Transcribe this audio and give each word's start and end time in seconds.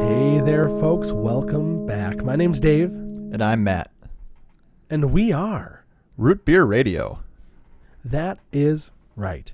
Hey 0.00 0.40
there, 0.40 0.68
folks. 0.68 1.10
Welcome 1.12 1.86
back. 1.86 2.22
My 2.22 2.36
name's 2.36 2.60
Dave, 2.60 2.90
And 2.92 3.42
I'm 3.42 3.64
Matt. 3.64 3.90
and 4.88 5.12
we 5.12 5.32
are. 5.32 5.84
Root 6.16 6.44
Beer 6.44 6.64
Radio. 6.64 7.20
That 8.04 8.38
is 8.52 8.90
right. 9.16 9.52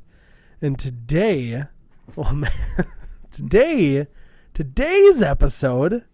And 0.61 0.79
today, 0.79 1.65
well, 2.17 2.35
man, 2.35 2.51
today, 3.33 4.07
today's 4.53 5.23
episode, 5.23 6.05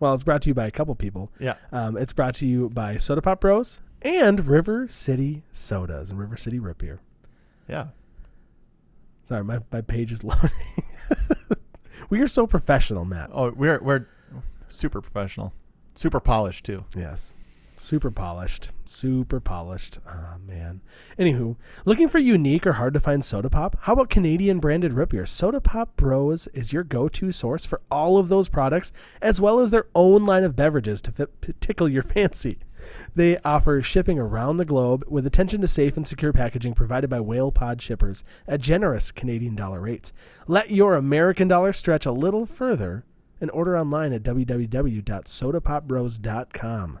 well, 0.00 0.14
it's 0.14 0.22
brought 0.24 0.42
to 0.42 0.48
you 0.50 0.54
by 0.54 0.66
a 0.66 0.70
couple 0.70 0.94
people. 0.94 1.30
Yeah. 1.38 1.54
Um, 1.72 1.96
it's 1.96 2.12
brought 2.14 2.34
to 2.36 2.46
you 2.46 2.70
by 2.70 2.96
Soda 2.96 3.20
Pop 3.20 3.40
Bros 3.40 3.80
and 4.02 4.46
River 4.46 4.88
City 4.88 5.42
Sodas 5.52 6.10
and 6.10 6.18
River 6.18 6.36
City 6.36 6.58
Root 6.58 6.78
Beer. 6.78 7.00
Yeah. 7.68 7.88
Sorry, 9.28 9.44
my, 9.44 9.58
my 9.70 9.82
page 9.82 10.10
is 10.10 10.24
loading. 10.24 10.48
we 12.08 12.22
are 12.22 12.26
so 12.26 12.46
professional, 12.46 13.04
Matt. 13.04 13.28
Oh, 13.30 13.50
we're 13.50 13.78
we're 13.82 14.06
super 14.70 15.02
professional. 15.02 15.52
Super 15.94 16.18
polished 16.18 16.64
too. 16.64 16.86
Yes. 16.96 17.34
Super 17.80 18.10
polished. 18.10 18.72
Super 18.84 19.38
polished. 19.38 20.00
Oh, 20.04 20.34
man. 20.44 20.80
Anywho, 21.16 21.54
looking 21.84 22.08
for 22.08 22.18
unique 22.18 22.66
or 22.66 22.72
hard 22.72 22.92
to 22.94 23.00
find 23.00 23.24
soda 23.24 23.48
pop? 23.48 23.76
How 23.82 23.92
about 23.92 24.10
Canadian 24.10 24.58
branded 24.58 24.94
root 24.94 25.10
beer? 25.10 25.24
Soda 25.24 25.60
Pop 25.60 25.96
Bros 25.96 26.48
is 26.48 26.72
your 26.72 26.82
go 26.82 27.08
to 27.08 27.30
source 27.30 27.64
for 27.64 27.80
all 27.88 28.18
of 28.18 28.28
those 28.28 28.48
products, 28.48 28.92
as 29.22 29.40
well 29.40 29.60
as 29.60 29.70
their 29.70 29.86
own 29.94 30.24
line 30.24 30.42
of 30.42 30.56
beverages 30.56 31.00
to 31.02 31.12
fit, 31.12 31.30
tickle 31.60 31.88
your 31.88 32.02
fancy. 32.14 32.58
They 33.14 33.38
offer 33.38 33.80
shipping 33.80 34.18
around 34.18 34.56
the 34.56 34.64
globe 34.64 35.04
with 35.06 35.24
attention 35.24 35.60
to 35.60 35.68
safe 35.68 35.96
and 35.96 36.04
secure 36.04 36.32
packaging 36.32 36.74
provided 36.74 37.08
by 37.08 37.20
Whale 37.20 37.52
Pod 37.52 37.80
shippers 37.80 38.24
at 38.48 38.60
generous 38.60 39.12
Canadian 39.12 39.54
dollar 39.54 39.80
rates. 39.80 40.12
Let 40.48 40.72
your 40.72 40.96
American 40.96 41.46
dollar 41.46 41.72
stretch 41.72 42.06
a 42.06 42.12
little 42.12 42.44
further 42.44 43.04
and 43.40 43.52
order 43.52 43.78
online 43.78 44.12
at 44.12 44.24
www.sodapopbros.com. 44.24 46.98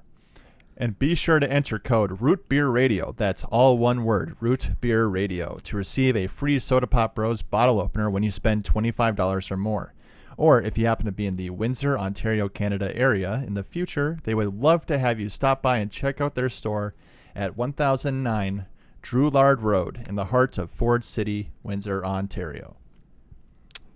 And 0.80 0.96
be 0.96 1.16
sure 1.16 1.40
to 1.40 1.52
enter 1.52 1.80
code 1.80 2.20
Root 2.20 2.48
Beer 2.48 2.68
Radio. 2.68 3.12
That's 3.16 3.42
all 3.42 3.76
one 3.78 4.04
word, 4.04 4.36
Root 4.38 4.80
Beer 4.80 5.08
Radio, 5.08 5.58
to 5.64 5.76
receive 5.76 6.14
a 6.16 6.28
free 6.28 6.60
Soda 6.60 6.86
Pop 6.86 7.16
Bros 7.16 7.42
bottle 7.42 7.80
opener 7.80 8.08
when 8.08 8.22
you 8.22 8.30
spend 8.30 8.62
$25 8.62 9.50
or 9.50 9.56
more. 9.56 9.92
Or 10.36 10.62
if 10.62 10.78
you 10.78 10.86
happen 10.86 11.06
to 11.06 11.10
be 11.10 11.26
in 11.26 11.34
the 11.34 11.50
Windsor, 11.50 11.98
Ontario, 11.98 12.48
Canada 12.48 12.96
area 12.96 13.42
in 13.44 13.54
the 13.54 13.64
future, 13.64 14.18
they 14.22 14.36
would 14.36 14.54
love 14.54 14.86
to 14.86 15.00
have 15.00 15.18
you 15.18 15.28
stop 15.28 15.62
by 15.62 15.78
and 15.78 15.90
check 15.90 16.20
out 16.20 16.36
their 16.36 16.48
store 16.48 16.94
at 17.34 17.56
1009 17.56 18.66
Drouillard 19.02 19.60
Road 19.60 20.04
in 20.08 20.14
the 20.14 20.26
heart 20.26 20.58
of 20.58 20.70
Ford 20.70 21.02
City, 21.02 21.50
Windsor, 21.64 22.06
Ontario. 22.06 22.76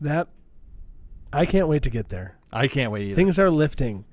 That 0.00 0.26
I 1.32 1.46
can't 1.46 1.68
wait 1.68 1.84
to 1.84 1.90
get 1.90 2.08
there. 2.08 2.38
I 2.52 2.66
can't 2.66 2.90
wait 2.90 3.04
either. 3.06 3.14
Things 3.14 3.38
are 3.38 3.52
lifting. 3.52 4.04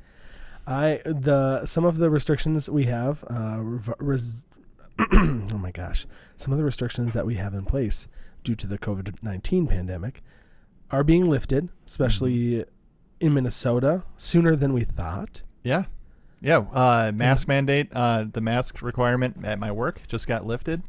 I 0.69 1.01
the 1.05 1.65
some 1.65 1.83
of 1.85 1.97
the 1.97 2.09
restrictions 2.09 2.69
we 2.69 2.85
have 2.85 3.23
uh 3.29 3.57
res, 3.99 4.45
oh 5.11 5.57
my 5.59 5.71
gosh. 5.71 6.05
Some 6.37 6.51
of 6.53 6.57
the 6.59 6.63
restrictions 6.63 7.13
that 7.13 7.25
we 7.25 7.35
have 7.35 7.53
in 7.53 7.65
place 7.65 8.07
due 8.43 8.55
to 8.55 8.67
the 8.67 8.77
COVID-19 8.77 9.67
pandemic 9.67 10.21
are 10.91 11.03
being 11.03 11.29
lifted, 11.29 11.69
especially 11.85 12.63
in 13.19 13.33
Minnesota 13.33 14.03
sooner 14.15 14.55
than 14.55 14.71
we 14.73 14.83
thought. 14.83 15.41
Yeah. 15.63 15.85
Yeah. 16.41 16.59
Uh, 16.71 17.11
mask 17.13 17.47
mandate, 17.47 17.89
uh, 17.93 18.25
the 18.31 18.39
mask 18.41 18.81
requirement 18.81 19.43
at 19.43 19.59
my 19.59 19.71
work 19.71 20.01
just 20.07 20.25
got 20.27 20.45
lifted. 20.45 20.81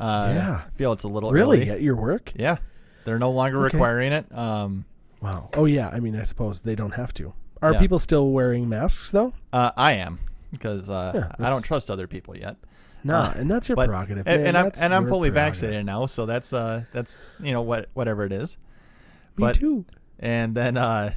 Uh, 0.00 0.32
Yeah. 0.34 0.62
I 0.66 0.70
feel 0.70 0.92
it's 0.92 1.04
a 1.04 1.08
little 1.08 1.30
Really? 1.30 1.58
early. 1.62 1.70
At 1.70 1.82
your 1.82 1.96
work? 1.96 2.32
Yeah. 2.34 2.56
They're 3.04 3.18
no 3.20 3.30
longer 3.30 3.64
Okay. 3.66 3.76
requiring 3.76 4.12
it. 4.12 4.26
Um, 4.36 4.84
Wow. 5.22 5.50
Oh 5.54 5.64
yeah, 5.66 5.88
I 5.88 6.00
mean 6.00 6.16
I 6.16 6.24
suppose 6.24 6.62
they 6.62 6.74
don't 6.74 6.94
have 6.94 7.12
to. 7.14 7.32
Are 7.62 7.72
Yeah. 7.72 7.80
people 7.80 7.98
still 7.98 8.30
wearing 8.30 8.68
masks 8.68 9.10
though? 9.10 9.32
uh, 9.52 9.70
I 9.76 9.92
am 9.94 10.18
because 10.52 10.88
uh, 10.90 11.12
Yeah, 11.14 11.46
I 11.46 11.50
don't 11.50 11.62
trust 11.64 11.90
other 11.90 12.06
people 12.06 12.36
yet. 12.36 12.56
No, 13.04 13.16
Uh, 13.18 13.32
and 13.36 13.50
that's 13.50 13.68
your 13.68 13.76
But 13.76 13.86
prerogative. 13.88 14.26
and, 14.26 14.42
man. 14.42 14.48
and 14.56 14.58
I'm 14.58 14.72
and 14.82 14.94
I'm 14.94 15.06
fully 15.06 15.30
vaccinated 15.30 15.86
now, 15.86 16.06
so 16.06 16.26
that's 16.26 16.52
uh 16.52 16.82
that's 16.92 17.18
you 17.40 17.52
know 17.52 17.62
what 17.62 17.88
whatever 17.94 18.24
it 18.24 18.32
is. 18.32 18.56
Me 19.36 19.42
but- 19.42 19.54
too. 19.54 19.84
And 20.18 20.54
then 20.54 20.76
uh, 20.78 21.12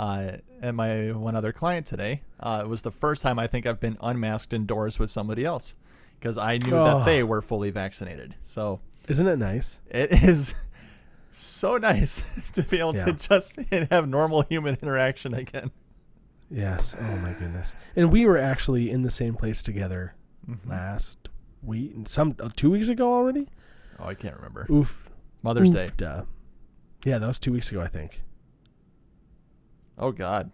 uh, 0.00 0.32
at 0.60 0.74
my 0.74 1.12
one 1.12 1.36
other 1.36 1.52
client 1.52 1.86
today, 1.86 2.22
uh, 2.40 2.62
it 2.64 2.68
was 2.68 2.82
the 2.82 2.90
first 2.90 3.22
time 3.22 3.38
I 3.38 3.46
think 3.46 3.66
I've 3.66 3.78
been 3.80 3.96
unmasked 4.00 4.52
indoors 4.52 4.98
with 4.98 5.10
somebody 5.10 5.44
else 5.44 5.76
because 6.18 6.36
I 6.38 6.56
knew 6.58 6.74
Oh. 6.76 6.84
that 6.84 7.06
they 7.06 7.22
were 7.22 7.40
fully 7.40 7.70
vaccinated. 7.70 8.34
So 8.42 8.80
Isn't 9.08 9.28
it 9.28 9.36
nice? 9.38 9.80
it 9.90 10.10
is 10.24 10.54
so 11.32 11.76
nice 11.78 12.50
to 12.52 12.62
be 12.62 12.78
able 12.78 12.94
Yeah. 12.96 13.06
to 13.06 13.12
just 13.14 13.56
have 13.90 14.08
normal 14.08 14.42
human 14.42 14.76
interaction 14.82 15.34
again. 15.34 15.70
Yes. 16.50 16.94
Oh 17.00 17.16
my 17.16 17.32
goodness. 17.32 17.74
And 17.96 18.12
we 18.12 18.26
were 18.26 18.38
actually 18.38 18.90
in 18.90 19.02
the 19.02 19.10
same 19.10 19.34
place 19.34 19.62
together 19.62 20.14
Mm-hmm. 20.50 20.70
last 20.70 21.28
week, 21.62 21.92
some 22.06 22.34
uh, 22.40 22.48
two 22.56 22.70
weeks 22.72 22.88
ago 22.88 23.14
already. 23.14 23.48
Oh, 24.00 24.06
I 24.08 24.14
can't 24.14 24.34
remember. 24.34 24.66
Oof. 24.68 25.08
Mother's 25.42 25.70
Day. 25.70 25.88
Oofda. 25.96 26.26
Yeah, 27.04 27.18
that 27.18 27.26
was 27.28 27.38
two 27.38 27.52
weeks 27.52 27.70
ago, 27.70 27.80
I 27.80 27.86
think. 27.86 28.22
Oh 29.98 30.12
God. 30.12 30.50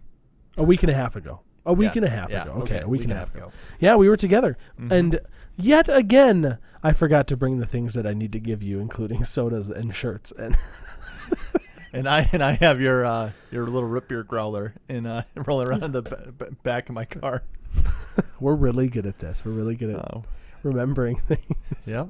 A 0.57 0.63
week 0.63 0.83
and 0.83 0.91
a 0.91 0.95
half 0.95 1.15
ago. 1.15 1.39
A 1.65 1.73
week 1.73 1.95
Yeah. 1.95 1.99
and 1.99 2.05
a 2.05 2.09
half 2.09 2.29
Yeah, 2.29 2.43
ago. 2.43 2.51
Okay, 2.61 2.81
a 2.81 2.87
week, 2.87 3.03
and 3.03 3.11
a 3.11 3.15
half 3.15 3.33
ago. 3.33 3.45
ago. 3.47 3.51
Yeah, 3.79 3.95
we 3.95 4.09
were 4.09 4.17
together, 4.17 4.57
Mhm. 4.79 4.91
and 4.91 5.19
yet 5.59 5.89
again, 5.89 6.57
I 6.83 6.93
forgot 6.93 7.27
to 7.27 7.37
bring 7.37 7.57
the 7.59 7.65
things 7.65 7.93
that 7.93 8.07
I 8.07 8.13
need 8.13 8.31
to 8.33 8.39
give 8.39 8.63
you, 8.63 8.79
including 8.79 9.23
sodas 9.25 9.69
and 9.69 9.93
shirts. 9.93 10.31
And 10.37 10.55
And 11.91 12.07
I 12.07 12.29
and 12.33 12.43
I 12.43 12.51
have 12.51 12.79
your 12.79 13.03
uh, 13.03 13.31
your 13.51 13.65
little 13.65 13.89
root 13.89 14.07
beer 14.07 14.21
growler 14.23 14.75
in 14.87 15.07
uh, 15.07 15.23
rolling 15.47 15.67
around 15.67 15.83
in 15.83 15.91
the 15.91 16.03
b- 16.03 16.15
b- 16.37 16.45
back 16.61 16.87
of 16.87 16.93
my 16.93 17.05
car. 17.05 17.41
we're 18.39 18.53
really 18.53 18.89
good 18.89 19.07
at 19.07 19.17
this. 19.17 19.43
We're 19.43 19.53
really 19.53 19.75
good 19.75 19.89
at 19.95 19.95
Oh, 20.13 20.23
remembering 20.61 21.15
things. 21.15 21.87
yeah. 21.87 22.05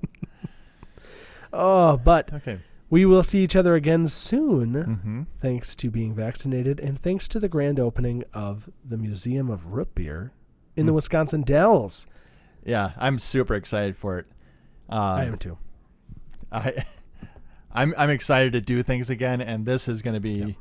Oh, 1.53 1.95
but 1.97 2.33
Okay. 2.33 2.59
we 2.89 3.05
will 3.05 3.23
see 3.23 3.41
each 3.41 3.55
other 3.55 3.75
again 3.75 4.05
soon. 4.07 4.73
Mm-hmm. 4.73 5.21
thanks 5.39 5.75
to 5.77 5.89
being 5.89 6.13
vaccinated 6.13 6.79
and 6.81 6.99
thanks 6.99 7.27
to 7.29 7.39
the 7.39 7.47
grand 7.49 7.79
opening 7.79 8.23
of 8.33 8.69
the 8.83 8.97
Museum 8.97 9.49
of 9.49 9.67
Root 9.67 9.95
Beer 9.95 10.33
in 10.75 10.85
the 10.87 10.91
Mm. 10.91 10.95
Wisconsin 10.95 11.41
Dells. 11.43 12.05
Yeah, 12.66 12.92
I'm 12.97 13.20
super 13.20 13.56
excited 13.56 13.96
for 13.97 14.20
it. 14.20 14.25
Um, 14.90 15.00
I 15.00 15.24
am 15.25 15.38
too. 15.38 15.58
I, 16.52 16.84
I'm 17.72 17.94
I'm 17.97 18.09
excited 18.09 18.53
to 18.53 18.62
do 18.62 18.81
things 18.84 19.09
again, 19.09 19.42
and 19.42 19.66
this 19.66 19.88
is 19.88 20.02
going 20.02 20.16
to 20.16 20.20
be 20.20 20.31
Yep. 20.34 20.56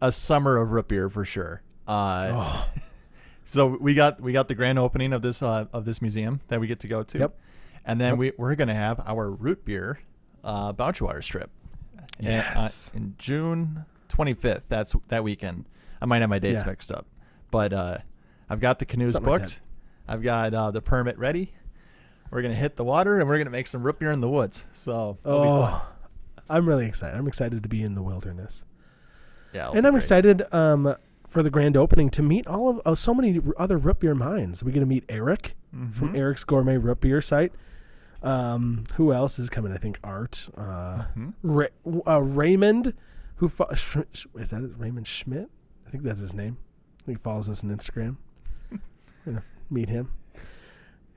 a 0.00 0.12
summer 0.12 0.56
of 0.58 0.72
root 0.72 0.88
beer 0.88 1.08
for 1.10 1.24
sure. 1.24 1.62
Uh, 1.86 2.30
Oh, 2.32 2.68
So 3.46 3.76
we 3.78 3.92
got 3.92 4.22
we 4.22 4.32
got 4.32 4.48
the 4.48 4.54
grand 4.54 4.78
opening 4.78 5.12
of 5.12 5.20
this 5.20 5.42
uh, 5.42 5.66
of 5.72 5.84
this 5.84 6.00
museum 6.00 6.40
that 6.48 6.60
we 6.60 6.66
get 6.66 6.80
to 6.80 6.88
go 6.88 7.02
to. 7.02 7.18
Yep. 7.18 7.38
And 7.84 8.00
then 8.00 8.12
Yep. 8.12 8.18
we 8.18 8.32
we're 8.38 8.54
gonna 8.54 8.74
have 8.74 9.00
our 9.06 9.30
root 9.30 9.64
beer 9.66 9.98
uh, 10.42 10.72
Boundary 10.72 11.04
Waters 11.06 11.26
trip. 11.26 11.50
in- 12.18 12.24
Yes. 12.26 12.90
uh, 12.94 12.96
in 12.96 13.14
June 13.18 13.84
25th. 14.08 14.68
That's 14.68 14.92
that 15.08 15.24
weekend. 15.24 15.66
I 16.00 16.06
might 16.06 16.22
have 16.22 16.30
my 16.30 16.38
dates 16.38 16.62
Yeah. 16.62 16.70
mixed 16.70 16.90
up, 16.90 17.06
but 17.50 17.72
uh, 17.74 17.98
I've 18.48 18.60
got 18.60 18.78
the 18.78 18.86
canoes 18.86 19.12
Something 19.12 19.30
like 19.30 19.40
booked. 19.42 19.60
I've 20.06 20.22
got 20.22 20.52
uh, 20.54 20.70
the 20.70 20.82
permit 20.82 21.18
ready. 21.18 21.52
We're 22.30 22.42
gonna 22.42 22.54
hit 22.54 22.76
the 22.76 22.84
water 22.84 23.20
and 23.20 23.28
we're 23.28 23.38
gonna 23.38 23.50
make 23.50 23.66
some 23.66 23.82
root 23.82 23.98
beer 23.98 24.10
in 24.10 24.20
the 24.20 24.28
woods. 24.28 24.66
So 24.72 25.18
it'll 25.24 25.40
be 25.42 25.48
fun. 25.48 25.72
oh, 25.72 25.88
I'm 26.48 26.68
really 26.68 26.86
excited. 26.86 27.16
I'm 27.16 27.28
excited 27.28 27.62
to 27.62 27.68
be 27.68 27.82
in 27.82 27.94
the 27.94 28.02
wilderness, 28.02 28.64
Yeah, 29.52 29.70
and 29.70 29.86
I'm 29.86 29.92
great. 29.92 30.02
excited 30.02 30.52
um, 30.54 30.94
for 31.28 31.42
the 31.42 31.50
grand 31.50 31.76
opening 31.76 32.10
to 32.10 32.22
meet 32.22 32.46
all 32.46 32.68
of 32.68 32.80
oh, 32.84 32.94
so 32.94 33.14
many 33.14 33.40
other 33.56 33.78
root 33.78 34.00
beer 34.00 34.14
minds. 34.14 34.62
We're 34.64 34.72
gonna 34.72 34.84
meet 34.86 35.04
Eric 35.08 35.54
from 35.70 36.12
Mhm. 36.12 36.16
Eric's 36.16 36.44
Gourmet 36.44 36.76
Root 36.76 37.00
Beer 37.00 37.20
site. 37.20 37.52
Um, 38.22 38.84
who 38.94 39.12
else 39.12 39.38
is 39.38 39.50
coming? 39.50 39.72
I 39.72 39.76
think 39.76 39.98
Art, 40.02 40.48
uh, 40.56 41.04
Mhm. 41.16 41.34
Ra- 41.42 41.66
uh, 42.06 42.22
Raymond, 42.22 42.94
who 43.36 43.48
fo- 43.48 43.72
Sh- 43.74 43.96
Sh- 44.12 44.26
is 44.36 44.50
that 44.50 44.62
Raymond 44.78 45.06
Schmidt? 45.06 45.50
I 45.86 45.90
think 45.90 46.02
that's 46.04 46.20
his 46.20 46.32
name. 46.34 46.56
I 47.00 47.02
think 47.04 47.18
he 47.18 47.22
follows 47.22 47.48
us 47.48 47.62
on 47.62 47.70
Instagram. 47.70 48.16
meet 49.70 49.88
him, 49.88 50.12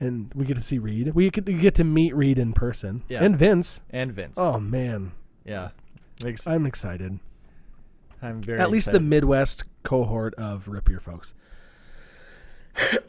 and 0.00 0.32
we 0.34 0.44
get 0.44 0.54
to 0.56 0.62
see 0.62 0.78
Reed. 0.78 1.14
We 1.14 1.30
get, 1.30 1.46
we 1.46 1.54
get 1.54 1.74
to 1.76 1.84
meet 1.84 2.14
Reed 2.14 2.38
in 2.38 2.52
person, 2.52 3.02
Yeah. 3.08 3.22
and 3.24 3.36
Vince. 3.36 3.82
and 3.90 4.12
Vince. 4.12 4.38
Oh 4.38 4.58
man, 4.60 5.12
Yeah, 5.44 5.70
makes 6.24 6.46
I'm 6.46 6.66
excited. 6.66 7.18
I'm 8.20 8.42
very 8.42 8.58
At 8.58 8.70
least 8.70 8.90
the. 8.92 9.00
Midwest 9.00 9.64
cohort 9.84 10.34
of 10.34 10.66
Rip 10.68 10.88
Your 10.88 11.00
folks. 11.00 11.34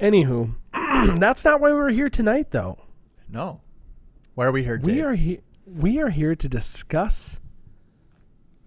Anywho, 0.00 0.54
that's 1.18 1.44
not 1.44 1.60
why 1.60 1.72
we're 1.72 1.90
here 1.90 2.10
tonight, 2.10 2.50
though. 2.50 2.78
no. 3.30 3.60
Why 4.34 4.44
are 4.44 4.52
we 4.52 4.62
here? 4.64 4.78
We 4.84 5.00
are 5.00 5.14
here. 5.14 5.38
We 5.64 5.98
are 5.98 6.10
here 6.10 6.34
to 6.34 6.46
discuss 6.48 7.40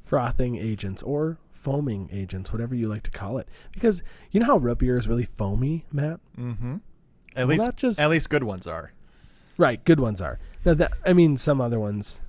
frothing 0.02 0.56
agents 0.58 1.04
or 1.04 1.38
foaming 1.62 2.10
agents, 2.12 2.52
whatever 2.52 2.74
you 2.76 2.88
like 2.88 3.04
to 3.04 3.12
call 3.12 3.38
it. 3.38 3.48
Because 3.72 4.02
you 4.32 4.40
know 4.40 4.46
how 4.48 4.58
root 4.58 4.80
beer 4.80 4.98
is 4.98 5.08
really 5.08 5.26
foamy, 5.26 5.86
Matt. 5.92 6.20
Mm-hmm. 6.38 6.78
At 7.36 7.48
Well, 7.48 7.58
least, 7.58 7.76
just- 7.78 8.00
at 8.00 8.10
least 8.10 8.30
good 8.30 8.44
ones 8.44 8.68
are. 8.68 8.94
Right, 9.58 9.84
good 9.84 10.00
ones 10.00 10.22
are. 10.22 10.40
That, 10.64 10.78
that 10.78 10.92
I 11.06 11.14
mean, 11.14 11.36
some 11.38 11.60
other 11.62 11.80
ones. 11.80 12.22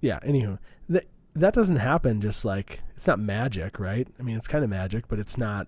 Yeah. 0.00 0.18
Anywho, 0.20 0.58
that 0.88 1.06
that 1.34 1.54
doesn't 1.54 1.76
happen. 1.76 2.20
Just 2.20 2.44
like 2.44 2.80
it's 2.96 3.06
not 3.06 3.18
magic, 3.18 3.78
right? 3.80 4.06
I 4.18 4.22
mean, 4.22 4.36
it's 4.36 4.48
kind 4.48 4.62
of 4.64 4.70
magic, 4.70 5.08
but 5.08 5.18
it's 5.18 5.36
not. 5.36 5.66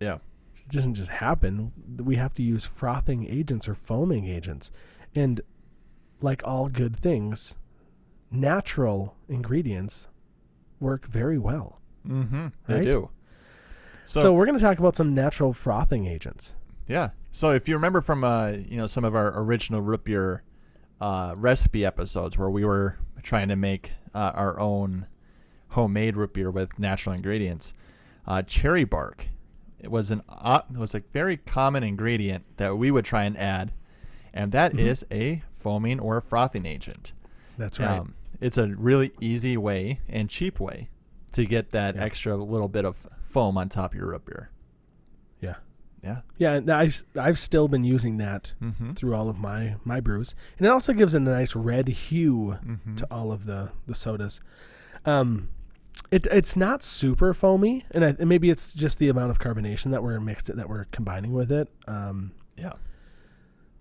Yeah. 0.00 0.16
It 0.56 0.70
doesn't 0.72 0.94
just 0.94 1.10
happen. 1.10 1.72
We 2.02 2.16
have 2.16 2.34
to 2.34 2.42
use 2.42 2.64
frothing 2.64 3.26
agents 3.28 3.68
or 3.68 3.74
foaming 3.74 4.26
agents, 4.26 4.70
and 5.14 5.40
like 6.20 6.42
all 6.44 6.68
good 6.68 6.96
things, 6.96 7.56
natural 8.30 9.16
ingredients 9.28 10.08
work 10.80 11.06
very 11.06 11.38
well. 11.38 11.80
Mm-hmm. 12.08 12.46
They 12.66 12.74
Right? 12.74 12.84
do. 12.84 13.10
So, 14.04 14.20
So, 14.20 14.34
we're 14.34 14.44
going 14.46 14.58
to 14.58 14.62
talk 14.62 14.78
about 14.78 14.96
some 14.96 15.14
natural 15.14 15.52
frothing 15.52 16.06
agents. 16.06 16.54
yeah. 16.86 17.10
So 17.30 17.50
if 17.50 17.68
you 17.68 17.74
remember 17.74 18.00
from 18.00 18.22
uh 18.22 18.50
you 18.50 18.76
know 18.76 18.86
some 18.86 19.04
of 19.04 19.16
our 19.16 19.36
original 19.42 19.80
root 19.80 20.04
beer 20.04 20.44
uh, 21.00 21.34
recipe 21.36 21.84
episodes 21.84 22.38
where 22.38 22.48
we 22.48 22.64
were 22.64 22.96
trying 23.24 23.48
to 23.48 23.56
make 23.56 23.90
uh, 24.14 24.30
our 24.36 24.60
own 24.60 25.06
homemade 25.70 26.16
root 26.16 26.32
beer 26.34 26.50
with 26.52 26.78
natural 26.78 27.12
ingredients, 27.14 27.74
uh, 28.28 28.42
cherry 28.42 28.84
bark 28.84 29.26
it 29.80 29.90
was 29.90 30.10
an 30.12 30.22
it 30.70 30.78
was 30.78 30.94
a 30.94 31.00
very 31.00 31.36
common 31.36 31.82
ingredient 31.82 32.44
that 32.58 32.78
we 32.78 32.90
would 32.92 33.04
try 33.04 33.24
and 33.24 33.36
add, 33.36 33.72
and 34.32 34.52
that 34.52 34.78
is 34.78 35.04
Mhm. 35.10 35.16
a 35.16 35.42
foaming 35.52 35.98
or 35.98 36.20
frothing 36.20 36.64
agent. 36.66 37.12
That's 37.58 37.80
right. 37.80 37.98
Um, 37.98 38.14
it's 38.40 38.56
a 38.58 38.68
really 38.68 39.10
easy 39.20 39.56
way 39.56 40.00
and 40.08 40.30
cheap 40.30 40.60
way 40.60 40.88
to 41.34 41.44
get 41.46 41.70
that 41.70 41.94
Yeah. 41.96 42.02
extra 42.04 42.36
little 42.36 42.68
bit 42.68 42.84
of 42.84 42.96
foam 43.22 43.56
on 43.58 43.68
top 43.68 43.92
of 43.92 43.98
your 43.98 44.08
root 44.08 44.24
beer. 44.24 44.50
Yeah. 45.40 45.56
Yeah. 46.02 46.20
yeah, 46.38 46.52
and 46.54 46.70
I've 46.70 47.02
I've 47.18 47.38
still 47.38 47.66
been 47.68 47.84
using 47.84 48.18
that 48.18 48.52
Mm-hmm. 48.62 48.92
through 48.92 49.14
all 49.14 49.28
of 49.30 49.38
my 49.38 49.76
my 49.84 50.00
brews, 50.00 50.34
and 50.58 50.66
it 50.66 50.70
also 50.70 50.92
gives 50.92 51.14
it 51.14 51.18
a 51.18 51.20
nice 51.20 51.54
red 51.56 51.88
hue 51.88 52.58
Mm-hmm. 52.66 52.96
to 52.96 53.06
all 53.10 53.32
of 53.32 53.44
the 53.46 53.72
the 53.86 53.94
sodas. 53.94 54.40
Um, 55.06 55.48
it 56.10 56.26
it's 56.30 56.56
not 56.56 56.82
super 56.82 57.32
foamy, 57.32 57.84
and, 57.90 58.04
I, 58.04 58.08
and 58.18 58.28
maybe 58.28 58.50
it's 58.50 58.74
just 58.74 58.98
the 58.98 59.08
amount 59.08 59.30
of 59.30 59.38
carbonation 59.38 59.90
that 59.92 60.02
we're 60.02 60.20
mixed 60.20 60.54
that 60.54 60.68
we're 60.68 60.84
combining 60.86 61.32
with 61.32 61.50
it. 61.50 61.68
Um, 61.86 62.32
Yeah. 62.56 62.74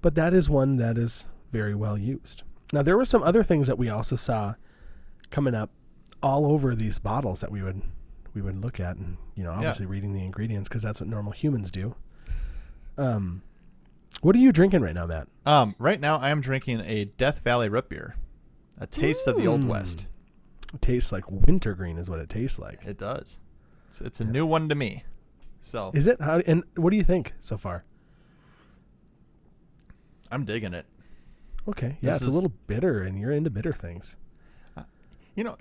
but 0.01 0.15
that 0.15 0.33
is 0.33 0.49
one 0.49 0.77
that 0.77 0.97
is 0.97 1.27
very 1.51 1.75
well 1.75 1.97
used. 1.97 2.43
Now 2.71 2.81
there 2.83 2.95
were 2.97 3.05
some 3.05 3.21
other 3.23 3.43
things 3.43 3.67
that 3.67 3.77
we 3.77 3.89
also 3.89 4.15
saw 4.15 4.55
coming 5.29 5.53
up 5.55 5.71
all 6.23 6.51
over 6.51 6.75
these 6.75 6.97
bottles 6.99 7.41
that 7.41 7.51
we 7.51 7.61
would 7.61 7.81
we 8.33 8.41
would 8.41 8.59
look 8.59 8.79
at, 8.79 8.95
and 8.95 9.17
you 9.35 9.43
know 9.43 9.51
obviously 9.51 9.85
reading 9.85 10.13
the 10.13 10.23
ingredients 10.23 10.67
because 10.69 10.81
that's 10.81 10.99
what 10.99 11.09
normal 11.09 11.31
humans 11.33 11.69
do. 11.69 11.95
Um, 12.97 13.43
what 14.21 14.35
are 14.35 14.39
you 14.39 14.51
drinking 14.51 14.81
right 14.81 14.95
now, 14.95 15.05
Matt? 15.05 15.27
Um, 15.45 15.75
right 15.77 15.99
now, 15.99 16.17
I 16.17 16.29
am 16.29 16.39
drinking 16.41 16.81
a 16.81 17.05
Death 17.05 17.39
Valley 17.43 17.67
root 17.69 17.89
beer, 17.89 18.15
a 18.79 18.87
taste 18.87 19.27
of 19.27 19.37
the 19.37 19.47
Old 19.47 19.61
Mm. 19.61 19.67
West. 19.67 20.05
It 20.73 20.81
tastes 20.81 21.11
like 21.11 21.29
wintergreen, 21.29 21.97
is 21.97 22.09
what 22.09 22.19
it 22.19 22.29
tastes 22.29 22.57
like. 22.57 22.83
It 22.85 22.97
does. 22.97 23.39
It's, 23.89 24.01
it's 24.01 24.21
a 24.21 24.25
new 24.25 24.45
one 24.45 24.69
to 24.69 24.75
me. 24.75 25.03
So 25.59 25.91
Is 25.93 26.07
it? 26.07 26.19
How, 26.21 26.39
and 26.39 26.63
what 26.75 26.89
do 26.89 26.97
you 26.97 27.03
think 27.03 27.33
so 27.39 27.57
far? 27.57 27.83
I'm 30.31 30.45
digging 30.45 30.73
it. 30.73 30.85
Okay, 31.67 31.97
yeah, 32.01 32.11
This 32.11 32.21
it's 32.23 32.31
a 32.31 32.33
little 32.33 32.51
bitter, 32.67 33.01
and 33.01 33.17
you're 33.19 33.31
into 33.31 33.49
bitter 33.49 33.71
things. 33.73 34.17
You 35.35 35.43
know, 35.43 35.57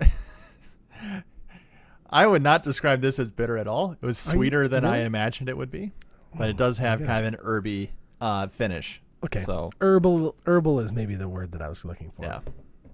I 2.09 2.27
would 2.27 2.43
not 2.43 2.63
describe 2.63 3.01
this 3.01 3.17
as 3.19 3.31
bitter 3.31 3.57
at 3.57 3.67
all. 3.67 3.91
It 3.93 4.01
was 4.05 4.27
Are 4.27 4.31
you- 4.31 4.35
sweeter 4.37 4.67
than 4.67 4.85
I 4.85 4.97
imagined 4.99 5.49
it 5.49 5.57
would 5.57 5.71
be, 5.71 5.91
but 6.35 6.49
it 6.49 6.53
Oh, 6.53 6.57
does 6.57 6.77
have 6.77 6.99
kind 7.03 7.25
of 7.25 7.33
an 7.33 7.39
herby 7.43 7.91
uh, 8.21 8.47
finish. 8.47 9.01
Okay, 9.23 9.39
So 9.41 9.71
herbal 9.81 10.35
herbal 10.45 10.79
is 10.81 10.91
maybe 10.91 11.15
the 11.15 11.27
word 11.29 11.51
that 11.53 11.61
I 11.61 11.69
was 11.69 11.85
looking 11.85 12.11
for. 12.11 12.23
yeah, 12.23 12.39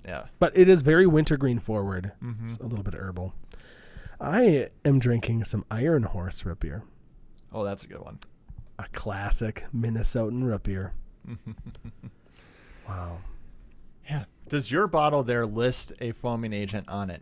yeah. 0.05 0.25
but 0.39 0.55
it 0.55 0.69
is 0.69 0.81
very 0.81 1.05
wintergreen 1.07 1.59
forward. 1.59 2.11
Mm-hmm. 2.23 2.45
It's 2.45 2.57
a 2.57 2.63
little 2.65 2.83
bit 2.83 2.93
herbal. 2.93 3.33
I 4.21 4.69
am 4.85 4.99
drinking 4.99 5.43
some 5.45 5.65
Iron 5.71 6.03
Horse 6.03 6.45
root 6.45 6.59
beer, 6.59 6.83
Oh, 7.51 7.63
that's 7.63 7.83
a 7.83 7.87
good 7.87 8.01
one. 8.01 8.19
a 8.77 8.85
classic 8.93 9.65
Minnesotan 9.75 10.43
root 10.43 10.63
beer. 10.63 10.93
Wow. 12.87 13.19
Yeah. 14.09 14.25
Does 14.47 14.71
your 14.71 14.87
bottle 14.87 15.21
there 15.23 15.45
list 15.45 15.93
a 16.01 16.11
foaming 16.11 16.53
agent 16.53 16.89
on 16.89 17.09
it? 17.11 17.21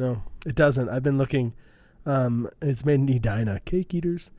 No, 0.00 0.22
it 0.46 0.54
doesn't. 0.54 0.88
I've 0.88 1.02
been 1.02 1.18
looking. 1.18 1.52
Um, 2.06 2.48
it's 2.62 2.86
made 2.86 3.00
in 3.00 3.08
Edina. 3.10 3.60
Cake 3.66 3.92
eaters. 3.92 4.30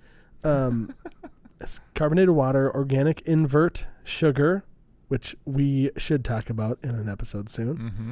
Um, 0.43 0.95
it's 1.61 1.79
carbonated 1.93 2.31
water, 2.31 2.75
organic 2.75 3.21
invert 3.27 3.85
sugar, 4.03 4.63
which 5.07 5.35
we 5.45 5.91
should 5.97 6.25
talk 6.25 6.49
about 6.49 6.79
in 6.81 6.95
an 6.95 7.07
episode 7.07 7.47
soon. 7.47 7.77
Mm-hmm. 7.77 8.11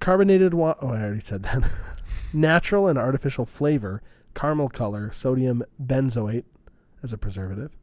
Carbonated 0.00 0.54
water. 0.54 0.78
Oh, 0.80 0.88
I 0.88 1.02
already 1.02 1.20
said 1.20 1.42
that. 1.42 1.70
Natural 2.32 2.88
and 2.88 2.98
artificial 2.98 3.44
flavor, 3.44 4.02
caramel 4.34 4.70
color, 4.70 5.12
sodium 5.12 5.62
benzoate 5.78 6.44
as 7.02 7.12
a 7.12 7.18
preservative. 7.18 7.76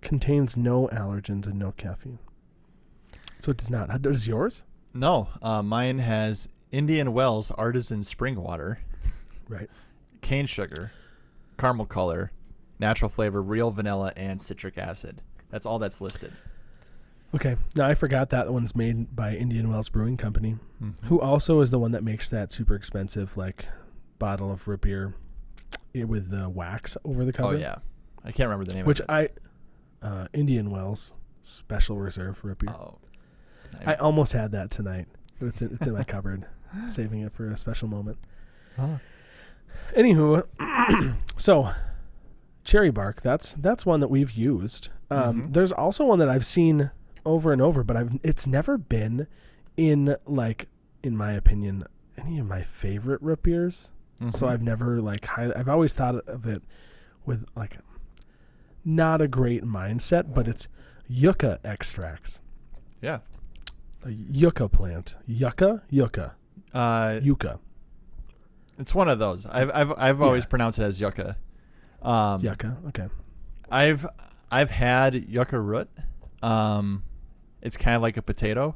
Contains 0.00 0.56
no 0.56 0.88
allergens 0.88 1.44
and 1.46 1.58
no 1.58 1.72
caffeine. 1.72 2.20
So 3.38 3.50
it 3.50 3.58
does 3.58 3.68
not. 3.68 4.00
Does 4.00 4.26
yours? 4.26 4.64
No, 4.94 5.28
uh, 5.42 5.62
mine 5.62 5.98
has 5.98 6.48
Indian 6.72 7.12
Wells 7.12 7.50
artisan 7.52 8.02
spring 8.02 8.36
water, 8.40 8.80
Right. 9.48 9.68
cane 10.20 10.46
sugar, 10.46 10.92
caramel 11.58 11.86
color, 11.86 12.30
natural 12.78 13.08
flavor, 13.08 13.42
real 13.42 13.70
vanilla, 13.70 14.12
and 14.16 14.40
citric 14.40 14.78
acid. 14.78 15.22
That's 15.50 15.66
all 15.66 15.78
that's 15.78 16.00
listed. 16.00 16.32
Okay. 17.34 17.56
Now 17.76 17.86
I 17.88 17.94
forgot 17.94 18.30
that 18.30 18.52
one's 18.52 18.74
made 18.74 19.14
by 19.14 19.34
Indian 19.36 19.68
Wells 19.70 19.88
Brewing 19.88 20.16
Company. 20.16 20.56
Mm-hmm. 20.82 21.06
who 21.08 21.20
also 21.20 21.60
is 21.60 21.70
the 21.70 21.78
one 21.78 21.92
that 21.92 22.02
makes 22.02 22.30
that 22.30 22.50
super 22.52 22.74
expensive 22.74 23.36
like 23.36 23.66
bottle 24.18 24.50
of 24.50 24.66
root 24.66 24.80
beer 24.80 25.14
with 25.94 26.30
the 26.30 26.48
wax 26.48 26.96
over 27.04 27.24
the 27.24 27.32
cover. 27.34 27.54
Oh 27.54 27.58
yeah, 27.58 27.76
I 28.24 28.32
can't 28.32 28.48
remember 28.48 28.64
the 28.64 28.74
name. 28.74 28.86
which 28.86 29.00
I 29.08 29.28
uh, 30.02 30.26
Indian 30.32 30.70
Wells 30.70 31.12
Special 31.42 31.98
Reserve 31.98 32.42
root 32.44 32.58
beer. 32.60 32.70
Oh, 32.70 32.98
I 33.84 33.94
almost 33.96 34.32
had 34.32 34.52
that 34.52 34.70
tonight. 34.70 35.06
It's 35.40 35.60
in, 35.60 35.74
it's 35.74 35.86
in 35.86 35.92
my 35.92 36.04
cupboard, 36.04 36.46
saving 36.88 37.20
it 37.20 37.32
for 37.32 37.50
a 37.50 37.56
special 37.56 37.88
moment. 37.88 38.18
Anywho, 39.96 40.46
so 41.36 41.72
cherry 42.64 42.90
bark. 42.90 43.20
That's 43.22 43.54
that's 43.54 43.84
one 43.84 44.00
that 44.00 44.08
we've 44.08 44.30
used. 44.32 44.88
Um, 45.10 45.42
Mhm. 45.42 45.52
There's 45.52 45.72
also 45.72 46.04
one 46.04 46.18
that 46.20 46.28
I've 46.28 46.46
seen 46.46 46.90
over 47.26 47.52
and 47.52 47.60
over, 47.60 47.82
but 47.82 47.96
I've 47.96 48.18
it's 48.22 48.46
never 48.46 48.78
been 48.78 49.26
in 49.76 50.16
like, 50.26 50.68
in 51.02 51.16
my 51.16 51.32
opinion, 51.32 51.84
any 52.16 52.38
of 52.38 52.46
my 52.46 52.62
favorite 52.62 53.20
root 53.22 53.42
beers. 53.42 53.92
So 54.30 54.46
Mhm. 54.46 54.50
I've 54.50 54.62
never 54.62 55.00
like 55.00 55.24
high, 55.24 55.50
I've 55.56 55.68
always 55.68 55.94
thought 55.94 56.14
of 56.14 56.46
it 56.46 56.62
with 57.24 57.46
like 57.56 57.78
not 58.84 59.20
a 59.20 59.28
great 59.28 59.64
mindset, 59.64 60.32
but 60.34 60.46
it's 60.46 60.68
yucca 61.08 61.58
extracts. 61.64 62.40
yeah. 63.00 63.18
A 64.04 64.10
yucca 64.10 64.66
plant. 64.68 65.14
Yucca, 65.26 65.82
yucca, 65.90 66.34
Uh, 66.72 67.18
yucca, 67.22 67.58
it's 68.78 68.94
one 68.94 69.08
of 69.08 69.18
those. 69.18 69.46
I've 69.46 69.70
I've 69.74 69.92
I've 69.96 70.22
always 70.22 70.44
Yeah. 70.44 70.48
pronounced 70.48 70.78
it 70.78 70.82
as 70.84 71.00
yucca. 71.00 71.36
Um, 72.02 72.40
yucca. 72.42 72.78
Okay. 72.88 73.08
I've 73.70 74.06
I've 74.50 74.70
had 74.70 75.14
yucca 75.28 75.58
root. 75.58 75.88
Um, 76.42 77.02
it's 77.62 77.76
kind 77.76 77.96
of 77.96 78.02
like 78.02 78.16
a 78.16 78.22
potato, 78.22 78.74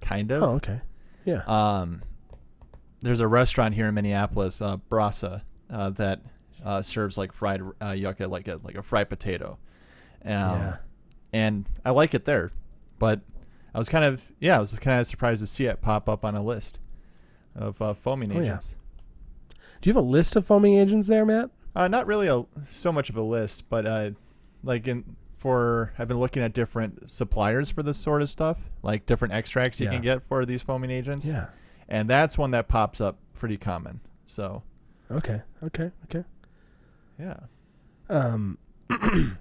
kind 0.00 0.30
of. 0.30 0.42
Oh, 0.42 0.50
okay. 0.56 0.80
Yeah. 1.24 1.42
Um, 1.46 2.02
there's 3.00 3.20
a 3.20 3.26
restaurant 3.28 3.74
here 3.74 3.88
in 3.88 3.94
Minneapolis, 3.94 4.60
uh, 4.60 4.76
Brasa, 4.90 5.42
uh, 5.70 5.90
that 5.90 6.20
uh, 6.64 6.82
serves 6.82 7.16
like 7.18 7.32
fried 7.32 7.62
uh, 7.80 7.90
yucca, 7.90 8.26
like 8.28 8.48
a 8.48 8.58
like 8.62 8.74
a 8.76 8.82
fried 8.82 9.08
potato. 9.08 9.58
Um, 10.24 10.30
yeah. 10.30 10.76
And 11.32 11.70
I 11.84 11.90
like 11.90 12.12
it 12.14 12.26
there, 12.26 12.52
but 12.98 13.20
I 13.74 13.78
was 13.78 13.88
kind 13.88 14.04
of 14.04 14.30
yeah, 14.40 14.56
I 14.56 14.60
was 14.60 14.78
kind 14.78 15.00
of 15.00 15.06
surprised 15.06 15.40
to 15.40 15.46
see 15.46 15.64
it 15.66 15.80
pop 15.80 16.08
up 16.08 16.24
on 16.24 16.34
a 16.34 16.42
list 16.42 16.78
of 17.54 17.80
uh, 17.82 17.94
foaming 17.94 18.32
Oh, 18.32 18.36
yeah. 18.40 18.42
agents. 18.42 18.74
Do 19.80 19.90
you 19.90 19.94
have 19.94 20.02
a 20.04 20.06
list 20.06 20.36
of 20.36 20.46
foaming 20.46 20.74
agents 20.78 21.08
there, 21.08 21.24
Matt? 21.26 21.50
Uh, 21.74 21.88
not 21.88 22.06
really 22.06 22.28
a 22.28 22.44
so 22.70 22.92
much 22.92 23.08
of 23.10 23.16
a 23.16 23.22
list, 23.22 23.68
but 23.68 23.86
uh, 23.86 24.10
like 24.62 24.86
in 24.86 25.16
for 25.38 25.92
I've 25.98 26.06
been 26.08 26.20
looking 26.20 26.42
at 26.42 26.52
different 26.52 27.10
suppliers 27.10 27.70
for 27.70 27.82
this 27.82 27.98
sort 27.98 28.22
of 28.22 28.28
stuff, 28.28 28.58
like 28.82 29.06
different 29.06 29.34
extracts 29.34 29.80
you 29.80 29.86
Yeah. 29.86 29.92
can 29.92 30.02
get 30.02 30.22
for 30.28 30.44
these 30.46 30.62
foaming 30.62 30.90
agents. 30.90 31.26
Yeah. 31.26 31.48
and 31.88 32.08
that's 32.08 32.38
one 32.38 32.52
that 32.52 32.68
pops 32.68 33.00
up 33.00 33.18
pretty 33.34 33.56
common. 33.56 34.00
So 34.24 34.62
Okay. 35.10 35.42
Okay. 35.64 35.90
Okay. 36.04 36.24
yeah, 37.18 37.36
Um. 38.08 38.56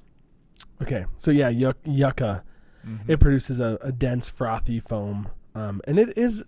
okay. 0.82 1.06
So 1.18 1.32
yeah, 1.32 1.50
yuc- 1.51 1.75
yucca. 1.86 2.44
Mhm. 2.88 3.00
It 3.08 3.20
produces 3.20 3.60
a, 3.60 3.77
a 3.82 3.91
dense, 3.91 4.27
frothy 4.27 4.80
foam, 4.80 5.30
um, 5.53 5.82
and 5.88 6.00
it 6.00 6.18
is 6.18 6.44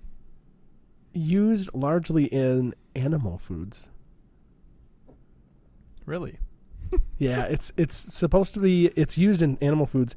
used 1.13 1.69
largely 1.73 2.25
in 2.25 2.73
animal 2.95 3.37
foods. 3.37 3.89
really 6.05 6.39
Yeah, 7.17 7.43
it's 7.45 7.71
it's 7.77 7.95
supposed 7.95 8.53
to 8.53 8.59
be. 8.59 8.87
It's 8.95 9.17
used 9.17 9.41
in 9.41 9.57
animal 9.61 9.85
foods 9.87 10.15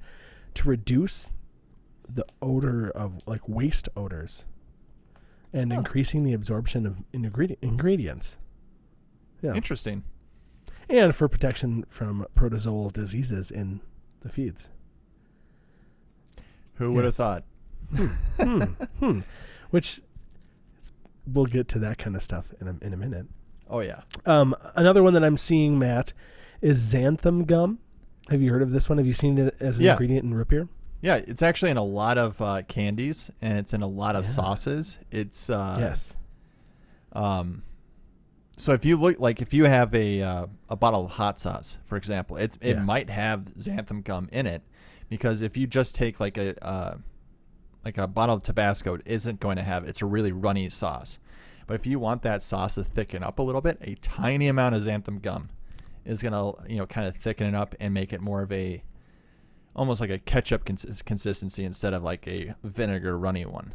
to 0.55 0.69
reduce 0.69 1.31
the 2.09 2.25
odor 2.43 2.91
of 2.91 3.19
like 3.27 3.49
waste 3.49 3.89
odors, 3.97 4.45
and 5.55 5.73
Oh. 5.73 5.77
increasing 5.77 6.25
the 6.25 6.35
absorption 6.35 6.85
of 6.85 6.99
ingredient 7.15 7.61
ingredients. 7.63 8.39
Yeah, 9.41 9.55
Interesting. 9.55 10.05
and 10.89 11.15
for 11.15 11.29
protection 11.29 11.85
from 11.89 12.27
protozoal 12.37 12.93
diseases 12.93 13.51
in 13.51 13.81
the 14.21 14.29
feeds. 14.29 14.69
Who 16.75 16.93
would 16.93 17.05
have 17.05 17.15
thought? 17.15 17.45
hmm, 17.95 18.59
hmm. 19.01 19.21
Which 19.71 20.03
we'll 21.27 21.47
get 21.47 21.69
to 21.69 21.79
that 21.81 21.99
kind 21.99 22.17
of 22.17 22.23
stuff 22.23 22.47
in 22.61 22.69
a, 22.69 22.77
in 22.85 22.93
a 22.93 22.97
minute. 22.97 23.27
Oh 23.69 23.81
yeah. 23.81 24.03
Um, 24.25 24.55
another 24.77 25.03
one 25.03 25.13
that 25.15 25.25
I'm 25.25 25.37
seeing, 25.37 25.79
Matt, 25.79 26.13
is 26.61 26.81
xanthan 26.95 27.47
gum. 27.47 27.79
Have 28.31 28.41
you 28.43 28.51
heard 28.51 28.63
of 28.63 28.71
this 28.71 28.89
one? 28.89 28.99
Have 28.99 29.07
you 29.07 29.13
seen 29.13 29.39
it 29.39 29.57
as 29.61 29.79
an 29.79 29.85
Yeah. 29.87 29.93
ingredient 29.93 30.25
in 30.25 30.35
root 30.35 30.49
beer? 30.49 30.69
Yeah, 31.01 31.17
it's 31.17 31.43
actually 31.43 31.71
in 31.71 31.77
a 31.77 31.83
lot 31.85 32.17
of 32.19 32.41
uh, 32.41 32.63
candies 32.63 33.31
and 33.43 33.59
it's 33.59 33.73
in 33.75 33.83
a 33.83 33.87
lot 33.87 34.17
of 34.17 34.25
Yeah. 34.25 34.31
sauces. 34.31 34.99
It's 35.11 35.51
uh, 35.51 35.77
yes. 35.79 36.17
Um, 37.13 37.63
so 38.57 38.73
if 38.73 38.85
you 38.85 38.97
look 38.97 39.19
like 39.21 39.43
if 39.43 39.53
you 39.53 39.65
have 39.65 39.95
a 39.95 40.23
uh, 40.23 40.47
a 40.69 40.77
bottle 40.77 41.05
of 41.05 41.13
hot 41.13 41.39
sauce, 41.39 41.79
for 41.87 41.97
example, 41.97 42.37
it 42.37 42.57
it 42.61 42.77
Yeah. 42.77 42.83
might 42.83 43.11
have 43.11 43.41
xanthan 43.59 44.03
gum 44.05 44.29
in 44.33 44.47
it 44.47 44.63
because 45.09 45.43
if 45.43 45.57
you 45.57 45.67
just 45.67 45.95
take 45.95 46.19
like 46.21 46.39
a 46.39 46.55
uh, 46.67 46.97
like 47.87 47.99
a 47.99 48.09
bottle 48.09 48.35
of 48.35 48.43
Tabasco, 48.43 48.95
it 48.95 49.03
isn't 49.07 49.39
going 49.39 49.57
to 49.57 49.63
have 49.63 49.85
it. 49.85 49.91
It's 49.91 50.03
a 50.03 50.07
really 50.07 50.33
runny 50.33 50.69
sauce. 50.69 51.21
But 51.69 51.75
if 51.75 51.87
you 51.87 52.01
want 52.01 52.23
that 52.23 52.43
sauce 52.43 52.75
to 52.75 52.83
thicken 52.83 53.23
up 53.23 53.39
a 53.39 53.43
little 53.43 53.61
bit, 53.61 53.79
a 53.81 53.95
tiny 53.95 54.49
amount 54.49 54.75
of 54.75 54.83
xanthan 54.83 55.23
gum 55.23 55.51
is 56.05 56.21
gonna 56.21 56.53
you 56.69 56.79
know 56.79 56.87
kind 56.87 57.07
of 57.07 57.17
thicken 57.17 57.47
it 57.47 57.55
up 57.55 57.77
and 57.79 57.95
make 57.95 58.13
it 58.13 58.21
more 58.21 58.43
of 58.43 58.51
a 58.51 58.83
almost 59.77 60.01
like 60.01 60.11
a 60.11 60.19
ketchup 60.19 60.65
cons- 60.65 61.03
consistency 61.05 61.65
instead 61.65 61.95
of 61.95 62.03
like 62.03 62.27
a 62.27 62.55
vinegar 62.65 63.17
runny 63.17 63.47
one. 63.47 63.73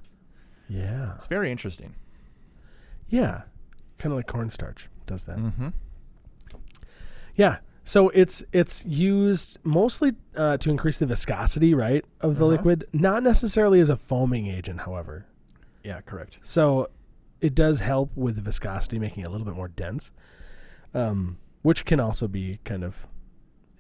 Yeah. 0.68 1.16
It's 1.16 1.28
very 1.28 1.50
interesting. 1.50 1.96
Yeah. 3.08 3.44
Kind 3.98 4.12
of 4.12 4.18
like 4.18 4.28
cornstarch 4.28 4.90
does 5.06 5.24
that. 5.26 5.38
Mm-hmm. 5.38 5.70
Yeah. 7.36 7.60
So 7.92 8.08
it's 8.10 8.42
it's 8.54 8.86
used 8.86 9.58
mostly 9.66 10.14
uh, 10.38 10.56
to 10.60 10.70
increase 10.70 10.98
the 10.98 11.06
viscosity, 11.06 11.74
right, 11.74 12.06
of 12.22 12.38
the 12.38 12.46
Uh-huh. 12.46 12.52
liquid, 12.56 12.86
not 12.94 13.22
necessarily 13.22 13.82
as 13.82 13.90
a 13.90 13.98
foaming 13.98 14.48
agent, 14.48 14.80
however. 14.88 15.26
Yeah, 15.84 16.00
correct. 16.00 16.40
So 16.42 16.90
it 17.42 17.54
does 17.54 17.82
help 17.82 18.16
with 18.16 18.36
the 18.38 18.42
viscosity, 18.42 18.98
making 18.98 19.24
it 19.24 19.28
a 19.28 19.30
little 19.30 19.44
bit 19.46 19.56
more 19.58 19.68
dense, 19.68 20.10
um, 20.94 21.38
which 21.64 21.84
can 21.84 22.00
also 22.00 22.30
be 22.30 22.60
kind 22.64 22.86
of, 22.86 23.10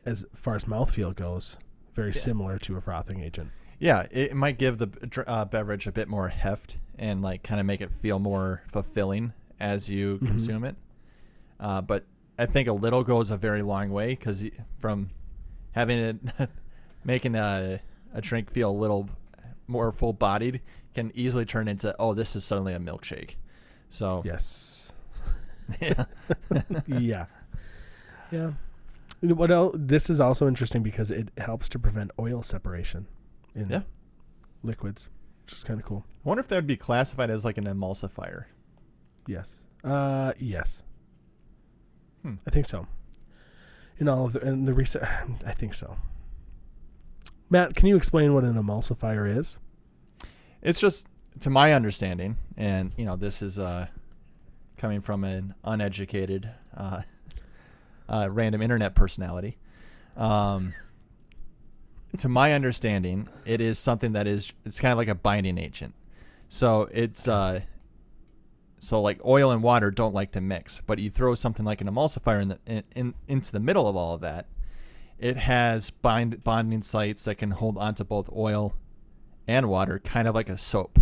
as 0.05 0.25
far 0.35 0.55
as 0.55 0.65
mouthfeel 0.65 1.15
goes, 1.15 1.57
very 1.95 2.11
Yeah. 2.11 2.19
similar 2.19 2.57
to 2.59 2.75
a 2.75 2.81
frothing 2.81 3.21
agent. 3.21 3.51
Yeah, 3.79 4.07
it, 4.11 4.35
might 4.35 4.57
give 4.57 4.77
the 4.77 4.89
uh, 5.25 5.45
beverage 5.45 5.87
a 5.87 5.91
bit 5.93 6.09
more 6.09 6.27
heft 6.27 6.75
and 6.99 7.21
like 7.21 7.43
kind 7.43 7.61
of 7.61 7.65
make 7.65 7.79
it 7.79 7.93
feel 7.93 8.19
more 8.19 8.61
fulfilling 8.67 9.31
as 9.57 9.89
you 9.89 10.17
Mhm. 10.21 10.27
consume 10.27 10.63
it. 10.65 10.75
Uh, 11.61 11.79
but 11.79 12.03
I 12.37 12.45
think 12.45 12.67
a 12.67 12.73
little 12.73 13.03
goes 13.03 13.29
a 13.31 13.37
very 13.37 13.61
long 13.61 13.91
way 13.91 14.09
because 14.09 14.43
from 14.79 15.09
having 15.73 15.97
it 15.99 16.15
making 17.03 17.35
a, 17.35 17.79
a 18.13 18.21
drink 18.21 18.49
feel 18.51 18.71
a 18.71 18.73
little 18.73 19.09
more 19.67 19.91
full 19.91 20.13
bodied 20.13 20.61
can 20.93 21.11
easily 21.15 21.45
turn 21.45 21.67
into 21.67 21.95
oh 21.99 22.13
this 22.13 22.35
is 22.35 22.43
suddenly 22.43 22.73
a 22.73 22.79
milkshake. 22.79 23.35
So 23.89 24.21
Yes. 24.25 24.91
yeah, 25.81 26.05
yeah. 26.87 27.25
Yeah. 28.31 28.51
What 29.21 29.51
else? 29.51 29.75
This 29.77 30.09
is 30.09 30.19
also 30.19 30.47
interesting 30.47 30.81
because 30.83 31.11
it 31.11 31.29
helps 31.37 31.69
to 31.69 31.79
prevent 31.79 32.11
oil 32.19 32.41
separation 32.43 33.07
in 33.53 33.69
Yeah. 33.69 33.81
liquids, 34.63 35.09
which 35.45 35.53
is 35.53 35.63
kind 35.63 35.79
of 35.79 35.85
cool. 35.85 36.05
I 36.25 36.29
wonder 36.29 36.41
if 36.41 36.47
that 36.47 36.55
would 36.55 36.67
be 36.67 36.75
classified 36.77 37.29
as 37.29 37.45
like 37.45 37.57
an 37.57 37.65
emulsifier. 37.65 38.45
Yes. 39.27 39.57
Uh, 39.83 40.33
yes. 40.39 40.83
Hmm. 42.21 42.35
I 42.45 42.49
think 42.49 42.65
so. 42.65 42.87
In 43.97 44.07
all 44.07 44.25
of 44.25 44.33
the 44.33 44.41
and 44.41 44.67
the 44.67 44.73
research, 44.73 45.03
I 45.45 45.51
think 45.51 45.73
so. 45.73 45.97
Matt, 47.49 47.75
can 47.75 47.87
you 47.87 47.97
explain 47.97 48.33
what 48.33 48.43
an 48.43 48.55
emulsifier 48.55 49.37
is? 49.37 49.59
It's 50.61 50.79
just, 50.79 51.07
to 51.41 51.49
my 51.49 51.73
understanding, 51.73 52.37
and 52.55 52.93
you 52.95 53.03
know, 53.03 53.15
this 53.15 53.41
is 53.41 53.59
uh, 53.59 53.87
coming 54.77 55.01
from 55.01 55.23
an 55.23 55.53
uneducated, 55.63 56.49
uh, 56.75 57.01
uh, 58.09 58.29
random 58.31 58.61
internet 58.61 58.95
personality. 58.95 59.57
Um, 60.15 60.73
to 62.17 62.29
my 62.29 62.53
understanding, 62.53 63.27
it 63.45 63.61
is 63.61 63.79
something 63.79 64.13
that 64.13 64.27
is 64.27 64.51
it's 64.65 64.79
kind 64.79 64.91
of 64.91 64.97
like 64.97 65.07
a 65.07 65.15
binding 65.15 65.57
agent. 65.57 65.93
So 66.49 66.89
it's 66.91 67.27
uh, 67.27 67.61
so 68.83 69.01
like 69.01 69.23
oil 69.23 69.51
and 69.51 69.61
water 69.63 69.91
don't 69.91 70.13
like 70.13 70.31
to 70.33 70.41
mix, 70.41 70.81
but 70.85 70.99
you 70.99 71.09
throw 71.09 71.35
something 71.35 71.63
like 71.65 71.79
an 71.81 71.87
emulsifier 71.87 72.41
in 72.41 72.47
the 72.49 72.59
in, 72.65 72.83
in 72.95 73.13
into 73.27 73.51
the 73.53 73.59
middle 73.59 73.87
of 73.87 73.95
all 73.95 74.15
of 74.15 74.21
that. 74.21 74.47
It 75.19 75.37
has 75.37 75.91
bind 75.91 76.43
bonding 76.43 76.81
sites 76.81 77.23
that 77.25 77.35
can 77.35 77.51
hold 77.51 77.77
onto 77.77 78.03
both 78.03 78.27
oil 78.35 78.75
and 79.47 79.69
water, 79.69 79.99
kind 79.99 80.27
of 80.27 80.33
like 80.35 80.49
a 80.49 80.57
soap 80.57 80.97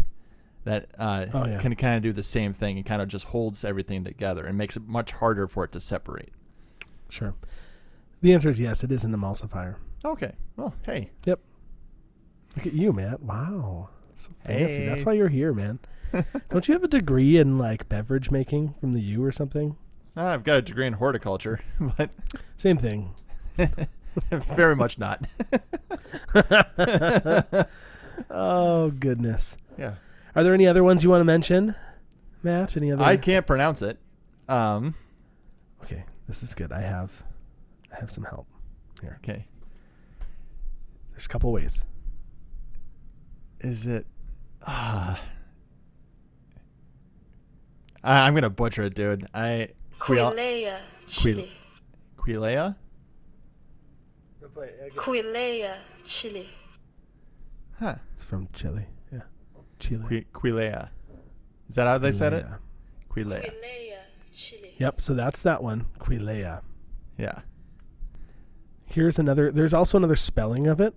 that 0.65 0.87
uh, 0.99 1.25
Oh, 1.33 1.45
yeah. 1.45 1.59
can 1.61 1.73
kind 1.75 1.95
of 1.95 2.03
do 2.03 2.11
the 2.11 2.21
same 2.21 2.51
thing 2.51 2.75
and 2.77 2.85
kind 2.85 3.01
of 3.01 3.07
just 3.07 3.27
holds 3.27 3.63
everything 3.63 4.03
together 4.03 4.45
and 4.45 4.57
makes 4.57 4.75
it 4.75 4.85
much 4.87 5.13
harder 5.13 5.47
for 5.47 5.63
it 5.63 5.71
to 5.71 5.79
separate. 5.79 6.33
Sure. 7.07 7.33
The 8.21 8.33
answer 8.33 8.49
is 8.49 8.59
yes. 8.59 8.83
It 8.83 8.91
is 8.91 9.05
an 9.05 9.15
emulsifier. 9.15 9.75
Okay. 10.03 10.33
Well, 10.57 10.75
hey. 10.83 11.11
Yep. 11.25 11.39
Look 12.57 12.67
at 12.67 12.73
you, 12.73 12.91
Matt. 12.91 13.21
Wow, 13.21 13.89
so 14.15 14.31
fancy. 14.43 14.85
That's 14.85 15.05
why 15.05 15.13
you're 15.13 15.29
here, 15.29 15.53
man. 15.53 15.79
Don't 16.49 16.67
you 16.67 16.73
have 16.73 16.83
a 16.83 16.87
degree 16.87 17.37
in 17.37 17.57
like 17.57 17.87
beverage 17.89 18.31
making 18.31 18.75
from 18.79 18.93
the 18.93 19.01
U 19.01 19.23
or 19.23 19.31
something? 19.31 19.75
Uh, 20.17 20.23
I've 20.25 20.43
got 20.43 20.57
a 20.57 20.61
degree 20.61 20.87
in 20.87 20.93
horticulture, 20.93 21.59
but 21.97 22.09
Same 22.57 22.77
thing. 22.77 23.13
very 24.55 24.75
much 24.75 24.97
not. 24.99 25.25
Oh 28.29 28.91
goodness. 28.91 29.57
yeah. 29.77 29.95
Are 30.35 30.43
there 30.43 30.53
any 30.53 30.67
other 30.67 30.83
ones 30.83 31.03
you 31.03 31.09
want 31.09 31.21
to 31.21 31.25
mention, 31.25 31.73
Matt? 32.43 32.75
Any 32.77 32.91
other? 32.91 33.03
I 33.03 33.17
can't 33.17 33.45
pronounce 33.47 33.81
it. 33.81 33.97
Um, 34.47 34.95
Okay, 35.83 36.03
this 36.27 36.43
is 36.43 36.53
good. 36.53 36.71
I 36.73 36.81
have, 36.81 37.11
I 37.95 37.99
have 37.99 38.11
some 38.11 38.25
help. 38.25 38.47
Here. 39.01 39.17
Okay. 39.23 39.45
There's 41.11 41.25
a 41.25 41.29
couple 41.29 41.51
ways. 41.53 41.85
Is 43.61 43.85
it? 43.85 44.05
Ah. 44.67 45.19
I, 48.03 48.27
I'm 48.27 48.33
gonna 48.33 48.49
butcher 48.49 48.83
it, 48.83 48.95
dude. 48.95 49.25
I 49.33 49.69
Quil- 49.99 50.31
Quillaja, 50.31 50.77
Chile. 51.07 51.51
Quillaja. 52.17 52.75
Quillaja, 54.95 55.75
Chile. 56.03 56.47
Huh. 57.79 57.95
It's 58.13 58.23
from 58.23 58.47
Chile. 58.53 58.85
Yeah, 59.11 59.21
Chile. 59.79 60.03
Qui- 60.07 60.25
Quillaja. 60.33 60.89
Is 61.67 61.75
that 61.75 61.87
how 61.87 61.97
they 61.97 62.11
said 62.11 62.33
it? 62.33 62.45
Quillaja. 62.45 62.59
Quillaja. 63.09 63.51
Quillaja, 63.51 63.99
Chile. 64.31 64.73
Yep. 64.77 65.01
So 65.01 65.13
that's 65.13 65.41
that 65.43 65.61
one. 65.63 65.85
Quillaja. 65.99 66.61
Yeah. 67.17 67.39
Here's 68.85 69.19
another. 69.19 69.51
There's 69.51 69.73
also 69.73 69.97
another 69.97 70.15
spelling 70.15 70.67
of 70.67 70.79
it. 70.81 70.93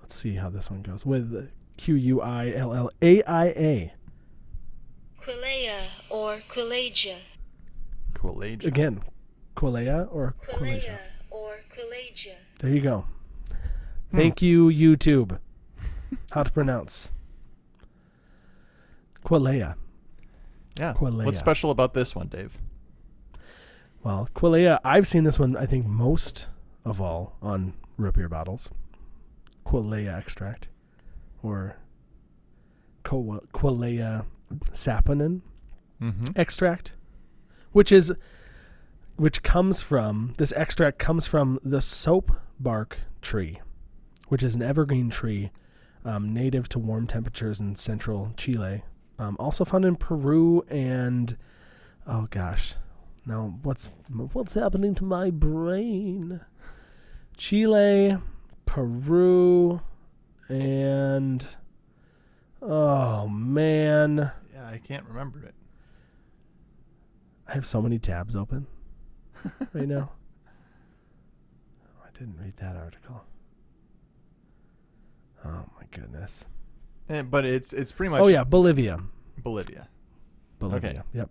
Let's 0.00 0.16
see 0.16 0.34
how 0.34 0.50
this 0.50 0.70
one 0.70 0.82
goes 0.82 1.06
with 1.06 1.50
Q 1.76 1.94
U 1.94 2.20
I 2.20 2.52
L 2.54 2.74
L 2.74 2.90
A 3.00 3.22
I 3.22 3.46
A. 3.46 3.92
Quillaja 5.24 5.80
or 6.10 6.38
Quilegia. 6.48 7.16
Quillaja. 8.14 8.64
Again, 8.66 9.02
Quillaja 9.56 10.08
or 10.12 10.34
Quilegia. 10.40 10.58
Quillaja 10.58 10.98
or 11.30 11.54
Quilegia. 11.70 12.34
There 12.58 12.70
you 12.70 12.80
go. 12.80 13.04
Hmm. 14.10 14.16
Thank 14.16 14.42
you, 14.42 14.66
YouTube. 14.66 15.38
How 16.32 16.42
to 16.42 16.50
pronounce 16.50 17.10
Quillaja. 19.24 19.74
Yeah. 20.78 20.92
Quillaja. 20.94 21.24
What's 21.24 21.38
special 21.38 21.70
about 21.70 21.94
this 21.94 22.14
one, 22.14 22.28
Dave? 22.28 22.56
Well, 24.02 24.28
Quillaja, 24.34 24.78
I've 24.84 25.06
seen 25.06 25.24
this 25.24 25.38
one, 25.38 25.56
I 25.56 25.66
think, 25.66 25.86
most 25.86 26.48
of 26.84 27.00
all 27.00 27.36
on 27.40 27.74
root 27.96 28.14
beer 28.14 28.28
bottles. 28.28 28.70
Quillaja 29.64 30.18
extract 30.18 30.68
or 31.42 31.76
Qu- 33.04 33.40
Quillaja 33.52 34.24
saponin 34.72 35.42
Mm-hmm. 36.00 36.32
extract, 36.34 36.94
which 37.70 37.92
is 37.92 38.12
which 39.14 39.44
comes 39.44 39.82
from 39.82 40.32
this 40.36 40.52
extract 40.56 40.98
comes 40.98 41.28
from 41.28 41.60
the 41.62 41.80
soap 41.80 42.32
bark 42.58 42.98
tree, 43.20 43.60
which 44.26 44.42
is 44.42 44.56
an 44.56 44.62
evergreen 44.62 45.10
tree 45.10 45.52
um, 46.04 46.34
native 46.34 46.68
to 46.70 46.80
warm 46.80 47.06
temperatures 47.06 47.60
in 47.60 47.76
central 47.76 48.32
Chile. 48.36 48.82
Um, 49.18 49.36
also 49.38 49.64
found 49.64 49.84
in 49.84 49.94
Peru 49.94 50.64
and 50.68 51.36
oh 52.04 52.26
gosh, 52.30 52.74
now 53.24 53.58
what's 53.62 53.88
what's 54.32 54.54
happening 54.54 54.96
to 54.96 55.04
my 55.04 55.30
brain? 55.30 56.40
Chile, 57.36 58.18
Peru, 58.66 59.80
and 60.48 61.46
oh 62.60 63.28
man, 63.28 64.32
Yeah, 64.62 64.68
I 64.70 64.78
can't 64.78 65.04
remember 65.06 65.42
it. 65.42 65.54
I 67.48 67.54
have 67.54 67.66
so 67.66 67.82
many 67.82 67.98
tabs 67.98 68.36
open 68.36 68.66
right 69.72 69.88
now. 69.88 70.12
Oh, 71.84 72.04
I 72.06 72.18
didn't 72.18 72.38
read 72.38 72.56
that 72.58 72.76
article. 72.76 73.24
Oh 75.44 75.64
my 75.78 75.86
goodness. 75.90 76.46
Eh, 77.08 77.22
but 77.22 77.44
it's 77.44 77.72
it's 77.72 77.90
pretty 77.90 78.10
much 78.10 78.22
Oh 78.22 78.28
yeah, 78.28 78.44
Bolivia. 78.44 79.00
Bolivia. 79.38 79.88
Bolivia. 80.58 81.04
Yep. 81.12 81.30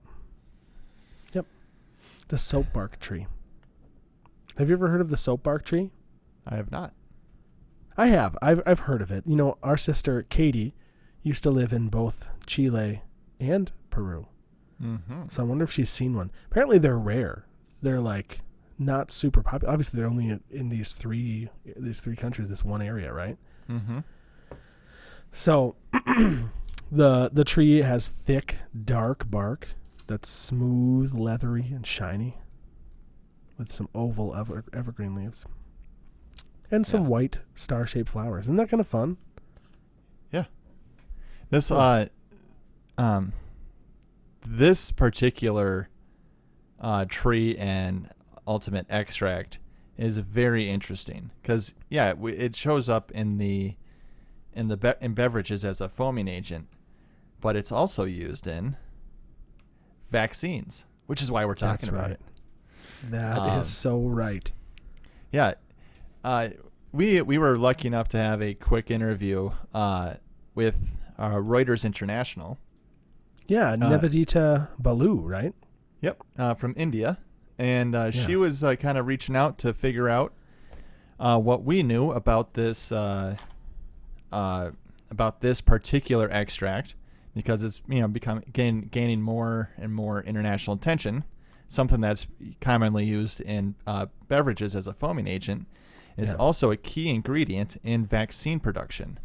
Yep. 1.33 1.45
The 2.27 2.37
soap 2.37 2.73
bark 2.73 2.99
tree. 2.99 3.27
Have 4.57 4.69
you 4.69 4.75
ever 4.75 4.89
heard 4.89 5.01
of 5.01 5.09
the 5.09 5.17
soap 5.17 5.43
bark 5.43 5.63
tree? 5.63 5.91
I 6.45 6.55
have 6.55 6.71
not. 6.71 6.93
I 7.97 8.07
have. 8.07 8.37
I've 8.41 8.61
I've 8.65 8.81
heard 8.81 9.01
of 9.01 9.11
it. 9.11 9.23
You 9.25 9.35
know, 9.35 9.57
our 9.63 9.77
sister 9.77 10.23
Katie 10.23 10.73
used 11.23 11.43
to 11.43 11.51
live 11.51 11.71
in 11.71 11.87
both 11.87 12.27
Chile 12.45 13.01
and 13.41 13.71
Peru. 13.89 14.27
Mm-hmm. 14.81 15.23
So 15.29 15.43
I 15.43 15.45
wonder 15.45 15.63
if 15.65 15.71
she's 15.71 15.89
seen 15.89 16.15
one. 16.15 16.31
Apparently 16.49 16.77
they're 16.77 16.97
rare. 16.97 17.45
They're 17.81 17.99
like 17.99 18.39
not 18.79 19.11
super 19.11 19.41
popular. 19.43 19.73
Obviously 19.73 19.97
they're 19.99 20.09
only 20.09 20.39
in- 20.49 20.69
these 20.69 20.93
three 20.93 21.49
these 21.75 21.99
three 21.99 22.15
countries, 22.15 22.47
this 22.47 22.63
one 22.63 22.81
area, 22.81 23.11
right? 23.11 23.37
Mm-hmm. 23.69 23.99
So 25.31 25.75
the 26.91 27.29
the 27.33 27.43
tree 27.43 27.81
has 27.81 28.07
thick, 28.07 28.57
dark 28.85 29.29
bark 29.29 29.67
that's 30.07 30.29
smooth, 30.29 31.13
leathery, 31.13 31.67
and 31.73 31.85
shiny, 31.85 32.37
with 33.57 33.71
some 33.71 33.87
oval 33.95 34.35
ever, 34.35 34.63
evergreen 34.73 35.15
leaves, 35.15 35.45
and 36.69 36.85
some 36.85 37.03
Yeah. 37.03 37.09
white 37.09 37.39
star-shaped 37.55 38.09
flowers. 38.09 38.45
Isn't 38.45 38.57
that 38.57 38.69
kind 38.69 38.81
of 38.81 38.87
fun? 38.87 39.17
Yeah. 40.31 40.45
This 41.49 41.69
Cool. 41.69 41.77
uh, 41.77 42.05
um, 43.01 43.33
this 44.45 44.91
particular 44.91 45.89
uh 46.79 47.05
tree 47.07 47.55
and 47.57 48.09
ultimate 48.47 48.85
extract 48.89 49.59
is 49.97 50.17
very 50.17 50.67
interesting 50.69 51.29
because 51.41 51.75
yeah, 51.89 52.13
it 52.23 52.55
shows 52.55 52.89
up 52.89 53.11
in 53.11 53.37
the 53.37 53.75
in 54.53 54.67
the 54.67 54.77
be- 54.77 54.93
in 54.99 55.13
beverages 55.13 55.63
as 55.63 55.79
a 55.79 55.87
foaming 55.87 56.27
agent, 56.27 56.67
but 57.39 57.55
it's 57.55 57.71
also 57.71 58.03
used 58.05 58.47
in 58.47 58.75
vaccines, 60.09 60.85
which 61.05 61.21
is 61.21 61.29
why 61.31 61.45
we're 61.45 61.55
talking 61.55 61.71
That's 61.73 61.87
about 61.87 62.01
right. 62.01 62.11
it. 62.11 62.21
That 63.11 63.37
is 63.37 63.57
Um, 63.57 63.63
so 63.63 63.99
right. 64.07 64.51
Yeah. 65.31 65.53
Uh, 66.23 66.49
we 66.91 67.21
we 67.21 67.37
were 67.37 67.57
lucky 67.57 67.87
enough 67.87 68.07
to 68.09 68.17
have 68.17 68.41
a 68.41 68.53
quick 68.55 68.89
interview 68.91 69.51
uh, 69.73 70.15
with 70.55 70.97
uh, 71.17 71.35
Reuters 71.35 71.85
International. 71.85 72.57
Yeah, 73.51 73.71
uh, 73.73 73.75
Nivedita 73.77 74.69
Balu, 74.79 75.21
right? 75.27 75.53
Yep. 75.99 76.23
Uh, 76.37 76.53
from 76.53 76.73
India, 76.77 77.17
and 77.59 77.93
uh, 77.93 78.09
she 78.11 78.35
was 78.37 78.63
uh, 78.63 78.75
kind 78.75 78.97
of 78.97 79.07
reaching 79.07 79.35
out 79.35 79.57
to 79.59 79.73
figure 79.73 80.07
out 80.07 80.33
uh, 81.19 81.37
what 81.37 81.63
we 81.65 81.83
knew 81.83 82.11
about 82.11 82.53
this 82.53 82.91
uh, 82.93 83.35
uh, 84.31 84.71
about 85.09 85.41
this 85.41 85.59
particular 85.59 86.31
extract 86.31 86.95
because 87.35 87.61
it's 87.61 87.81
you 87.89 87.99
know 87.99 88.07
become 88.07 88.41
gain, 88.53 88.87
gaining 88.89 89.21
more 89.21 89.69
and 89.77 89.93
more 89.93 90.23
international 90.23 90.77
attention. 90.77 91.25
Something 91.67 91.99
that's 92.01 92.27
commonly 92.61 93.03
used 93.05 93.41
in 93.41 93.75
uh, 93.85 94.05
beverages 94.29 94.75
as 94.77 94.87
a 94.87 94.93
foaming 94.93 95.27
agent 95.27 95.67
is 96.17 96.31
Yeah. 96.31 96.37
also 96.37 96.71
a 96.71 96.77
key 96.77 97.09
ingredient 97.09 97.77
in 97.83 98.05
vaccine 98.05 98.59
production. 98.61 99.19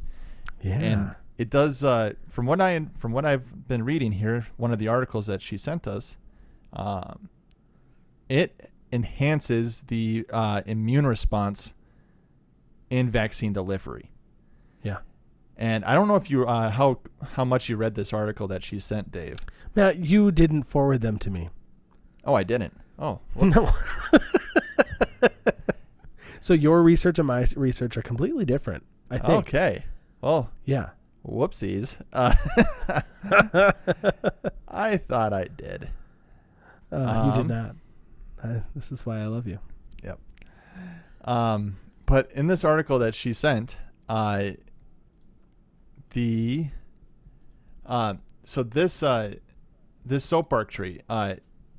Yeah. 0.60 0.78
and 0.80 1.14
it 1.38 1.50
does 1.50 1.84
uh, 1.84 2.12
from 2.28 2.46
what 2.46 2.60
i 2.60 2.86
from 2.96 3.12
what 3.12 3.24
i've 3.24 3.68
been 3.68 3.84
reading 3.84 4.12
here 4.12 4.46
one 4.56 4.72
of 4.72 4.78
the 4.78 4.88
articles 4.88 5.26
that 5.26 5.42
she 5.42 5.56
sent 5.58 5.86
us 5.86 6.16
um, 6.72 7.28
it 8.28 8.70
enhances 8.92 9.82
the 9.82 10.26
uh, 10.32 10.62
immune 10.66 11.06
response 11.06 11.74
in 12.90 13.10
vaccine 13.10 13.52
delivery 13.52 14.10
yeah. 14.82 14.98
and 15.56 15.84
i 15.84 15.94
don't 15.94 16.08
know 16.08 16.16
if 16.16 16.30
you 16.30 16.46
uh, 16.46 16.70
how 16.70 16.98
how 17.32 17.44
much 17.44 17.68
you 17.68 17.76
read 17.76 17.94
this 17.94 18.12
article 18.12 18.46
that 18.46 18.62
she 18.62 18.78
sent 18.78 19.10
dave 19.10 19.36
Matt, 19.74 19.98
you 19.98 20.30
didn't 20.32 20.62
forward 20.62 21.02
them 21.02 21.18
to 21.18 21.30
me. 21.30 21.50
oh 22.24 22.34
i 22.34 22.42
didn't 22.42 22.78
oh 22.98 23.20
whoops. 23.34 23.56
No. 23.56 23.70
so 26.40 26.54
your 26.54 26.82
research 26.82 27.18
and 27.18 27.26
my 27.26 27.44
research 27.56 27.96
are 27.96 28.02
completely 28.02 28.44
different. 28.44 28.84
I 29.10 29.18
think. 29.18 29.30
okay 29.30 29.84
well 30.20 30.50
Yeah. 30.64 30.90
Whoopsies 31.26 32.00
uh, 32.12 32.34
i 34.68 34.96
thought 34.96 35.32
i 35.32 35.44
did 35.44 35.88
Uh, 36.92 37.22
you 37.26 37.32
did 37.32 37.40
Um, 37.40 37.48
not. 37.48 37.76
I, 38.44 38.62
this 38.76 38.92
is 38.92 39.04
why 39.04 39.20
I 39.20 39.26
love 39.26 39.48
you. 39.48 39.58
Yep. 40.04 40.20
Um, 41.24 41.76
but 42.06 42.30
in 42.30 42.46
this 42.46 42.64
article 42.64 43.00
that 43.00 43.12
she 43.16 43.32
sent, 43.32 43.76
uh, 44.08 44.50
the 46.10 46.68
uh, 47.84 48.14
so 48.44 48.62
this 48.62 49.02
uh, 49.02 49.34
this 50.04 50.24
soap 50.24 50.48
bark 50.50 50.70
tree, 50.70 51.00
uh, 51.08 51.34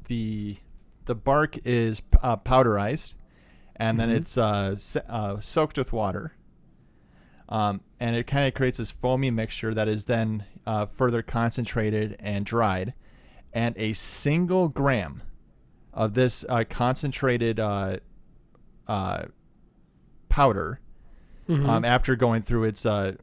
the 0.07 0.57
the 1.05 1.15
bark 1.15 1.57
is 1.65 2.01
uh, 2.21 2.35
powderized, 2.35 3.15
and 3.77 3.97
then 3.97 4.09
Mhm. 4.09 4.15
it's 4.17 4.37
uh, 4.37 4.71
s- 4.75 4.97
uh, 5.07 5.39
soaked 5.39 5.77
with 5.77 5.93
water. 5.93 6.33
Um, 7.47 7.79
and 7.99 8.15
it 8.15 8.27
kind 8.27 8.47
of 8.47 8.53
creates 8.53 8.77
this 8.77 8.91
foamy 8.91 9.31
mixture 9.31 9.73
that 9.73 9.87
is 9.87 10.05
then 10.05 10.45
uh, 10.65 10.85
further 10.85 11.21
concentrated 11.21 12.15
and 12.19 12.45
dried, 12.45 12.93
and 13.53 13.75
a 13.77 13.93
single 13.93 14.67
gram 14.69 15.21
of 15.93 16.13
this 16.13 16.45
uh, 16.49 16.63
concentrated 16.69 17.59
uh, 17.59 17.97
uh, 18.87 19.25
powder 20.29 20.79
Mhm. 21.49 21.67
um, 21.67 21.85
after 21.85 22.15
going 22.17 22.41
through 22.41 22.65
its 22.65 22.85
uh, 22.85 23.13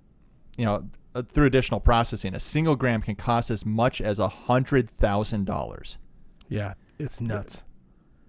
you 0.57 0.65
know 0.65 0.89
uh, 1.15 1.21
through 1.23 1.45
additional 1.47 1.79
processing 1.79 2.35
a 2.35 2.41
single 2.41 2.75
gram 2.75 3.03
can 3.03 3.15
cost 3.15 3.51
as 3.51 3.67
much 3.67 4.01
as 4.01 4.19
a 4.19 4.29
hundred 4.29 4.89
thousand 4.89 5.45
dollars 5.45 5.99
yeah, 6.49 6.73
it's 6.99 7.21
nuts. 7.21 7.65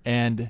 and 0.03 0.49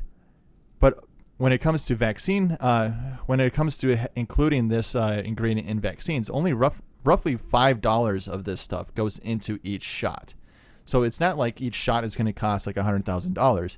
but 0.79 1.04
when 1.37 1.51
it 1.51 1.57
comes 1.59 1.85
to 1.87 1.95
vaccine 1.95 2.51
uh, 2.53 3.17
when 3.25 3.39
it 3.39 3.53
comes 3.53 3.77
to 3.79 3.97
including 4.15 4.67
this 4.69 4.95
uh, 4.95 5.21
ingredient 5.25 5.67
in 5.67 5.79
vaccines 5.79 6.29
only 6.29 6.53
rough, 6.53 6.81
roughly 7.03 7.35
five 7.35 7.81
dollars 7.81 8.27
of 8.27 8.43
this 8.45 8.61
stuff 8.61 8.93
goes 8.93 9.19
into 9.19 9.59
each 9.63 9.83
shot. 9.83 10.33
So 10.85 11.03
it's 11.03 11.19
not 11.19 11.37
like 11.37 11.61
each 11.61 11.75
shot 11.75 12.03
is 12.03 12.15
going 12.15 12.27
to 12.27 12.33
cost 12.33 12.67
like 12.67 12.77
a 12.77 12.83
hundred 12.83 13.05
thousand 13.05 13.33
dollars. 13.33 13.77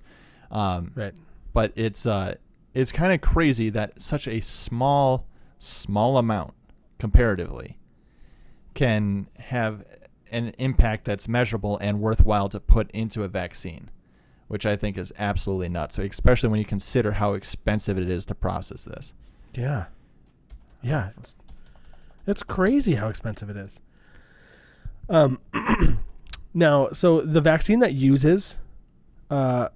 Um, 0.51 0.91
Right. 0.95 1.13
but 1.53 1.71
it's 1.75 2.05
uh 2.05 2.35
it's 2.73 2.91
kind 2.91 3.11
of 3.11 3.21
crazy 3.21 3.69
that 3.71 4.01
such 4.01 4.27
a 4.27 4.39
small 4.41 5.25
small 5.57 6.17
amount 6.17 6.53
comparatively 6.99 7.77
can 8.73 9.27
have 9.39 9.83
an 10.31 10.53
impact 10.59 11.05
that's 11.05 11.27
measurable 11.27 11.77
and 11.79 11.99
worthwhile 11.99 12.47
to 12.49 12.59
put 12.59 12.91
into 12.91 13.23
a 13.23 13.27
vaccine 13.27 13.89
which 14.47 14.65
I 14.65 14.75
think 14.75 14.97
is 14.97 15.13
absolutely 15.17 15.69
nuts 15.69 15.97
especially 15.97 16.49
when 16.49 16.59
you 16.59 16.65
consider 16.65 17.13
how 17.13 17.33
expensive 17.33 17.97
it 17.97 18.09
is 18.09 18.25
to 18.27 18.35
process 18.35 18.85
this 18.85 19.13
Yeah. 19.53 19.85
Yeah, 20.81 21.09
it's 21.19 21.35
it's 22.25 22.43
crazy 22.43 22.95
how 22.95 23.07
expensive 23.07 23.49
it 23.49 23.57
is. 23.57 23.79
Um 25.09 25.39
now, 26.53 26.89
so 26.91 27.21
the 27.21 27.41
vaccine 27.41 27.79
that 27.79 27.93
uses 27.93 28.57
uh 29.29 29.69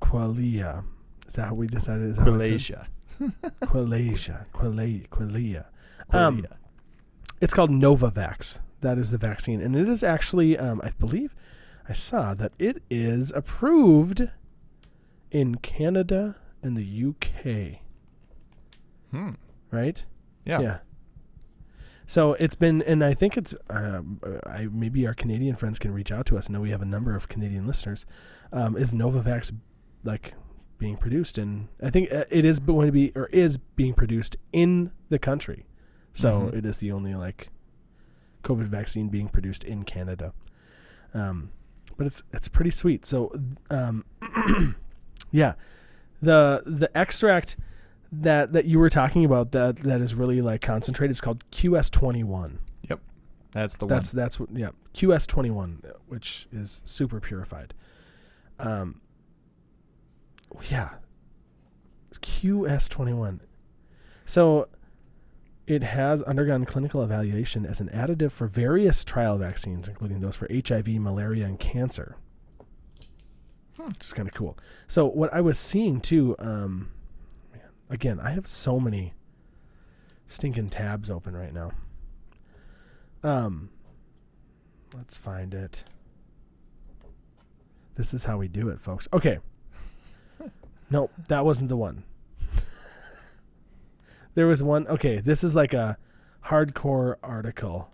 Qualia. 0.00 0.84
Is 1.26 1.34
that 1.34 1.48
how 1.48 1.54
we 1.54 1.66
decided 1.66 2.08
is 2.08 2.18
how 2.18 2.34
it's 2.34 2.66
said? 2.66 2.86
Qualasia. 3.20 3.40
Qualasia. 3.62 4.46
Qualia. 4.52 5.08
Qualia. 5.08 5.64
Um, 6.10 6.42
Qualia. 6.42 6.56
It's 7.40 7.54
called 7.54 7.70
Novavax. 7.70 8.60
That 8.80 8.96
is 8.98 9.10
the 9.10 9.18
vaccine, 9.18 9.60
and 9.60 9.74
it 9.74 9.88
is 9.88 10.04
actually, 10.04 10.56
um, 10.56 10.80
I 10.84 10.90
believe, 11.00 11.34
I 11.88 11.92
saw 11.94 12.34
that 12.34 12.52
it 12.58 12.82
is 12.90 13.32
approved 13.32 14.28
in 15.30 15.56
Canada 15.56 16.36
and 16.62 16.76
the 16.76 17.04
UK. 17.08 17.80
hmm. 19.10 19.30
Right? 19.70 20.04
yeah. 20.44 20.60
Yeah. 20.60 20.78
So 22.06 22.32
it's 22.34 22.54
been, 22.54 22.80
and 22.82 23.04
I 23.04 23.12
think 23.12 23.36
it's, 23.36 23.52
um, 23.68 24.18
uh, 24.24 24.38
I 24.48 24.66
maybe 24.72 25.06
our 25.06 25.12
Canadian 25.12 25.56
friends 25.56 25.78
can 25.78 25.92
reach 25.92 26.10
out 26.10 26.24
to 26.26 26.38
us. 26.38 26.48
I 26.48 26.54
know 26.54 26.60
we 26.62 26.70
have 26.70 26.80
a 26.80 26.86
number 26.86 27.14
of 27.14 27.28
Canadian 27.28 27.66
listeners. 27.66 28.06
Um, 28.50 28.78
is 28.78 28.94
Novavax 28.94 29.52
like 30.04 30.32
being 30.78 30.96
produced 30.96 31.36
in? 31.36 31.68
I 31.82 31.90
think 31.90 32.10
uh, 32.10 32.24
it 32.30 32.46
is 32.46 32.60
going 32.60 32.86
to 32.86 32.92
be, 32.92 33.12
or 33.14 33.26
is 33.26 33.58
being 33.58 33.92
produced 33.92 34.36
in 34.54 34.90
the 35.10 35.18
country. 35.18 35.66
So 36.14 36.48
Mhm. 36.50 36.54
it 36.54 36.64
is 36.64 36.78
the 36.78 36.90
only 36.92 37.14
like 37.14 37.50
COVID 38.42 38.68
vaccine 38.68 39.08
being 39.10 39.28
produced 39.28 39.62
in 39.62 39.82
Canada. 39.84 40.32
Um, 41.12 41.50
but 41.98 42.06
it's 42.06 42.22
it's 42.32 42.48
pretty 42.48 42.70
sweet. 42.70 43.04
So 43.04 43.38
um, 43.70 44.06
yeah, 45.30 45.54
the 46.22 46.62
the 46.64 46.96
extract 46.96 47.56
that 48.10 48.52
that 48.54 48.64
you 48.64 48.78
were 48.78 48.88
talking 48.88 49.26
about 49.26 49.52
that 49.52 49.76
that 49.76 50.00
is 50.00 50.14
really 50.14 50.40
like 50.40 50.62
concentrated 50.62 51.10
is 51.10 51.20
called 51.20 51.44
QS21. 51.50 52.58
Yep, 52.88 53.00
That's 53.50 53.76
the 53.76 53.84
one. 53.84 53.94
That's 53.94 54.12
that's 54.12 54.40
what 54.40 54.48
yeah 54.52 54.70
QS21, 54.94 55.92
which 56.06 56.48
is 56.50 56.82
super 56.86 57.20
purified. 57.20 57.74
Um. 58.58 59.02
Yeah. 60.70 60.94
QS21. 62.20 63.40
So 64.24 64.68
it 65.68 65.82
has 65.82 66.22
undergone 66.22 66.64
clinical 66.64 67.02
evaluation 67.02 67.66
as 67.66 67.78
an 67.78 67.90
additive 67.90 68.32
for 68.32 68.46
various 68.46 69.04
trial 69.04 69.36
vaccines, 69.36 69.86
including 69.86 70.20
those 70.20 70.34
for 70.34 70.48
HIV, 70.50 70.88
malaria, 70.88 71.44
and 71.44 71.60
cancer. 71.60 72.16
Which 73.76 74.00
is 74.00 74.12
kind 74.14 74.26
of 74.26 74.34
cool. 74.34 74.58
So 74.86 75.06
what 75.06 75.32
I 75.32 75.42
was 75.42 75.58
seeing 75.58 76.00
too, 76.00 76.34
um, 76.38 76.90
man, 77.52 77.60
again, 77.90 78.18
I 78.18 78.30
have 78.30 78.46
so 78.46 78.80
many 78.80 79.12
stinking 80.26 80.70
tabs 80.70 81.10
open 81.10 81.36
right 81.36 81.52
now. 81.52 81.72
Um, 83.22 83.68
let's 84.94 85.18
find 85.18 85.52
it. 85.52 85.84
This 87.94 88.14
is 88.14 88.24
how 88.24 88.38
we 88.38 88.48
do 88.48 88.70
it, 88.70 88.80
folks. 88.80 89.06
Okay. 89.12 89.38
nope, 90.90 91.12
that 91.28 91.44
wasn't 91.44 91.68
the 91.68 91.76
one. 91.76 92.04
There 94.38 94.46
was 94.46 94.62
one. 94.62 94.86
Okay, 94.86 95.18
this 95.18 95.42
is 95.42 95.56
like 95.56 95.74
a 95.74 95.98
hardcore 96.46 97.16
article 97.24 97.90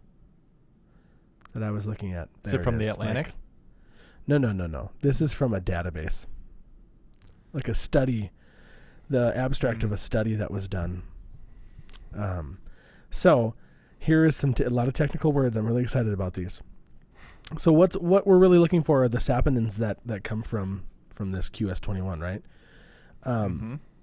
that 1.54 1.62
I 1.62 1.70
was 1.70 1.86
looking 1.86 2.12
at. 2.12 2.28
Is 2.44 2.52
it 2.52 2.62
from 2.62 2.76
the 2.76 2.88
Atlantic? 2.88 3.26
like- 3.28 3.34
no, 4.26 4.36
no, 4.36 4.52
no, 4.52 4.66
no. 4.66 4.90
This 5.00 5.22
is 5.22 5.32
from 5.32 5.54
a 5.54 5.60
database, 5.60 6.26
like 7.54 7.66
a 7.68 7.74
study, 7.74 8.30
the 9.08 9.34
abstract 9.34 9.82
of 9.84 9.90
a 9.90 9.96
study 9.96 10.34
that 10.34 10.50
was 10.50 10.68
done. 10.68 11.02
Um, 12.14 12.58
so 13.10 13.54
here 13.98 14.26
is 14.26 14.36
some 14.36 14.52
t- 14.52 14.64
a 14.64 14.70
lot 14.70 14.86
of 14.88 14.92
technical 14.92 15.32
words. 15.32 15.56
I'm 15.56 15.66
really 15.66 15.82
excited 15.82 16.12
about 16.12 16.34
these. 16.34 16.60
So 17.56 17.72
what's 17.72 17.96
what 17.96 18.26
we're 18.26 18.38
really 18.38 18.58
looking 18.58 18.82
for 18.82 19.02
are 19.04 19.08
the 19.08 19.18
saponins 19.18 19.76
that 19.76 19.98
that 20.04 20.24
come 20.24 20.42
from 20.42 20.84
from 21.10 21.32
this 21.32 21.48
QS21, 21.48 22.20
right? 22.20 22.42
Um, 23.24 23.60
Mhm. 23.60 23.93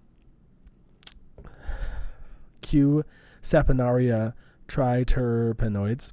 Q. 2.62 3.04
saponaria 3.42 4.34
triterpenoids 4.68 6.12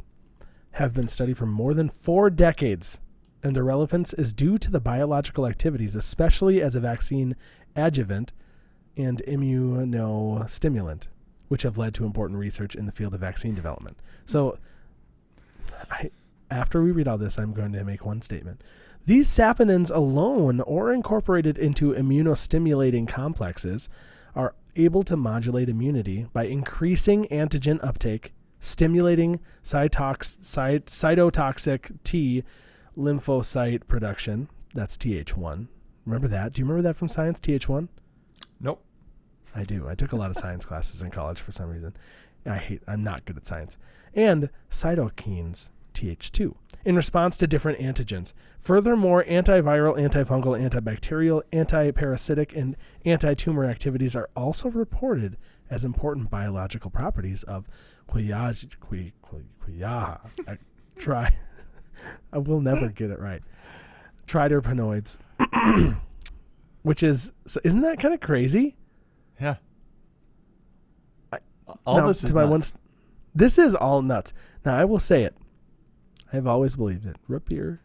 have 0.72 0.94
been 0.94 1.08
studied 1.08 1.38
for 1.38 1.46
more 1.46 1.74
than 1.74 1.88
four 1.88 2.30
decades, 2.30 3.00
and 3.42 3.54
their 3.54 3.64
relevance 3.64 4.12
is 4.14 4.32
due 4.32 4.58
to 4.58 4.70
the 4.70 4.80
biological 4.80 5.46
activities, 5.46 5.96
especially 5.96 6.60
as 6.60 6.74
a 6.74 6.80
vaccine 6.80 7.36
adjuvant 7.76 8.32
and 8.96 9.22
immunostimulant, 9.26 11.06
which 11.48 11.62
have 11.62 11.78
led 11.78 11.94
to 11.94 12.04
important 12.04 12.38
research 12.38 12.74
in 12.74 12.86
the 12.86 12.92
field 12.92 13.14
of 13.14 13.20
vaccine 13.20 13.54
development. 13.54 13.98
So, 14.24 14.58
I, 15.90 16.10
after 16.50 16.82
we 16.82 16.90
read 16.90 17.08
all 17.08 17.18
this, 17.18 17.38
I'm 17.38 17.52
going 17.52 17.72
to 17.72 17.84
make 17.84 18.04
one 18.04 18.22
statement. 18.22 18.62
These 19.06 19.28
saponins 19.28 19.90
alone 19.94 20.60
or 20.60 20.92
incorporated 20.92 21.56
into 21.56 21.94
immunostimulating 21.94 23.08
complexes 23.08 23.88
are 24.34 24.54
able 24.78 25.02
to 25.02 25.16
modulate 25.16 25.68
immunity 25.68 26.26
by 26.32 26.44
increasing 26.44 27.26
antigen 27.26 27.82
uptake, 27.84 28.32
stimulating 28.60 29.40
cytox, 29.62 30.42
cy, 30.42 30.78
cytotoxic 30.78 31.96
T 32.04 32.44
lymphocyte 32.96 33.86
production. 33.86 34.48
That's 34.74 34.96
TH1. 34.96 35.68
Remember 36.04 36.28
that? 36.28 36.52
Do 36.52 36.60
you 36.60 36.66
remember 36.66 36.88
that 36.88 36.96
from 36.96 37.08
science, 37.08 37.40
TH1? 37.40 37.88
Nope. 38.60 38.82
I 39.54 39.64
do. 39.64 39.88
I 39.88 39.94
took 39.94 40.12
a 40.12 40.16
lot 40.16 40.30
of 40.30 40.36
science 40.36 40.64
classes 40.64 41.02
in 41.02 41.10
college 41.10 41.40
for 41.40 41.52
some 41.52 41.68
reason. 41.68 41.94
I 42.46 42.56
hate. 42.56 42.82
I'm 42.86 43.02
not 43.02 43.24
good 43.24 43.36
at 43.36 43.46
science. 43.46 43.78
And 44.14 44.50
cytokines, 44.70 45.70
Th2, 45.98 46.54
in 46.84 46.94
response 46.96 47.36
to 47.38 47.46
different 47.46 47.78
antigens. 47.80 48.32
Furthermore, 48.60 49.24
antiviral, 49.24 49.96
antifungal, 49.98 50.58
antibacterial, 50.58 51.42
antiparasitic, 51.52 52.56
and 52.56 52.76
anti-tumor 53.04 53.64
activities 53.64 54.14
are 54.14 54.28
also 54.36 54.68
reported 54.70 55.36
as 55.70 55.84
important 55.84 56.30
biological 56.30 56.90
properties 56.90 57.42
of 57.42 57.66
Quillaja. 58.08 58.78
Qui, 58.80 59.12
qui, 59.22 59.38
Quillaja. 59.62 60.20
I 60.46 60.58
try. 60.96 61.34
I 62.32 62.38
will 62.38 62.60
never 62.60 62.88
get 62.88 63.10
it 63.10 63.18
right. 63.18 63.42
Triterpenoids, 64.28 65.18
which 66.82 67.02
is 67.02 67.32
so 67.46 67.60
isn't 67.64 67.80
that 67.80 67.98
kind 67.98 68.14
of 68.14 68.20
crazy? 68.20 68.76
Yeah. 69.40 69.56
I- 71.32 71.38
All 71.86 72.06
this 72.06 72.22
is 72.22 72.34
nuts. 72.34 72.48
one 72.50 72.60
st- 72.60 72.80
this 73.34 73.58
is 73.58 73.74
all 73.74 74.00
nuts. 74.02 74.32
Now 74.64 74.76
I 74.76 74.84
will 74.84 74.98
say 74.98 75.22
it. 75.24 75.34
I 76.32 76.36
have 76.36 76.46
always 76.46 76.76
believed 76.76 77.06
it. 77.06 77.16
Root 77.26 77.44
beer 77.46 77.80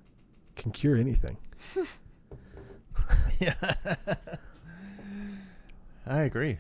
can 0.56 0.72
cure 0.72 0.96
anything. 0.96 1.38
yeah. 3.40 3.54
I 6.06 6.20
agree. 6.22 6.58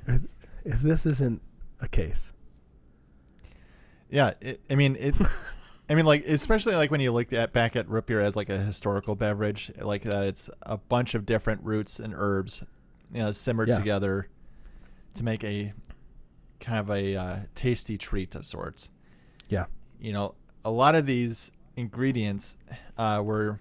If 0.63 0.81
this 0.81 1.05
isn't 1.05 1.41
a 1.81 1.87
case, 1.87 2.31
Yeah, 4.09 4.33
it, 4.41 4.61
I 4.69 4.75
mean 4.75 4.95
it. 4.99 5.15
I 5.89 5.95
mean, 5.95 6.05
like 6.05 6.25
especially 6.25 6.75
like 6.75 6.91
when 6.91 7.01
you 7.01 7.11
look 7.11 7.33
at 7.33 7.51
back 7.51 7.75
at 7.75 7.89
root 7.89 8.05
beer 8.05 8.21
as 8.21 8.37
like 8.37 8.49
a 8.49 8.57
historical 8.57 9.15
beverage, 9.15 9.69
like 9.77 10.03
that 10.03 10.23
it's 10.23 10.49
a 10.61 10.77
bunch 10.77 11.13
of 11.13 11.25
different 11.25 11.61
roots 11.63 11.99
and 11.99 12.13
herbs, 12.15 12.63
you 13.13 13.19
know, 13.19 13.31
simmered 13.33 13.67
Yeah. 13.67 13.77
together 13.79 14.29
to 15.15 15.23
make 15.23 15.43
a 15.43 15.73
kind 16.61 16.79
of 16.79 16.89
a 16.89 17.15
uh, 17.17 17.37
tasty 17.53 17.97
treat 17.97 18.33
of 18.35 18.45
sorts. 18.45 18.91
yeah, 19.49 19.65
You 19.99 20.13
know, 20.13 20.35
a 20.63 20.71
lot 20.71 20.95
of 20.95 21.05
these 21.05 21.51
ingredients 21.75 22.57
uh, 22.97 23.21
were 23.23 23.59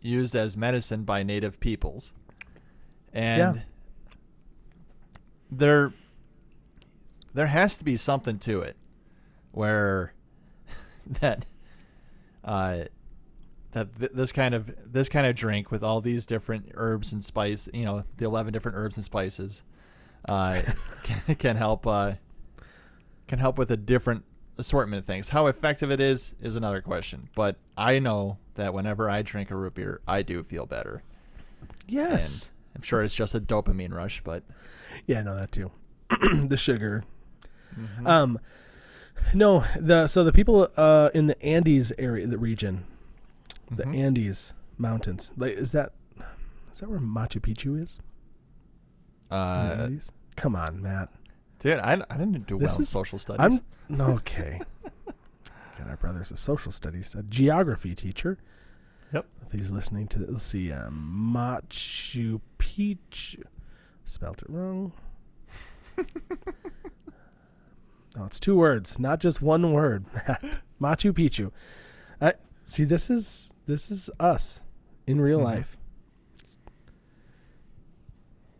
used 0.00 0.34
as 0.34 0.56
medicine 0.56 1.04
by 1.04 1.22
native 1.22 1.60
peoples, 1.60 2.12
and 3.12 3.56
Yeah. 3.56 3.62
there 5.50 5.92
there 7.34 7.46
has 7.46 7.78
to 7.78 7.84
be 7.84 7.96
something 7.96 8.36
to 8.36 8.60
it 8.60 8.76
where 9.52 10.12
that 11.20 11.44
uh 12.44 12.84
that 13.72 13.98
th- 13.98 14.10
this 14.12 14.32
kind 14.32 14.54
of 14.54 14.74
this 14.92 15.08
kind 15.08 15.26
of 15.26 15.34
drink 15.34 15.70
with 15.70 15.82
all 15.82 16.00
these 16.00 16.26
different 16.26 16.70
herbs 16.74 17.12
and 17.12 17.24
spice 17.24 17.68
you 17.72 17.84
know 17.84 18.04
the 18.18 18.24
11 18.24 18.52
different 18.52 18.76
herbs 18.76 18.96
and 18.96 19.04
spices 19.04 19.62
uh 20.28 20.60
can, 21.04 21.34
can 21.36 21.56
help 21.56 21.86
uh 21.86 22.12
can 23.28 23.38
help 23.38 23.56
with 23.56 23.70
a 23.70 23.76
different 23.76 24.24
assortment 24.58 24.98
of 25.00 25.04
things 25.06 25.30
how 25.30 25.46
effective 25.46 25.90
it 25.90 26.00
is 26.00 26.34
is 26.40 26.56
another 26.56 26.80
question 26.82 27.28
but 27.34 27.56
i 27.76 27.98
know 27.98 28.36
that 28.54 28.74
whenever 28.74 29.08
i 29.08 29.22
drink 29.22 29.50
a 29.50 29.56
root 29.56 29.74
beer 29.74 30.00
i 30.06 30.20
do 30.22 30.42
feel 30.42 30.66
better 30.66 31.02
yes, 31.88 32.50
and 32.74 32.76
i'm 32.76 32.82
sure 32.82 33.02
it's 33.02 33.14
just 33.14 33.34
a 33.34 33.40
dopamine 33.40 33.92
rush 33.92 34.20
but 34.24 34.42
yeah, 35.06 35.20
I 35.20 35.22
know 35.22 35.34
that 35.36 35.50
too. 35.52 35.70
the 36.46 36.58
sugar. 36.58 37.02
Um, 38.04 38.38
no, 39.32 39.64
the 39.80 40.06
so 40.06 40.22
the 40.22 40.32
people 40.32 40.68
uh 40.76 41.08
in 41.14 41.28
the 41.28 41.42
Andes 41.42 41.92
area, 41.96 42.26
the 42.26 42.36
region, 42.36 42.84
the 43.70 43.84
Mhm. 43.84 43.96
Andes 43.96 44.52
mountains, 44.76 45.32
like 45.38 45.52
is 45.52 45.72
that 45.72 45.94
is 46.74 46.80
that 46.80 46.90
where 46.90 47.00
Machu 47.00 47.40
Picchu 47.40 47.80
is? 47.82 48.00
Uh 49.30 49.76
Andes? 49.80 50.12
Come 50.36 50.54
on, 50.54 50.82
Matt. 50.82 51.08
dude 51.58 51.78
I, 51.78 51.94
I 52.10 52.16
didn't 52.18 52.46
do 52.46 52.58
This 52.58 52.72
well 52.72 52.80
in 52.80 52.84
social 52.84 53.18
studies 53.18 53.40
I'm 53.58 53.64
okay. 54.00 54.60
Got 55.78 55.88
our 55.88 55.96
brother's 55.96 56.30
a 56.30 56.36
social 56.36 56.72
studies, 56.72 57.14
a 57.14 57.22
geography 57.22 57.94
teacher. 57.94 58.38
Yep. 59.12 59.26
If 59.46 59.52
he's 59.52 59.70
listening 59.70 60.08
to, 60.08 60.20
let's 60.28 60.44
see, 60.44 60.72
um, 60.72 61.32
Machu 61.34 62.40
Picchu. 62.58 63.42
Spelt 64.04 64.42
it 64.42 64.50
wrong. 64.50 64.92
no, 68.16 68.24
it's 68.26 68.40
two 68.40 68.56
words, 68.56 68.98
not 68.98 69.20
just 69.20 69.42
one 69.42 69.72
word. 69.72 70.04
Machu 70.80 71.12
Picchu. 71.12 71.52
I 72.20 72.34
see. 72.64 72.84
This 72.84 73.10
is 73.10 73.52
this 73.66 73.90
is 73.90 74.10
us 74.18 74.62
in 75.06 75.20
real 75.20 75.38
Mhm. 75.40 75.44
life. 75.44 75.76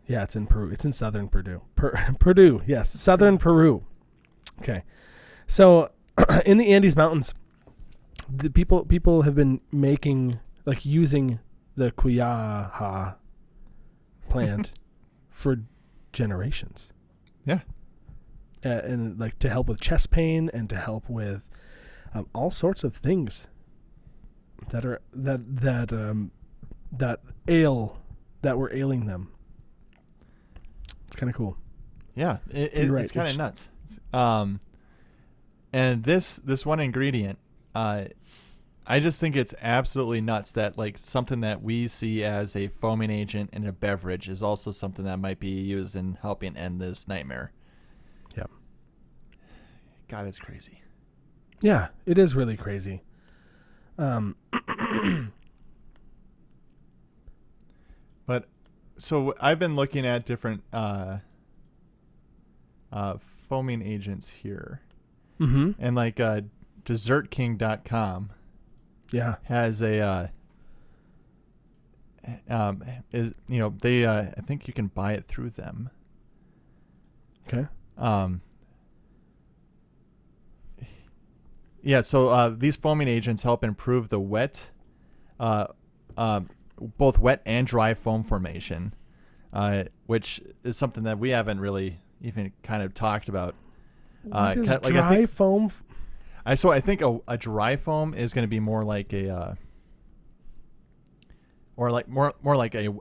Yeah, 0.07 0.23
it's 0.23 0.35
in 0.35 0.47
Peru. 0.47 0.69
It's 0.69 0.85
in 0.85 0.91
southern 0.93 1.27
Purdue. 1.29 1.61
Per- 1.75 2.15
Purdue, 2.19 2.61
yes, 2.67 2.91
southern 2.91 3.37
Peru. 3.37 3.83
Okay, 4.59 4.83
so 5.47 5.89
in 6.45 6.57
the 6.57 6.73
Andes 6.73 6.95
Mountains, 6.95 7.33
the 8.29 8.49
people 8.49 8.85
people 8.85 9.23
have 9.23 9.35
been 9.35 9.61
making 9.71 10.39
like 10.65 10.85
using 10.85 11.39
the 11.75 11.91
Quillaja 11.91 13.15
plant 14.29 14.73
for 15.29 15.57
generations. 16.11 16.89
Yeah. 17.45 17.59
Uh, 18.65 18.69
and 18.69 19.19
like 19.19 19.37
to 19.39 19.49
help 19.49 19.67
with 19.67 19.81
chest 19.81 20.09
pain 20.09 20.49
and 20.53 20.69
to 20.69 20.77
help 20.77 21.09
with 21.09 21.45
um, 22.13 22.27
all 22.33 22.49
sorts 22.49 22.83
of 22.83 22.95
things 22.95 23.47
that 24.69 24.85
are 24.85 25.01
that 25.11 25.57
that 25.61 25.91
um, 25.91 26.31
that 26.91 27.19
ail 27.47 27.97
that 28.41 28.57
were 28.57 28.73
ailing 28.73 29.05
them. 29.05 29.31
It's 31.07 31.15
kind 31.15 31.29
of 31.29 31.35
cool. 31.35 31.57
Yeah, 32.15 32.37
it, 32.49 32.73
it, 32.73 32.91
right, 32.91 33.03
it's 33.03 33.11
kind 33.11 33.29
of 33.29 33.37
nuts. 33.37 33.69
Um, 34.13 34.59
and 35.73 36.03
this 36.03 36.37
this 36.37 36.65
one 36.65 36.79
ingredient, 36.79 37.37
uh, 37.75 38.05
I 38.87 38.99
just 38.99 39.19
think 39.19 39.35
it's 39.35 39.53
absolutely 39.61 40.21
nuts 40.21 40.53
that 40.53 40.77
like 40.77 40.97
something 40.97 41.41
that 41.41 41.61
we 41.61 41.87
see 41.87 42.23
as 42.23 42.55
a 42.55 42.67
foaming 42.67 43.09
agent 43.09 43.49
in 43.51 43.65
a 43.65 43.71
beverage 43.71 44.29
is 44.29 44.41
also 44.43 44.71
something 44.71 45.05
that 45.05 45.17
might 45.17 45.39
be 45.39 45.49
used 45.49 45.95
in 45.95 46.17
helping 46.21 46.55
end 46.55 46.79
this 46.79 47.07
nightmare. 47.07 47.51
Yeah. 48.37 48.45
God, 50.07 50.27
it's 50.27 50.39
crazy. 50.39 50.81
Yeah, 51.61 51.89
it 52.05 52.17
is 52.17 52.35
really 52.35 52.57
crazy. 52.57 53.03
Um, 53.97 54.35
But 58.25 58.47
so 58.97 59.35
I've 59.39 59.59
been 59.59 59.75
looking 59.75 60.05
at 60.05 60.25
different 60.25 60.63
uh, 60.71 61.17
uh, 62.91 63.17
foaming 63.49 63.81
agents 63.81 64.29
here, 64.29 64.81
hmm 65.37 65.71
and 65.79 65.95
like 65.95 66.19
uh, 66.19 66.41
DessertKing.com 66.85 68.31
Yeah. 69.11 69.35
has 69.43 69.81
a 69.81 69.99
uh, 69.99 70.27
um 72.49 72.83
is 73.11 73.33
you 73.47 73.59
know 73.59 73.73
they 73.81 74.05
uh, 74.05 74.25
I 74.37 74.41
think 74.41 74.67
you 74.67 74.73
can 74.73 74.87
buy 74.87 75.13
it 75.13 75.25
through 75.25 75.51
them. 75.51 75.89
Okay. 77.47 77.67
Um. 77.97 78.41
Yeah, 81.85 81.99
so 82.01 82.29
uh, 82.29 82.49
these 82.49 82.77
foaming 82.77 83.09
agents 83.09 83.43
help 83.43 83.61
improve 83.63 84.07
the 84.07 84.19
wet, 84.19 84.69
uh, 85.37 85.67
um, 86.17 86.49
both 86.97 87.19
wet 87.19 87.41
and 87.45 87.67
dry 87.67 87.93
foam 87.93 88.23
formation, 88.23 88.93
uh, 89.51 89.83
which 90.05 90.39
is 90.63 90.77
something 90.77 91.03
that 91.03 91.19
we 91.19 91.31
haven't 91.31 91.59
really 91.59 91.99
even 92.21 92.53
kind 92.63 92.83
of 92.83 92.93
talked 92.93 93.27
about. 93.27 93.53
Uh, 94.31 94.53
ca- 94.55 94.61
like 94.61 94.85
I 94.85 94.89
dry 94.89 95.15
think- 95.17 95.29
foam? 95.29 95.65
f- 95.65 95.83
I 96.45 96.55
so 96.55 96.71
I 96.71 96.79
think 96.81 97.01
a, 97.01 97.19
a 97.27 97.37
dry 97.37 97.75
foam 97.77 98.13
is 98.13 98.33
going 98.33 98.43
to 98.43 98.49
be 98.49 98.59
more 98.59 98.81
like 98.81 99.13
a, 99.13 99.29
uh, 99.29 99.55
or 101.75 101.89
like 101.91 102.07
more 102.07 102.33
more 102.43 102.55
like 102.55 102.75
a. 102.75 102.93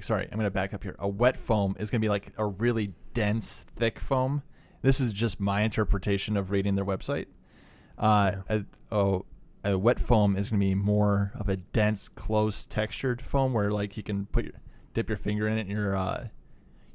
Sorry, 0.00 0.24
I'm 0.24 0.38
going 0.38 0.44
to 0.44 0.50
back 0.50 0.74
up 0.74 0.82
here. 0.82 0.96
A 0.98 1.08
wet 1.08 1.36
foam 1.36 1.74
is 1.78 1.90
going 1.90 2.00
to 2.00 2.04
be 2.04 2.08
like 2.08 2.32
a 2.36 2.46
really 2.46 2.92
dense, 3.14 3.64
thick 3.76 3.98
foam. 3.98 4.42
This 4.82 5.00
is 5.00 5.12
just 5.12 5.40
my 5.40 5.62
interpretation 5.62 6.36
of 6.36 6.50
reading 6.50 6.74
their 6.74 6.84
website. 6.84 7.26
Uh, 7.98 8.32
a, 8.48 8.64
oh, 8.92 9.24
a 9.64 9.76
wet 9.76 9.98
foam 9.98 10.36
is 10.36 10.48
going 10.50 10.60
to 10.60 10.66
be 10.66 10.74
more 10.74 11.32
of 11.38 11.48
a 11.48 11.56
dense, 11.56 12.08
close 12.08 12.64
textured 12.66 13.20
foam 13.20 13.52
where 13.52 13.70
like 13.70 13.96
you 13.96 14.02
can 14.02 14.26
put 14.26 14.44
your 14.44 14.54
dip 14.94 15.08
your 15.08 15.18
finger 15.18 15.46
in 15.48 15.58
it 15.58 15.62
and 15.62 15.70
your 15.70 15.96
uh, 15.96 16.28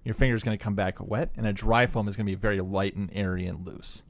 your 0.05 0.13
finger 0.13 0.35
is 0.35 0.43
going 0.43 0.57
to 0.57 0.63
come 0.63 0.75
back 0.75 1.05
wet, 1.05 1.31
and 1.35 1.45
a 1.45 1.51
dry 1.51 1.87
foam 1.87 2.07
is 2.07 2.15
going 2.15 2.25
to 2.25 2.31
be 2.31 2.35
very 2.35 2.61
light 2.61 2.95
and 2.95 3.09
airy 3.13 3.45
and 3.47 3.65
loose. 3.67 4.03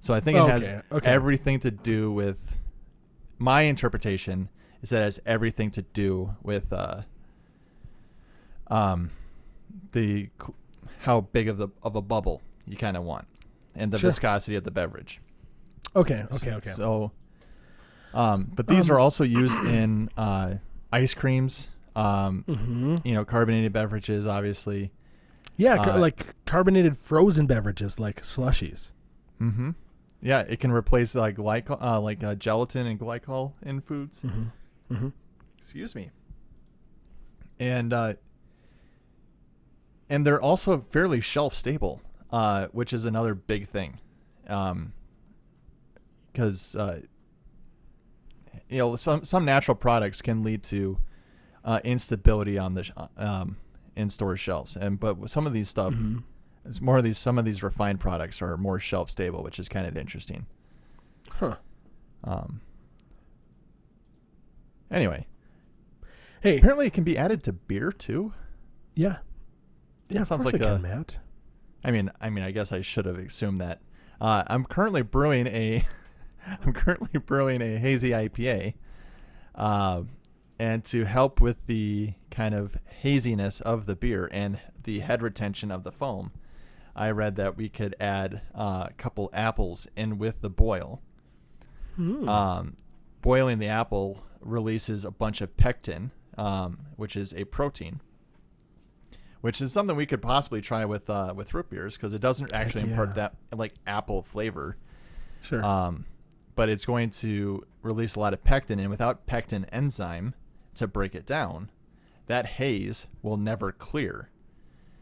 So 0.00 0.14
I 0.14 0.20
think 0.20 0.38
it 0.38 0.46
has 0.48 0.68
Okay, 0.68 0.80
okay. 0.92 1.10
everything 1.10 1.58
to 1.60 1.70
do 1.72 2.12
with 2.12 2.58
my 3.38 3.62
interpretation 3.62 4.48
is 4.82 4.90
that 4.90 5.00
it 5.00 5.04
has 5.04 5.20
everything 5.26 5.70
to 5.72 5.82
do 5.82 6.36
with 6.42 6.72
uh, 6.72 7.02
um, 8.68 9.10
the 9.92 10.28
cl- 10.40 10.54
how 11.00 11.20
big 11.22 11.48
of 11.48 11.58
the 11.58 11.68
of 11.82 11.96
a 11.96 12.02
bubble 12.02 12.42
you 12.66 12.76
kind 12.76 12.96
of 12.96 13.02
want 13.02 13.26
and 13.74 13.90
the 13.92 13.98
Sure. 13.98 14.10
viscosity 14.10 14.56
of 14.56 14.64
the 14.64 14.70
beverage. 14.70 15.20
Okay. 15.96 16.24
Okay. 16.32 16.52
Okay. 16.52 16.70
So, 16.72 17.12
um, 18.12 18.50
but 18.54 18.66
these 18.66 18.90
Um, 18.90 18.96
are 18.96 19.00
also 19.00 19.24
used 19.24 19.64
in 19.64 20.10
uh, 20.16 20.56
ice 20.92 21.14
creams. 21.14 21.70
Um, 21.96 22.44
hmm 22.46 22.96
you 23.02 23.12
know, 23.14 23.24
carbonated 23.24 23.72
beverages, 23.72 24.26
obviously. 24.26 24.92
Yeah, 25.58 25.76
ca- 25.76 25.90
Uh, 25.96 25.98
like 25.98 26.34
carbonated 26.46 26.96
frozen 26.96 27.46
beverages, 27.46 27.98
like 28.00 28.22
slushies. 28.22 28.92
Mm-hmm. 29.40 29.70
Yeah, 30.22 30.40
it 30.40 30.58
can 30.60 30.72
replace 30.72 31.14
like 31.14 31.36
glycol, 31.36 31.82
uh, 31.82 32.00
like 32.00 32.24
uh, 32.24 32.34
gelatin 32.36 32.86
and 32.86 32.98
glycol 32.98 33.52
in 33.62 33.80
foods. 33.80 34.22
Mm-hmm. 34.22 34.94
Mm-hmm. 34.94 35.08
Excuse 35.58 35.94
me. 35.94 36.10
And 37.60 37.92
uh, 37.92 38.14
and 40.08 40.26
they're 40.26 40.40
also 40.40 40.78
fairly 40.78 41.20
shelf 41.20 41.52
stable, 41.54 42.00
uh, 42.32 42.68
which 42.72 42.92
is 42.92 43.04
another 43.04 43.34
big 43.34 43.66
thing, 43.66 43.98
because 46.32 46.74
uh, 46.76 47.00
you 48.68 48.78
know 48.78 48.96
some 48.96 49.24
some 49.24 49.44
natural 49.44 49.74
products 49.74 50.22
can 50.22 50.42
lead 50.44 50.62
to 50.64 50.98
uh, 51.64 51.80
instability 51.84 52.58
on 52.58 52.74
the 52.74 52.84
sh- 52.84 52.92
um, 53.16 53.56
in 53.98 54.08
store 54.10 54.36
shelves, 54.36 54.76
and 54.76 54.98
but 55.00 55.28
some 55.28 55.46
of 55.46 55.52
these 55.52 55.68
stuff, 55.68 55.92
Mhm. 55.92 56.22
it's 56.64 56.80
more 56.80 56.96
of 56.98 57.04
these 57.04 57.18
some 57.18 57.38
of 57.38 57.44
these 57.44 57.62
refined 57.62 58.00
products 58.00 58.40
are 58.40 58.56
more 58.56 58.78
shelf 58.78 59.10
stable, 59.10 59.42
which 59.42 59.58
is 59.58 59.68
kind 59.68 59.86
of 59.86 59.96
interesting. 59.96 60.46
Huh. 61.32 61.56
Um. 62.24 62.60
Anyway, 64.90 65.26
Hey. 66.40 66.58
apparently 66.58 66.86
it 66.86 66.92
can 66.92 67.04
be 67.04 67.18
added 67.18 67.42
to 67.44 67.52
beer 67.52 67.92
too. 67.92 68.32
Yeah. 68.94 69.18
Yeah. 70.08 70.18
sounds 70.22 70.28
Sounds 70.28 70.44
like 70.46 70.54
like 70.54 70.62
a- 70.62 70.74
can, 70.74 70.82
Matt. 70.82 71.18
I 71.84 71.90
mean, 71.90 72.10
I 72.20 72.30
mean, 72.30 72.42
I 72.44 72.50
guess 72.50 72.72
I 72.72 72.80
should 72.80 73.04
have 73.04 73.18
assumed 73.18 73.58
that. 73.58 73.80
Uh, 74.20 74.42
I'm 74.48 74.64
currently 74.64 75.02
brewing 75.02 75.46
a, 75.46 75.84
I'm 76.46 76.72
currently 76.72 77.20
brewing 77.20 77.60
a 77.62 77.76
hazy 77.78 78.10
IPA, 78.10 78.74
uh, 79.54 80.02
and 80.58 80.84
to 80.86 81.04
help 81.04 81.40
with 81.40 81.66
the 81.66 82.14
kind 82.30 82.54
of 82.54 82.76
haziness 83.00 83.60
of 83.60 83.86
the 83.86 83.94
beer 83.94 84.28
and 84.32 84.60
the 84.84 85.00
head 85.00 85.22
retention 85.22 85.70
of 85.70 85.84
the 85.84 85.92
foam, 85.92 86.32
I 86.96 87.10
read 87.10 87.36
that 87.36 87.56
we 87.56 87.68
could 87.68 87.94
add 88.00 88.42
uh, 88.54 88.86
a 88.90 88.92
couple 88.96 89.30
apples 89.32 89.86
in 89.96 90.18
with 90.18 90.40
the 90.40 90.50
boil. 90.50 91.00
Hmm. 91.94 92.28
Um, 92.28 92.76
boiling 93.22 93.58
the 93.58 93.68
apple 93.68 94.24
releases 94.40 95.04
a 95.04 95.10
bunch 95.10 95.40
of 95.40 95.56
pectin, 95.56 96.10
um, 96.36 96.78
which 96.96 97.16
is 97.16 97.32
a 97.34 97.44
protein, 97.44 98.00
which 99.40 99.60
is 99.60 99.72
something 99.72 99.96
we 99.96 100.06
could 100.06 100.22
possibly 100.22 100.60
try 100.60 100.84
with 100.84 101.08
uh, 101.08 101.34
with 101.36 101.54
root 101.54 101.70
beers 101.70 101.96
because 101.96 102.12
it 102.12 102.20
doesn't 102.20 102.52
actually 102.52 102.82
impart 102.82 103.14
that 103.14 103.34
like 103.54 103.74
apple 103.86 104.22
flavor, 104.22 104.76
sure. 105.40 105.64
um, 105.64 106.04
but 106.54 106.68
it's 106.68 106.84
going 106.84 107.10
to 107.10 107.64
release 107.82 108.14
a 108.14 108.20
lot 108.20 108.32
of 108.32 108.42
pectin, 108.44 108.78
and 108.78 108.90
without 108.90 109.26
pectin 109.26 109.64
enzyme 109.66 110.34
to 110.78 110.86
break 110.88 111.14
it 111.14 111.26
down, 111.26 111.70
that 112.26 112.46
haze 112.46 113.06
will 113.22 113.36
never 113.36 113.72
clear 113.72 114.30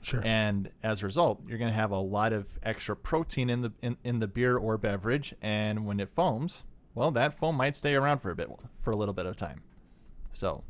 sure. 0.01 0.23
and 0.25 0.71
as 0.83 1.03
a 1.03 1.07
result 1.07 1.43
you're 1.47 1.59
going 1.59 1.71
to 1.71 1.77
have 1.77 1.91
a 1.91 1.99
lot 1.99 2.33
of 2.33 2.59
extra 2.63 2.97
protein 2.97 3.51
in 3.51 3.63
the 3.63 3.73
in, 3.83 3.97
in 4.05 4.21
the 4.21 4.29
beer 4.29 4.57
or 4.57 4.79
beverage 4.79 5.35
and 5.43 5.85
when 5.85 5.99
it 6.01 6.09
foams 6.09 6.65
well 6.95 7.11
that 7.11 7.35
foam 7.35 7.57
might 7.57 7.75
stay 7.77 7.95
around 7.95 8.19
for 8.21 8.31
a 8.31 8.37
bit 8.37 8.49
for 8.81 8.91
a 8.93 8.97
little 8.97 9.15
bit 9.15 9.27
of 9.27 9.37
time 9.37 9.63
so 10.33 10.63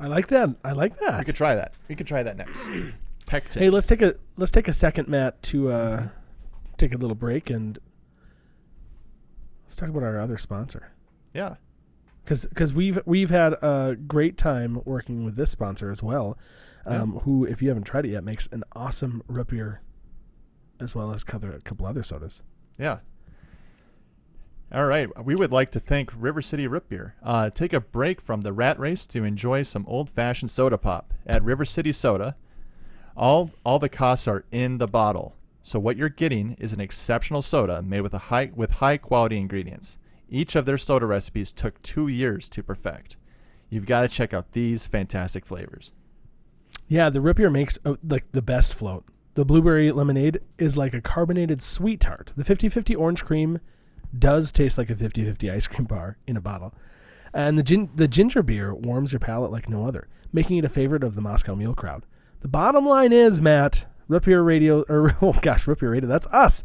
I 0.00 0.08
like 0.08 0.26
that. 0.28 0.50
I 0.64 0.72
like 0.72 0.98
that. 0.98 1.20
we 1.20 1.24
could 1.24 1.36
try 1.36 1.54
that 1.54 1.72
we 1.88 1.94
could 1.94 2.06
try 2.06 2.22
that 2.22 2.36
next 2.36 2.68
pectin 3.26 3.62
Hey, 3.62 3.70
let's 3.70 3.86
take 3.86 4.02
a 4.02 4.14
let's 4.36 4.50
take 4.52 4.66
a 4.68 4.72
second, 4.72 5.08
Matt, 5.08 5.40
to 5.44 5.70
uh, 5.70 6.08
take 6.76 6.92
a 6.94 6.98
little 6.98 7.14
break 7.14 7.48
and 7.48 7.78
let's 9.64 9.76
talk 9.76 9.88
about 9.88 10.02
our 10.02 10.20
other 10.20 10.36
sponsor. 10.36 10.92
yeah 11.32 11.54
because 12.24 12.46
because 12.46 12.72
we've 12.72 12.98
we've 13.04 13.30
had 13.30 13.52
a 13.54 13.96
great 14.06 14.36
time 14.36 14.80
working 14.84 15.24
with 15.24 15.36
this 15.36 15.50
sponsor 15.50 15.90
as 15.90 16.02
well, 16.02 16.38
um, 16.86 17.18
who 17.20 17.44
if 17.44 17.62
you 17.62 17.68
haven't 17.68 17.84
tried 17.84 18.06
it 18.06 18.10
yet 18.10 18.24
makes 18.24 18.46
an 18.48 18.64
awesome 18.72 19.22
root 19.28 19.48
beer, 19.48 19.82
as 20.80 20.94
well 20.94 21.12
as 21.12 21.22
a 21.22 21.60
couple 21.60 21.86
other 21.86 22.02
sodas. 22.02 22.42
yeah. 22.78 22.98
All 24.72 24.86
right. 24.86 25.08
We 25.24 25.36
would 25.36 25.52
like 25.52 25.70
to 25.72 25.78
thank 25.78 26.10
river 26.16 26.42
city 26.42 26.66
root 26.66 26.88
beer. 26.88 27.14
Uh, 27.22 27.48
take 27.48 27.72
a 27.72 27.80
break 27.80 28.20
from 28.20 28.40
the 28.40 28.52
rat 28.52 28.76
race 28.80 29.06
to 29.08 29.22
enjoy 29.22 29.62
some 29.62 29.84
old-fashioned 29.86 30.50
soda 30.50 30.78
pop 30.78 31.14
at 31.26 31.44
river 31.44 31.64
city 31.64 31.92
soda. 31.92 32.34
All 33.16 33.50
all 33.64 33.78
the 33.78 33.88
costs 33.88 34.26
are 34.26 34.44
in 34.50 34.78
the 34.78 34.88
bottle. 34.88 35.36
So 35.62 35.78
what 35.78 35.96
you're 35.96 36.08
getting 36.08 36.56
is 36.58 36.72
an 36.72 36.80
exceptional 36.80 37.40
soda 37.40 37.82
made 37.82 38.00
with 38.00 38.14
a 38.14 38.18
high 38.18 38.50
with 38.56 38.72
high 38.72 38.96
quality 38.96 39.36
ingredients 39.36 39.96
each 40.28 40.56
of 40.56 40.66
their 40.66 40.78
soda 40.78 41.06
recipes 41.06 41.52
took 41.52 41.80
two 41.82 42.08
years 42.08 42.48
to 42.48 42.62
perfect 42.62 43.16
you've 43.70 43.86
got 43.86 44.02
to 44.02 44.08
check 44.08 44.32
out 44.34 44.52
these 44.52 44.86
fantastic 44.86 45.44
flavors 45.46 45.92
Yeah, 46.88 47.10
the 47.10 47.20
beer 47.20 47.50
makes 47.50 47.78
uh, 47.84 47.94
like 48.06 48.30
the 48.32 48.42
best 48.42 48.74
float. 48.74 49.04
The 49.34 49.44
blueberry 49.44 49.90
lemonade 49.90 50.38
is 50.58 50.76
like 50.76 50.94
a 50.94 51.00
carbonated 51.00 51.60
sweet 51.60 52.00
tart. 52.00 52.32
The 52.36 52.44
50-50 52.44 52.96
orange 52.96 53.24
cream 53.24 53.58
does 54.16 54.52
taste 54.52 54.78
like 54.78 54.90
a 54.90 54.94
50-50 54.94 55.52
ice 55.52 55.66
cream 55.66 55.86
bar 55.86 56.18
in 56.26 56.36
a 56.36 56.40
bottle. 56.40 56.72
And 57.32 57.58
the 57.58 57.64
gin- 57.64 57.90
the 57.96 58.06
ginger 58.06 58.42
beer 58.44 58.72
warms 58.72 59.12
your 59.12 59.18
palate 59.18 59.50
like 59.50 59.68
no 59.68 59.86
other, 59.86 60.06
making 60.32 60.58
it 60.58 60.64
a 60.64 60.68
favorite 60.68 61.02
of 61.02 61.16
the 61.16 61.20
Moscow 61.20 61.56
Mule 61.56 61.74
crowd. 61.74 62.06
The 62.42 62.48
bottom 62.48 62.86
line 62.86 63.12
is, 63.12 63.42
Matt, 63.42 63.86
Beer 64.08 64.42
Radio, 64.42 64.82
or 64.88 65.16
oh 65.22 65.36
gosh, 65.42 65.66
Beer 65.66 65.90
Radio, 65.90 66.08
that's 66.08 66.28
us. 66.28 66.62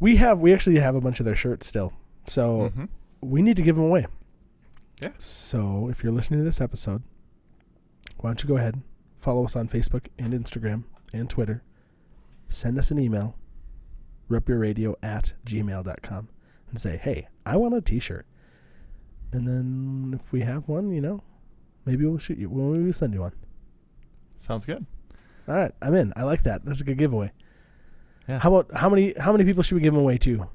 we 0.01 0.17
have 0.17 0.39
we 0.39 0.53
actually 0.55 0.79
have 0.79 0.95
a 0.95 1.01
bunch 1.01 1.21
of 1.21 1.27
their 1.27 1.37
shirts 1.37 1.67
still, 1.67 1.93
so 2.27 2.71
Mhm. 2.75 2.89
we 3.21 3.43
need 3.43 3.57
to 3.57 3.63
give 3.63 3.77
them 3.77 3.85
away. 3.85 4.07
Yeah. 5.03 5.13
So 5.19 5.89
if 5.91 6.03
you're 6.03 6.13
listening 6.13 6.41
to 6.41 6.45
this 6.45 6.61
episode, 6.61 7.03
why 8.19 8.31
don't 8.31 8.43
you 8.43 8.49
go 8.49 8.57
ahead, 8.57 8.83
follow 9.21 9.45
us 9.45 9.55
on 9.57 9.69
Facebook 9.69 10.07
and 10.19 10.33
Instagram 10.33 10.85
and 11.13 11.29
Twitter. 11.29 11.63
Send 12.49 12.79
us 12.79 12.91
an 12.91 12.99
email, 12.99 13.37
rootbeerradio 14.31 14.95
at 15.03 15.33
gmail.com, 15.45 16.29
and 16.71 16.81
say, 16.81 16.97
hey, 16.97 17.29
I 17.45 17.57
want 17.57 17.75
a 17.75 17.81
t 17.81 17.99
shirt. 17.99 18.27
And 19.33 19.47
then 19.47 20.19
if 20.21 20.33
we 20.33 20.43
have 20.43 20.69
one, 20.69 20.93
you 20.93 21.01
know, 21.01 21.23
maybe 21.85 22.05
we'll 22.05 22.19
shoot 22.19 22.39
you. 22.39 22.49
Maybe 22.49 22.85
we'll 22.85 22.93
send 22.93 23.13
you 23.15 23.21
one. 23.21 23.33
Sounds 24.37 24.65
good. 24.65 24.87
All 25.49 25.55
right, 25.55 25.73
I'm 25.81 25.95
in. 25.95 26.13
I 26.17 26.23
like 26.23 26.43
that. 26.45 26.65
That's 26.65 26.81
a 26.81 26.85
good 26.85 26.99
giveaway. 26.99 27.33
Yeah. 28.29 28.39
How 28.41 28.55
about 28.55 28.77
how 28.77 28.89
many 28.89 29.15
how 29.19 29.33
many 29.33 29.45
people 29.45 29.63
should 29.63 29.77
we 29.77 29.81
give 29.81 29.93
them 29.95 30.01
away 30.03 30.19
to? 30.19 30.49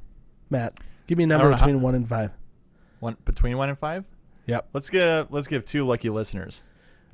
Matt, 0.49 0.79
give 1.07 1.17
me 1.17 1.23
a 1.23 1.27
number 1.27 1.49
don't 1.49 1.59
how- 1.59 1.65
between 1.65 1.81
one 1.81 1.95
and 1.95 2.07
five. 2.07 2.31
One 2.99 3.17
between 3.25 3.57
one 3.57 3.69
and 3.69 3.79
five. 3.79 4.05
Yep. 4.47 4.69
Let's 4.73 4.89
get 4.89 5.31
let's 5.31 5.47
give 5.47 5.63
two 5.65 5.85
lucky 5.85 6.09
listeners. 6.09 6.63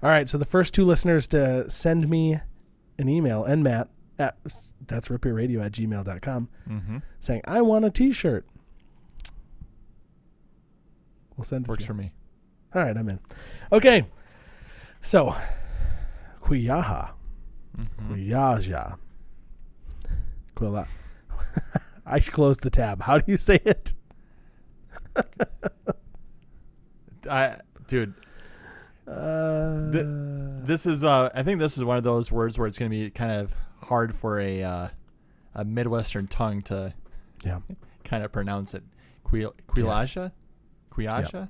All 0.02 0.10
right, 0.10 0.28
so 0.30 0.38
the 0.38 0.46
first 0.46 0.74
two 0.74 0.86
listeners 0.86 1.28
to 1.30 1.70
send 1.72 2.08
me 2.10 2.40
an 3.00 3.10
email 3.10 3.44
and 3.44 3.64
Matt 3.64 3.90
at 4.20 4.38
that's 4.88 5.08
rootbeerradio 5.10 5.64
at 5.66 5.72
gmail.com 5.74 6.50
Mm-hmm. 6.70 6.98
saying, 7.20 7.42
I 7.46 7.62
want 7.62 7.86
a 7.86 7.90
t 7.92 8.12
shirt. 8.12 8.46
We'll 11.36 11.46
send 11.46 11.66
it 11.66 11.70
Works 11.70 11.86
for 11.86 11.94
me. 11.94 12.12
All 12.74 12.82
right, 12.82 12.98
I'm 12.98 13.08
in. 13.10 13.20
Okay. 13.72 14.06
So, 15.02 15.36
Quiyaha. 16.42 17.12
Mhm. 17.78 17.88
Quiyaja. 18.10 18.98
Quilla. 20.56 20.88
I 22.06 22.20
closed 22.20 22.62
the 22.64 22.70
tab. 22.72 23.02
How 23.04 23.20
do 23.20 23.32
you 23.32 23.38
say 23.38 23.60
it? 23.64 23.94
I 27.30 27.58
dude, 27.88 28.14
Uh, 29.08 29.90
this 30.66 30.86
is 30.86 31.04
uh 31.04 31.30
I 31.34 31.44
think 31.44 31.60
this 31.60 31.78
is 31.78 31.84
one 31.84 31.98
of 31.98 32.04
those 32.04 32.32
words 32.32 32.58
where 32.58 32.68
it's 32.68 32.78
going 32.80 32.90
to 32.92 32.98
be 32.98 33.10
kind 33.10 33.32
of 33.32 33.54
hard 33.88 34.16
for 34.16 34.40
a 34.40 34.64
uh, 34.64 34.88
a 35.56 35.66
midwestern 35.66 36.28
tongue 36.28 36.62
to 36.64 36.94
yeah. 37.44 37.60
kind 38.04 38.24
of 38.24 38.32
pronounce 38.32 38.74
it. 38.74 38.84
Quil 39.24 39.54
Quilasha? 39.68 40.32
Quiasha? 40.92 41.50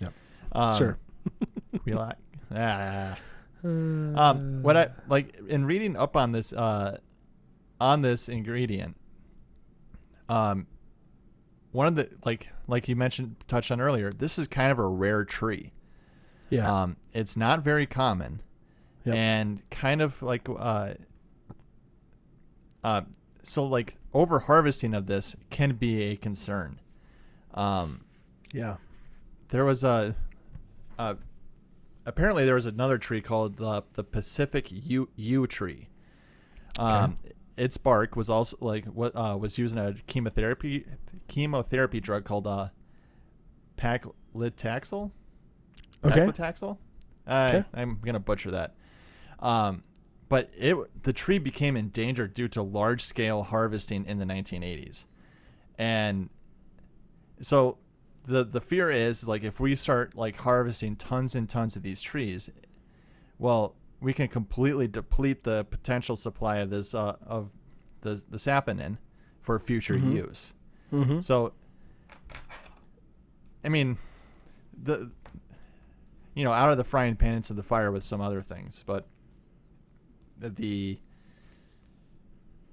Yep. 0.00 0.12
Um, 0.52 0.78
Sure. 0.78 0.96
Quila- 1.84 2.16
ah. 2.56 3.16
Um, 3.64 4.62
what 4.62 4.76
I 4.76 4.88
like 5.08 5.36
in 5.48 5.64
reading 5.64 5.96
up 5.96 6.16
on 6.16 6.32
this 6.32 6.52
uh, 6.52 6.98
on 7.80 8.02
this 8.02 8.28
ingredient, 8.28 8.96
um, 10.28 10.66
one 11.72 11.86
of 11.86 11.94
the 11.96 12.10
like 12.24 12.48
like 12.68 12.88
you 12.88 12.96
mentioned 12.96 13.36
touched 13.48 13.70
on 13.70 13.80
earlier, 13.80 14.12
this 14.12 14.38
is 14.38 14.48
kind 14.48 14.70
of 14.70 14.78
a 14.78 14.86
rare 14.86 15.24
tree. 15.24 15.72
yeah. 16.50 16.82
Um, 16.82 16.96
it's 17.14 17.36
not 17.38 17.62
very 17.64 17.86
common, 17.86 18.40
Yep. 19.04 19.14
and 19.16 19.70
kind 19.70 20.02
of 20.02 20.20
like 20.22 20.46
uh, 20.54 20.94
uh, 22.84 23.00
so 23.42 23.64
like 23.64 23.96
over 24.12 24.38
harvesting 24.38 24.94
of 24.94 25.06
this 25.06 25.34
can 25.50 25.72
be 25.74 26.02
a 26.02 26.16
concern. 26.16 26.78
Um, 27.54 28.04
yeah. 28.52 28.76
there 29.48 29.64
was 29.64 29.84
a, 29.84 30.14
uh, 30.98 31.14
apparently 32.06 32.44
there 32.44 32.54
was 32.54 32.66
another 32.66 32.98
tree 32.98 33.20
called 33.20 33.56
the 33.56 33.82
the 33.94 34.04
Pacific 34.04 34.68
yew, 34.70 35.08
yew 35.16 35.46
tree. 35.46 35.88
Um, 36.78 37.16
its 37.56 37.76
bark 37.76 38.16
was 38.16 38.28
also 38.28 38.56
like 38.60 38.84
what 38.86 39.12
uh, 39.14 39.36
was 39.38 39.58
used 39.58 39.76
in 39.76 39.82
a 39.82 39.94
chemotherapy 40.06 40.84
chemotherapy 41.28 42.00
drug 42.00 42.24
called 42.24 42.46
uh, 42.46 42.68
paclitaxel. 43.76 45.10
Okay. 46.04 46.20
Paclitaxel. 46.20 46.78
Uh, 47.26 47.50
Okay. 47.54 47.64
I'm 47.74 48.00
gonna 48.04 48.20
butcher 48.20 48.50
that. 48.50 48.74
Um, 49.38 49.82
but 50.28 50.50
it 50.56 50.76
the 51.02 51.12
tree 51.12 51.38
became 51.38 51.76
endangered 51.76 52.34
due 52.34 52.48
to 52.48 52.62
large 52.62 53.02
scale 53.02 53.42
harvesting 53.44 54.04
in 54.06 54.18
the 54.18 54.24
1980s, 54.24 55.04
and 55.78 56.28
so 57.40 57.78
the 58.26 58.44
the 58.44 58.60
fear 58.60 58.90
is 58.90 59.28
like 59.28 59.44
if 59.44 59.60
we 59.60 59.74
start 59.76 60.16
like 60.16 60.36
harvesting 60.36 60.96
tons 60.96 61.34
and 61.34 61.48
tons 61.48 61.76
of 61.76 61.82
these 61.82 62.00
trees, 62.00 62.48
well, 63.38 63.74
we 64.00 64.12
can 64.12 64.28
completely 64.28 64.88
deplete 64.88 65.44
the 65.44 65.64
potential 65.64 66.16
supply 66.16 66.56
of 66.58 66.70
this 66.70 66.94
uh, 66.94 67.16
of 67.26 67.52
the 68.00 68.22
the 68.30 68.38
saponin 68.38 68.96
for 69.40 69.58
future 69.58 69.96
Mhm. 69.98 70.12
use. 70.14 70.54
Mm-hmm. 70.92 71.20
So, 71.20 71.52
I 73.64 73.68
mean, 73.68 73.98
the 74.82 75.10
you 76.34 76.44
know 76.44 76.52
out 76.52 76.70
of 76.70 76.78
the 76.78 76.84
frying 76.84 77.16
pan 77.16 77.34
into 77.34 77.52
the 77.52 77.62
fire 77.62 77.90
with 77.92 78.02
some 78.04 78.20
other 78.20 78.42
things, 78.42 78.82
but 78.86 79.06
the- 80.38 80.50
the 80.50 80.98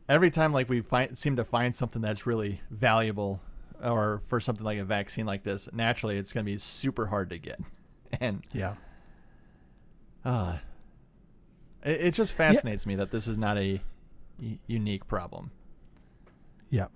every 0.09 0.29
time 0.29 0.51
like 0.53 0.69
we 0.69 0.81
find 0.81 1.17
seem 1.17 1.35
to 1.37 1.43
find 1.45 1.75
something 1.75 2.01
that's 2.01 2.25
really 2.25 2.61
valuable 2.69 3.41
or 3.83 4.21
for 4.27 4.39
something 4.39 4.65
like 4.65 4.77
a 4.79 4.85
vaccine 4.85 5.25
like 5.25 5.43
this, 5.43 5.67
naturally 5.73 6.17
it's 6.17 6.31
going 6.33 6.45
to 6.45 6.51
be 6.51 6.57
super 6.57 7.07
hard 7.07 7.29
to 7.29 7.37
get, 7.37 7.59
and 8.19 8.43
Yeah. 8.53 8.75
uh, 10.23 10.57
it, 11.83 12.01
it 12.01 12.13
just 12.13 12.33
fascinates 12.33 12.85
me 12.85 12.95
that 12.95 13.09
this 13.11 13.27
is 13.27 13.37
not 13.37 13.57
a 13.57 13.81
y- 14.39 14.59
unique 14.67 15.07
problem. 15.07 15.51
Yeah. 16.69 16.87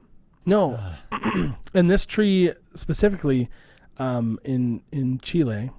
No. 0.46 0.80
and 1.74 1.90
this 1.90 2.06
tree 2.06 2.54
specifically 2.76 3.50
um, 3.98 4.40
in 4.44 4.84
in 4.92 5.20
Chile 5.20 5.72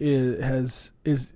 is, 0.00 0.42
has 0.42 0.92
is 1.04 1.32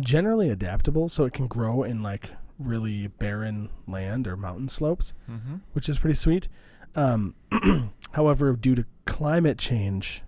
generally 0.00 0.48
adaptable, 0.50 1.08
so 1.08 1.24
it 1.24 1.32
can 1.32 1.46
grow 1.46 1.82
in 1.82 2.02
like 2.02 2.30
really 2.58 3.08
barren 3.08 3.68
land 3.86 4.26
or 4.28 4.36
mountain 4.36 4.68
slopes, 4.68 5.12
Mm-hmm. 5.30 5.56
which 5.72 5.88
is 5.88 5.98
pretty 5.98 6.14
sweet. 6.14 6.48
Um, 6.94 7.34
however, 8.12 8.54
due 8.54 8.74
to 8.76 8.86
climate 9.04 9.58
change, 9.58 10.22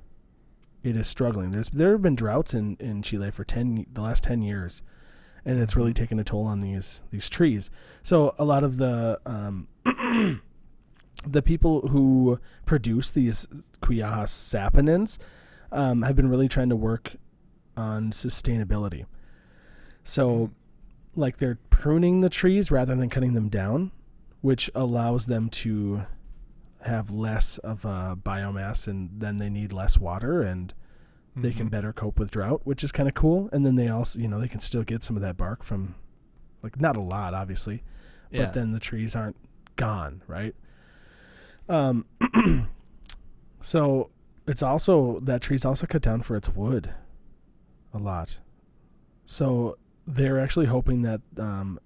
it 0.82 0.96
is 0.96 1.06
struggling. 1.06 1.50
There's 1.52 1.68
there 1.68 1.92
have 1.92 2.02
been 2.02 2.16
droughts 2.16 2.54
in, 2.54 2.76
in 2.80 3.02
Chile 3.02 3.30
for 3.30 3.44
ten 3.44 3.86
the 3.92 4.02
last 4.02 4.24
ten 4.24 4.42
years, 4.42 4.82
and 5.44 5.60
it's 5.60 5.76
really 5.76 5.92
taken 5.94 6.18
a 6.18 6.24
toll 6.24 6.44
on 6.44 6.60
these 6.60 7.02
these 7.10 7.28
trees. 7.30 7.70
So 8.02 8.34
a 8.38 8.44
lot 8.44 8.64
of 8.64 8.76
the 8.78 9.20
um, 9.26 9.68
the 11.26 11.42
people 11.42 11.88
who 11.88 12.40
produce 12.64 13.10
these 13.10 13.46
Quiajas 13.80 14.28
saponins 14.30 15.18
um, 15.72 16.02
have 16.02 16.14
been 16.16 16.28
really 16.28 16.48
trying 16.48 16.68
to 16.68 16.76
work 16.76 17.16
on 17.76 18.10
sustainability. 18.10 19.06
So, 20.06 20.50
like 21.16 21.38
they're 21.38 21.58
pruning 21.68 22.20
the 22.20 22.28
trees 22.30 22.70
rather 22.70 22.94
than 22.94 23.08
cutting 23.10 23.32
them 23.34 23.48
down, 23.48 23.90
which 24.40 24.70
allows 24.74 25.26
them 25.26 25.48
to 25.50 26.06
have 26.82 27.10
less 27.10 27.58
of 27.58 27.84
a 27.84 28.16
biomass 28.22 28.86
and 28.86 29.10
then 29.18 29.38
they 29.38 29.50
need 29.50 29.72
less 29.72 29.98
water 29.98 30.40
and 30.42 30.72
they 31.34 31.52
can 31.52 31.68
better 31.68 31.92
cope 31.92 32.18
with 32.18 32.30
drought, 32.30 32.60
which 32.64 32.82
is 32.84 32.92
kind 32.92 33.08
of 33.08 33.14
cool. 33.14 33.50
And 33.52 33.66
then 33.66 33.74
they 33.74 33.88
also, 33.88 34.18
you 34.18 34.26
know, 34.28 34.40
they 34.40 34.48
can 34.48 34.60
still 34.60 34.84
get 34.84 35.02
some 35.02 35.16
of 35.16 35.22
that 35.22 35.36
bark 35.36 35.62
from 35.62 35.94
Like 36.62 36.80
not 36.80 36.96
a 36.96 37.00
lot, 37.00 37.34
obviously, 37.34 37.82
Yeah. 38.30 38.44
but 38.46 38.54
then 38.54 38.72
the 38.72 38.80
trees 38.80 39.14
aren't 39.14 39.36
gone, 39.76 40.22
right? 40.26 40.54
Um, 41.68 42.06
so 43.60 44.10
it's 44.46 44.62
also 44.62 45.20
that 45.20 45.42
tree's 45.42 45.64
also 45.64 45.86
cut 45.86 46.02
down 46.02 46.22
for 46.22 46.36
its 46.36 46.48
wood, 46.48 46.90
a 47.92 47.98
lot. 47.98 48.38
So 49.24 49.76
they're 50.06 50.38
actually 50.40 50.66
hoping 50.66 51.02
that 51.02 51.20
um, 51.38 51.78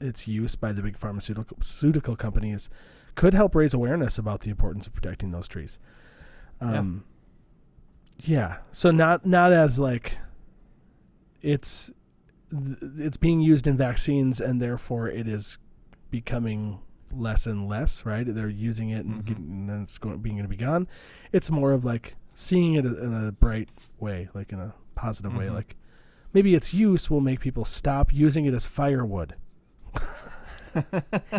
its 0.00 0.26
use 0.26 0.56
by 0.56 0.72
the 0.72 0.82
big 0.82 0.96
pharmaceutical 0.96 2.16
companies 2.16 2.68
could 3.14 3.34
help 3.34 3.54
raise 3.54 3.72
awareness 3.74 4.18
about 4.18 4.40
the 4.40 4.50
importance 4.50 4.86
of 4.86 4.92
protecting 4.94 5.30
those 5.32 5.46
trees. 5.46 5.78
Yeah. 6.60 6.78
Um, 6.78 7.04
yeah. 8.24 8.56
So 8.72 8.90
not 8.90 9.26
not 9.26 9.52
as 9.52 9.78
like 9.78 10.18
it's 11.40 11.90
th- 12.50 12.78
it's 12.98 13.16
being 13.16 13.40
used 13.40 13.66
in 13.66 13.76
vaccines 13.76 14.40
and 14.40 14.60
therefore 14.60 15.08
it 15.08 15.26
is 15.28 15.58
becoming 16.10 16.80
less 17.12 17.46
and 17.46 17.68
less, 17.68 18.06
right? 18.06 18.24
They're 18.26 18.48
using 18.48 18.90
it 18.90 19.04
and, 19.04 19.22
Mhm. 19.22 19.24
getting, 19.24 19.44
and 19.50 19.68
then 19.68 19.82
it's 19.82 19.98
going 19.98 20.18
being 20.18 20.36
going 20.36 20.44
to 20.44 20.48
be 20.48 20.56
gone. 20.56 20.86
It's 21.32 21.50
more 21.50 21.72
of 21.72 21.84
like 21.84 22.16
seeing 22.34 22.74
it 22.74 22.84
in 22.86 23.12
a 23.14 23.32
bright 23.32 23.68
way, 23.98 24.28
like 24.34 24.52
in 24.52 24.58
a 24.60 24.74
positive 24.94 25.34
way. 25.34 25.46
Mhm. 25.46 25.54
Like 25.54 25.74
maybe 26.32 26.54
its 26.54 26.72
use 26.74 27.10
will 27.10 27.20
make 27.20 27.40
people 27.40 27.64
stop 27.64 28.12
using 28.12 28.44
it 28.46 28.54
as 28.54 28.66
firewood. 28.66 29.34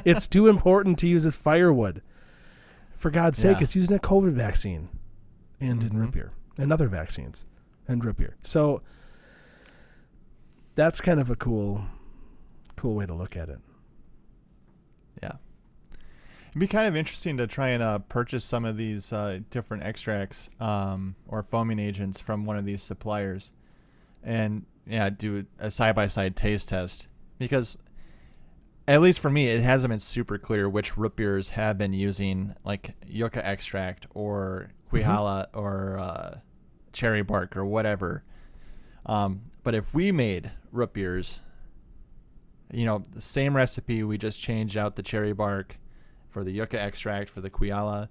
it's 0.06 0.28
too 0.28 0.48
important 0.48 1.00
to 1.00 1.08
use 1.08 1.26
as 1.26 1.36
firewood. 1.36 2.02
For 2.96 3.10
God's 3.10 3.38
sake, 3.38 3.58
Yeah. 3.58 3.64
it's 3.64 3.76
used 3.76 3.92
in 3.92 3.98
a 3.98 4.00
COVID 4.00 4.34
vaccine 4.34 4.90
and 5.60 5.82
in 5.84 5.90
Mhm. 5.90 6.00
root 6.00 6.12
beer 6.12 6.32
and 6.58 6.72
other 6.72 6.88
vaccines 6.88 7.46
and 7.88 8.04
root 8.06 8.18
beer. 8.18 8.36
So 8.44 8.82
that's 10.76 11.02
kind 11.02 11.20
of 11.20 11.30
a 11.30 11.36
cool, 11.36 11.86
cool 12.76 12.96
way 12.96 13.06
to 13.06 13.14
look 13.14 13.36
at 13.36 13.50
it. 13.50 13.60
Yeah. 15.22 15.34
It'd 16.50 16.60
be 16.60 16.68
kind 16.68 16.88
of 16.88 16.96
interesting 16.96 17.38
to 17.38 17.48
try 17.48 17.70
and 17.70 17.82
uh, 17.84 18.00
purchase 18.00 18.44
some 18.46 18.64
of 18.66 18.78
these 18.78 19.12
uh, 19.12 19.40
different 19.50 19.84
extracts 19.84 20.50
um, 20.60 21.16
or 21.28 21.42
foaming 21.44 21.80
agents 21.80 22.20
from 22.20 22.46
one 22.46 22.56
of 22.58 22.66
these 22.66 22.84
suppliers 22.84 23.52
and 24.24 24.66
yeah, 24.88 25.10
do 25.10 25.46
a 25.60 25.72
side 25.72 25.96
by 25.96 26.08
side 26.08 26.36
taste 26.36 26.70
test 26.70 27.08
because 27.40 27.78
at 28.88 29.02
least 29.02 29.20
for 29.20 29.30
me, 29.30 29.48
it 29.48 29.64
hasn't 29.64 29.92
been 29.92 30.00
super 30.00 30.38
clear 30.38 30.68
which 30.68 30.98
root 30.98 31.16
beers 31.16 31.50
have 31.50 31.78
been 31.78 31.94
using 31.94 32.54
like 32.66 32.96
yucca 33.08 33.46
extract 33.46 34.08
or 34.14 34.70
quihala 34.92 35.48
or 35.54 35.98
uh, 35.98 36.38
cherry 36.92 37.22
bark 37.22 37.56
or 37.56 37.66
whatever. 37.66 38.24
Um, 39.06 39.42
but 39.64 39.74
if 39.74 39.94
we 39.94 40.12
made 40.12 40.52
root 40.72 40.94
beers, 40.94 41.42
you 42.72 42.86
know, 42.86 43.04
the 43.14 43.22
same 43.22 43.56
recipe, 43.56 44.04
we 44.04 44.18
just 44.18 44.42
changed 44.42 44.78
out 44.78 44.96
the 44.96 45.04
cherry 45.04 45.34
bark 45.34 45.78
for 46.30 46.44
the 46.44 46.52
yucca 46.52 46.82
extract 46.82 47.30
for 47.30 47.42
the 47.42 47.50
quiala. 47.50 48.10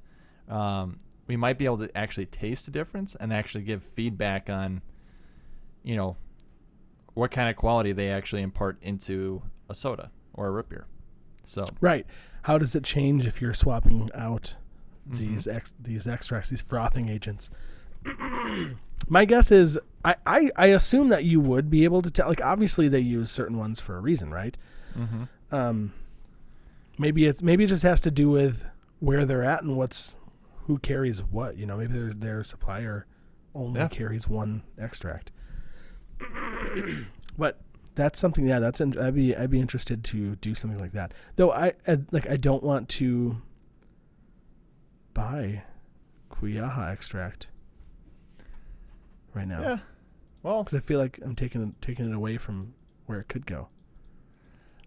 Um, 0.48 0.98
we 1.26 1.36
might 1.36 1.58
be 1.58 1.64
able 1.64 1.78
to 1.78 1.96
actually 1.96 2.26
taste 2.26 2.66
the 2.66 2.70
difference 2.70 3.14
and 3.14 3.32
actually 3.32 3.64
give 3.64 3.82
feedback 3.82 4.48
on, 4.48 4.82
you 5.83 5.97
know, 5.97 6.16
what 7.14 7.30
kind 7.30 7.49
of 7.51 7.57
quality 7.57 7.93
they 7.93 8.09
actually 8.11 8.43
impart 8.43 8.78
into 8.83 9.43
a 9.68 9.74
soda 9.74 10.11
or 10.35 10.47
a 10.47 10.51
root 10.51 10.68
beer. 10.68 10.87
So 11.45 11.66
Right. 11.80 12.07
How 12.43 12.59
does 12.59 12.74
it 12.74 12.83
change 12.85 13.26
if 13.26 13.41
you're 13.41 13.55
swapping 13.55 14.09
out 14.14 14.57
Mhm. 15.09 15.16
these 15.18 15.47
ex- 15.49 15.74
these 15.80 16.07
extracts, 16.09 16.51
these 16.51 16.62
frothing 16.62 17.09
agents? 17.09 17.51
My 19.09 19.24
guess 19.24 19.51
is 19.51 19.78
I, 20.05 20.14
I, 20.26 20.51
I 20.57 20.66
assume 20.66 21.09
that 21.11 21.24
you 21.24 21.41
would 21.41 21.70
be 21.70 21.85
able 21.85 22.03
to 22.03 22.11
tell. 22.11 22.28
Like 22.28 22.41
obviously 22.45 22.89
they 22.89 23.01
use 23.01 23.30
certain 23.30 23.59
ones 23.59 23.80
for 23.80 23.97
a 23.97 24.01
reason, 24.01 24.30
right? 24.30 24.57
mm-hmm. 24.97 25.24
Um, 25.55 25.93
maybe 26.99 27.26
it's 27.26 27.43
maybe 27.43 27.64
it 27.64 27.68
just 27.68 27.83
has 27.83 28.01
to 28.03 28.11
do 28.11 28.30
with 28.30 28.66
where 29.01 29.24
they're 29.26 29.45
at 29.45 29.62
and 29.62 29.76
what's 29.76 30.16
who 30.66 30.78
carries 30.78 31.22
what. 31.22 31.57
You 31.57 31.66
know, 31.66 31.76
maybe 31.76 31.93
their 31.93 32.12
their 32.12 32.45
supplier 32.45 33.07
only 33.55 33.80
Yeah. 33.80 33.89
carries 33.89 34.28
one 34.28 34.62
extract. 34.78 35.30
but 37.39 37.61
that's 37.95 38.18
something. 38.18 38.47
Yeah, 38.47 38.59
that's. 38.59 38.81
In, 38.81 38.99
I'd 38.99 39.14
be 39.14 39.35
I'd 39.37 39.51
be 39.51 39.61
interested 39.61 40.03
to 40.05 40.37
do 40.37 40.55
something 40.55 40.79
like 40.79 40.93
that. 40.93 41.12
Though 41.37 41.53
I, 41.53 41.73
I 41.87 41.99
like 42.11 42.29
I 42.29 42.37
don't 42.37 42.62
want 42.62 42.89
to 42.91 43.41
buy 45.14 45.62
Quiaha 46.31 46.91
extract 46.93 47.49
right 49.35 49.47
now 49.47 49.61
yeah. 49.61 49.79
Well, 50.43 50.64
because 50.64 50.79
I 50.79 50.81
feel 50.81 50.99
like 50.99 51.20
I'm 51.23 51.37
taking 51.37 51.62
it, 51.62 51.75
taking 51.81 52.11
it 52.11 52.14
away 52.14 52.37
from 52.37 52.75
where 53.07 53.20
it 53.20 53.29
could 53.29 53.47
go. 53.47 53.68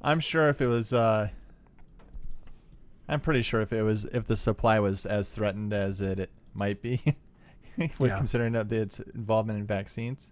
I'm 0.02 0.20
sure 0.20 0.50
if 0.50 0.60
it 0.60 0.68
was, 0.68 0.92
uh, 0.92 1.30
I'm 3.08 3.22
pretty 3.22 3.42
sure 3.42 3.62
if 3.62 3.72
it 3.72 3.82
was, 3.82 4.04
if 4.06 4.26
the 4.26 4.36
supply 4.36 4.80
was 4.80 5.06
as 5.06 5.30
threatened 5.30 5.72
as 5.72 6.02
it, 6.02 6.20
it 6.20 6.32
might 6.54 6.82
be, 6.82 7.00
with 7.78 8.12
Yeah. 8.12 8.18
considering 8.18 8.52
that 8.52 8.70
its 8.72 9.00
involvement 9.00 9.60
in 9.60 9.66
vaccines, 9.66 10.30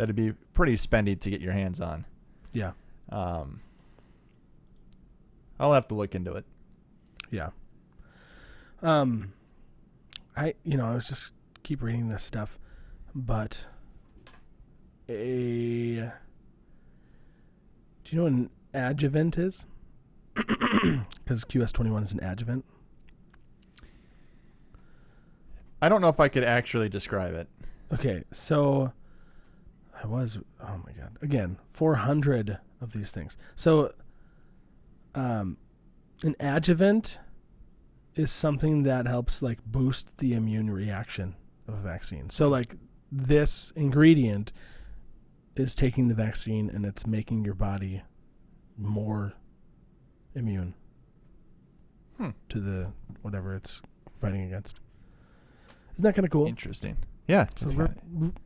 that'd 0.00 0.16
be 0.16 0.32
pretty 0.54 0.76
spendy 0.76 1.18
to 1.20 1.28
get 1.28 1.42
your 1.42 1.52
hands 1.52 1.78
on. 1.78 2.06
Yeah. 2.54 2.72
Um, 3.10 3.60
I'll 5.58 5.74
have 5.74 5.88
to 5.88 5.94
look 5.94 6.14
into 6.14 6.32
it. 6.32 6.46
Yeah. 7.30 7.50
Um 8.82 9.34
I 10.34 10.54
you 10.64 10.78
know, 10.78 10.86
I 10.86 10.94
was 10.94 11.06
just 11.06 11.32
keep 11.62 11.82
reading 11.82 12.08
this 12.08 12.22
stuff, 12.22 12.58
but 13.14 13.66
a 15.06 15.14
Do 18.04 18.06
you 18.06 18.16
know 18.16 18.22
what 18.22 18.32
an 18.32 18.50
adjuvant 18.72 19.36
is? 19.36 19.66
Cuz 20.34 21.44
QS21 21.44 22.02
is 22.02 22.14
an 22.14 22.24
adjuvant. 22.24 22.64
I 25.82 25.90
don't 25.90 26.00
know 26.00 26.08
if 26.08 26.20
I 26.20 26.28
could 26.28 26.44
actually 26.44 26.88
describe 26.88 27.34
it. 27.34 27.48
Okay, 27.92 28.24
so 28.32 28.92
I 30.02 30.06
was 30.06 30.38
oh 30.60 30.80
my 30.84 30.92
god. 30.92 31.16
Again, 31.22 31.58
400 31.72 32.58
of 32.80 32.92
these 32.92 33.12
things. 33.12 33.36
So 33.54 33.92
um 35.14 35.56
an 36.22 36.36
adjuvant 36.40 37.18
is 38.14 38.30
something 38.30 38.82
that 38.82 39.06
helps 39.06 39.42
like 39.42 39.58
boost 39.64 40.08
the 40.18 40.34
immune 40.34 40.70
reaction 40.70 41.36
of 41.68 41.74
a 41.74 41.80
vaccine. 41.80 42.28
So 42.30 42.48
like 42.48 42.74
this 43.12 43.72
ingredient 43.76 44.52
is 45.56 45.74
taking 45.74 46.08
the 46.08 46.14
vaccine 46.14 46.70
and 46.70 46.84
it's 46.84 47.06
making 47.06 47.44
your 47.44 47.54
body 47.54 48.02
more 48.76 49.34
immune 50.34 50.74
Hmm. 52.16 52.30
to 52.50 52.60
the 52.60 52.92
whatever 53.22 53.54
it's 53.54 53.80
fighting 54.20 54.42
against. 54.42 54.78
Isn't 55.96 56.02
that 56.04 56.14
kind 56.14 56.24
of 56.24 56.30
cool? 56.30 56.46
Interesting. 56.46 56.98
Yeah. 57.26 57.46
So 57.54 57.88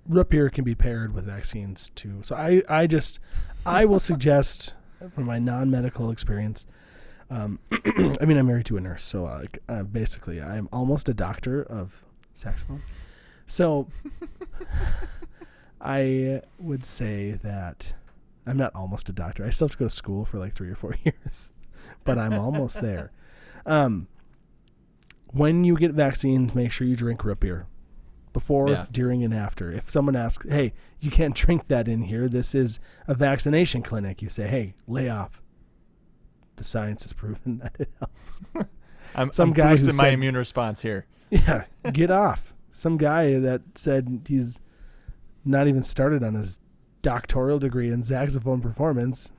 root, 0.06 0.28
beer 0.28 0.50
can 0.50 0.64
be 0.64 0.74
paired 0.74 1.14
with 1.14 1.24
vaccines 1.24 1.90
too. 1.94 2.20
So 2.22 2.36
I, 2.36 2.62
I 2.68 2.86
just, 2.86 3.18
I 3.64 3.84
will 3.86 4.00
suggest 4.00 4.74
from 5.12 5.24
my 5.24 5.38
non-medical 5.38 6.10
experience. 6.10 6.66
Um, 7.30 7.58
I 7.72 8.24
mean, 8.26 8.36
I'm 8.36 8.46
married 8.46 8.66
to 8.66 8.76
a 8.76 8.80
nurse, 8.80 9.02
so 9.02 9.26
uh, 9.26 9.38
like, 9.40 9.58
uh, 9.68 9.82
basically, 9.84 10.40
I'm 10.40 10.68
almost 10.72 11.08
a 11.08 11.14
doctor 11.14 11.62
of 11.62 12.04
saxophone. 12.34 12.82
So 13.46 13.88
I 15.80 16.42
would 16.58 16.84
say 16.84 17.32
that 17.42 17.94
I'm 18.46 18.56
not 18.56 18.74
almost 18.74 19.08
a 19.08 19.12
doctor. 19.12 19.44
I 19.44 19.50
still 19.50 19.68
have 19.68 19.72
to 19.72 19.78
go 19.78 19.86
to 19.86 19.90
school 19.90 20.24
for 20.24 20.38
like 20.38 20.52
three 20.52 20.68
or 20.68 20.74
four 20.74 20.94
years, 21.04 21.52
but 22.04 22.18
I'm 22.18 22.34
almost 22.34 22.80
there. 22.80 23.12
Um, 23.66 24.08
when 25.28 25.64
you 25.64 25.76
get 25.76 25.92
vaccines, 25.92 26.54
make 26.54 26.70
sure 26.70 26.86
you 26.86 26.96
drink 26.96 27.24
root 27.24 27.40
beer 27.40 27.66
before, 28.34 28.68
Yeah. 28.68 28.86
during, 28.92 29.24
and 29.24 29.32
after. 29.32 29.72
If 29.72 29.88
someone 29.88 30.14
asks, 30.16 30.46
"Hey, 30.46 30.74
you 31.00 31.10
can't 31.10 31.34
drink 31.44 31.68
that 31.68 31.88
in 31.88 32.02
here. 32.02 32.28
This 32.28 32.54
is 32.54 32.78
a 33.08 33.14
vaccination 33.14 33.80
clinic," 33.82 34.20
you 34.20 34.28
say, 34.28 34.46
"Hey, 34.46 34.74
lay 34.86 35.08
off." 35.08 35.40
The 36.56 36.64
science 36.64 37.02
has 37.04 37.12
proven 37.14 37.58
that 37.62 37.74
it 37.78 37.90
helps. 37.98 38.42
I'm, 39.16 39.32
some 39.32 39.48
I'm 39.50 39.54
guy 39.54 39.68
who 39.70 39.76
boosting 39.76 39.96
my 39.96 40.04
said- 40.04 40.12
immune 40.14 40.36
response 40.36 40.82
here. 40.82 41.06
Yeah, 41.30 41.64
get 41.92 42.10
off. 42.10 42.52
Some 42.70 42.96
guy 42.98 43.38
that 43.38 43.62
said 43.76 44.22
he's 44.28 44.60
not 45.44 45.66
even 45.68 45.82
started 45.82 46.22
on 46.22 46.34
his 46.34 46.58
doctoral 47.02 47.58
degree 47.58 47.90
in 47.90 48.02
saxophone 48.02 48.60
performance 48.60 49.32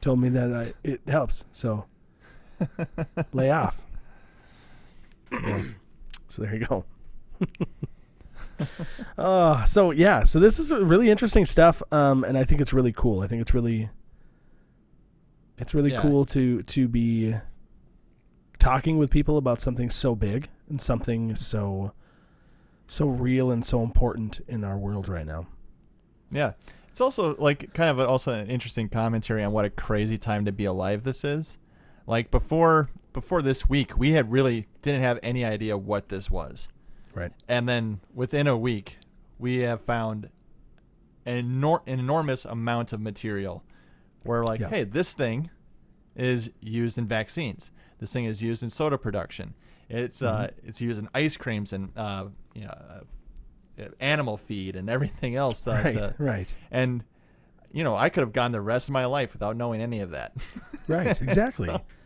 told 0.00 0.20
me 0.20 0.28
that 0.30 0.52
I, 0.52 0.72
it 0.84 1.00
helps. 1.08 1.44
So 1.52 1.86
lay 3.32 3.50
off. 3.50 3.82
so 6.28 6.42
there 6.42 6.54
you 6.54 6.66
go. 6.66 6.84
Uh, 9.18 9.64
so 9.64 9.90
yeah, 9.90 10.24
so 10.24 10.38
this 10.40 10.58
is 10.58 10.72
really 10.72 11.10
interesting 11.10 11.44
stuff, 11.46 11.82
um, 11.92 12.24
and 12.24 12.36
I 12.36 12.44
think 12.44 12.60
it's 12.60 12.72
really 12.72 12.92
cool. 12.92 13.20
I 13.20 13.26
think 13.26 13.40
it's 13.40 13.54
really, 13.54 13.88
it's 15.58 15.74
really 15.74 15.92
Yeah. 15.92 16.02
cool 16.02 16.24
to 16.26 16.62
to 16.62 16.88
be 16.88 17.34
talking 18.58 18.98
with 18.98 19.10
people 19.10 19.38
about 19.38 19.60
something 19.60 19.88
so 19.88 20.14
big 20.14 20.48
and 20.68 20.80
something 20.80 21.34
so 21.34 21.92
so 22.86 23.06
real 23.08 23.50
and 23.50 23.64
so 23.64 23.82
important 23.82 24.40
in 24.48 24.64
our 24.64 24.76
world 24.76 25.08
right 25.08 25.26
now. 25.26 25.46
Yeah. 26.30 26.52
It's 26.88 27.00
also 27.00 27.36
like 27.36 27.72
kind 27.72 27.88
of 27.88 28.00
a, 28.00 28.06
also 28.06 28.32
an 28.32 28.50
interesting 28.50 28.88
commentary 28.88 29.44
on 29.44 29.52
what 29.52 29.64
a 29.64 29.70
crazy 29.70 30.18
time 30.18 30.44
to 30.44 30.52
be 30.52 30.64
alive 30.64 31.04
this 31.04 31.24
is. 31.24 31.56
Like 32.06 32.30
before 32.30 32.90
before 33.12 33.42
this 33.42 33.68
week, 33.68 33.96
we 33.96 34.10
had 34.12 34.30
really 34.32 34.66
didn't 34.82 35.00
have 35.02 35.18
any 35.22 35.44
idea 35.44 35.78
what 35.78 36.08
this 36.08 36.30
was. 36.30 36.68
Right. 37.20 37.32
And 37.48 37.68
then 37.68 38.00
within 38.14 38.46
a 38.46 38.56
week, 38.56 38.98
we 39.38 39.58
have 39.58 39.80
found 39.80 40.28
an, 41.26 41.44
enor- 41.60 41.82
an 41.86 41.98
enormous 42.00 42.44
amount 42.44 42.92
of 42.92 43.00
material 43.00 43.62
where 44.22 44.42
like, 44.42 44.60
Yeah. 44.60 44.68
hey, 44.68 44.84
this 44.84 45.14
thing 45.14 45.50
is 46.16 46.50
used 46.60 46.98
in 46.98 47.06
vaccines. 47.06 47.70
This 47.98 48.12
thing 48.12 48.24
is 48.24 48.42
used 48.42 48.62
in 48.62 48.70
soda 48.70 48.98
production. 48.98 49.54
It's 49.88 50.22
uh, 50.22 50.48
Mm-hmm. 50.52 50.68
it's 50.68 50.80
used 50.80 50.98
in 51.00 51.08
ice 51.14 51.36
creams 51.36 51.72
and 51.72 51.90
uh, 51.96 52.26
you 52.54 52.62
know, 52.62 52.74
uh, 53.78 53.84
animal 54.00 54.36
feed 54.36 54.76
and 54.76 54.88
everything 54.90 55.36
else. 55.36 55.62
That, 55.64 55.84
Right. 55.84 55.96
uh, 55.96 56.12
right. 56.18 56.54
and 56.70 57.02
you 57.72 57.84
know, 57.84 57.96
I 57.96 58.08
could 58.08 58.22
have 58.22 58.32
gone 58.32 58.52
the 58.52 58.60
rest 58.60 58.88
of 58.88 58.92
my 58.94 59.04
life 59.06 59.32
without 59.32 59.56
knowing 59.56 59.80
any 59.80 60.00
of 60.00 60.10
that. 60.10 60.32
Right. 60.88 61.20
Exactly. 61.22 61.68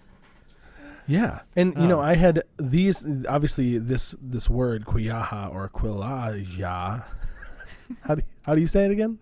Yeah, 1.07 1.41
and 1.55 1.75
you 1.77 1.87
know, 1.87 1.99
Oh. 2.01 2.03
I 2.03 2.15
had 2.15 2.43
these. 2.57 3.05
Obviously, 3.29 3.79
this 3.79 4.15
this 4.23 4.49
word 4.49 4.85
quiaha 4.87 5.53
or 5.53 5.69
quilaya. 5.69 7.05
how 8.03 8.15
do 8.15 8.23
how 8.47 8.55
do 8.55 8.61
you 8.61 8.67
say 8.67 8.85
it 8.87 8.91
again? 8.91 9.19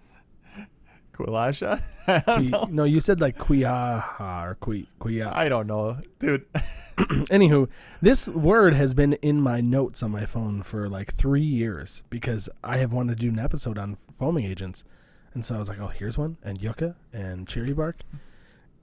Quilasha? 1.12 1.82
Qui- 2.24 2.72
no, 2.72 2.84
you 2.84 3.00
said 3.00 3.20
like 3.20 3.36
quiaha 3.38 4.44
or 4.44 4.54
qui 4.60 4.88
quia. 5.00 5.30
I 5.34 5.48
don't 5.48 5.66
know, 5.66 5.98
dude. 6.18 6.46
Anywho, 6.96 7.68
this 8.02 8.28
word 8.28 8.74
has 8.74 8.92
been 8.94 9.14
in 9.14 9.40
my 9.40 9.60
notes 9.62 10.02
on 10.02 10.10
my 10.10 10.26
phone 10.26 10.62
for 10.62 10.88
like 10.90 11.14
three 11.14 11.40
years 11.42 12.02
because 12.10 12.48
I 12.62 12.76
have 12.76 12.92
wanted 12.92 13.16
to 13.16 13.22
do 13.22 13.28
an 13.30 13.38
episode 13.38 13.78
on 13.78 13.96
foaming 14.12 14.44
agents, 14.44 14.84
and 15.32 15.42
so 15.44 15.54
I 15.54 15.58
was 15.58 15.68
like, 15.70 15.80
oh, 15.80 15.86
here's 15.88 16.18
one, 16.18 16.36
and 16.44 16.60
yucca 16.62 16.96
and 17.12 17.48
cherry 17.48 17.72
bark, 17.72 18.00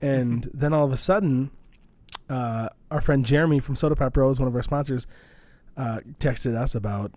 and 0.02 0.50
then 0.54 0.72
all 0.72 0.84
of 0.84 0.92
a 0.92 0.96
sudden, 0.96 1.52
uh, 2.30 2.68
our 2.90 3.00
friend 3.02 3.24
Jeremy 3.26 3.60
from 3.60 3.76
Soda 3.76 3.94
Pop 3.96 4.12
Bros, 4.14 4.38
one 4.40 4.48
of 4.48 4.54
our 4.54 4.62
sponsors, 4.62 5.06
uh, 5.76 6.00
texted 6.18 6.56
us 6.56 6.74
about 6.74 7.12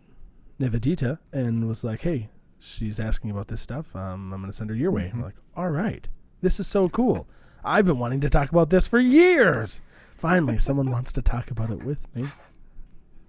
Nivedita 0.59 1.19
and 1.31 1.67
was 1.67 1.83
like, 1.83 2.01
hey, 2.01 2.29
she's 2.59 2.99
asking 2.99 3.31
about 3.31 3.47
this 3.47 3.61
stuff. 3.61 3.95
Um, 3.95 4.33
I'm 4.33 4.41
gonna 4.41 4.51
send 4.53 4.69
her 4.69 4.75
your 4.75 4.91
way. 4.91 5.09
I'm 5.13 5.19
Mhm. 5.21 5.23
like, 5.23 5.35
all 5.55 5.69
right, 5.71 6.07
this 6.41 6.59
is 6.59 6.67
so 6.67 6.89
cool. 6.89 7.27
I've 7.63 7.85
been 7.85 7.99
wanting 7.99 8.19
to 8.21 8.29
talk 8.29 8.49
about 8.51 8.69
this 8.69 8.87
for 8.87 8.99
years. 8.99 9.81
Finally, 10.17 10.57
someone 10.57 10.89
wants 10.91 11.11
to 11.13 11.21
talk 11.21 11.49
about 11.51 11.69
it 11.69 11.83
with 11.83 12.13
me. 12.15 12.25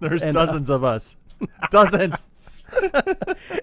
There's 0.01 0.23
And 0.23 0.33
dozens 0.33 0.69
us. 0.69 0.75
of 0.75 0.83
us. 0.83 1.17
dozens. 1.71 2.21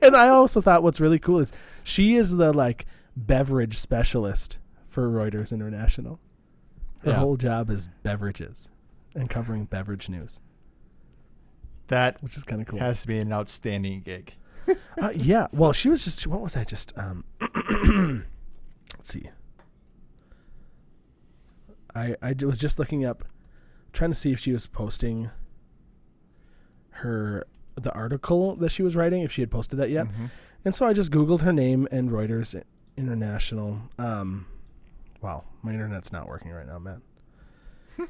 And 0.00 0.14
I 0.16 0.28
also 0.28 0.60
thought 0.60 0.82
what's 0.84 1.00
really 1.00 1.18
cool 1.18 1.40
is 1.40 1.52
she 1.82 2.14
is 2.16 2.36
the 2.36 2.52
like 2.52 2.86
beverage 3.16 3.76
specialist 3.78 4.58
for 4.86 5.08
Reuters 5.10 5.52
International. 5.52 6.20
Her 7.04 7.10
Yeah. 7.10 7.16
whole 7.18 7.36
job 7.36 7.68
is 7.70 7.88
beverages 8.02 8.70
and 9.14 9.28
covering 9.28 9.64
beverage 9.64 10.08
news, 10.08 10.40
That 11.88 12.22
which 12.22 12.36
is 12.36 12.44
kind 12.44 12.60
of 12.62 12.68
cool. 12.68 12.78
has 12.78 13.02
to 13.02 13.08
be 13.08 13.18
an 13.18 13.32
outstanding 13.32 14.00
gig. 14.02 14.34
Uh, 15.00 15.10
yeah. 15.14 15.48
Well, 15.58 15.72
she 15.72 15.88
was 15.88 16.04
just. 16.04 16.26
What 16.26 16.40
was 16.40 16.56
I 16.56 16.64
just? 16.64 16.96
Um, 16.96 17.24
let's 18.96 19.10
see. 19.12 19.28
I 21.94 22.16
I 22.22 22.34
was 22.44 22.58
just 22.58 22.78
looking 22.78 23.04
up, 23.04 23.24
trying 23.92 24.10
to 24.10 24.16
see 24.16 24.32
if 24.32 24.40
she 24.40 24.52
was 24.52 24.66
posting. 24.66 25.30
Her 26.96 27.46
the 27.74 27.92
article 27.92 28.54
that 28.56 28.68
she 28.70 28.82
was 28.82 28.94
writing, 28.94 29.22
if 29.22 29.32
she 29.32 29.42
had 29.42 29.50
posted 29.50 29.78
that 29.78 29.90
yet, 29.90 30.06
Mhm. 30.06 30.30
and 30.64 30.74
so 30.74 30.86
I 30.86 30.92
just 30.92 31.10
googled 31.10 31.40
her 31.40 31.52
name 31.52 31.88
and 31.90 32.10
Reuters 32.10 32.60
International. 32.96 33.80
Um, 33.98 34.46
wow, 35.22 35.44
my 35.62 35.72
internet's 35.72 36.12
not 36.12 36.26
working 36.28 36.50
right 36.50 36.66
now, 36.66 36.78
man. 36.78 37.00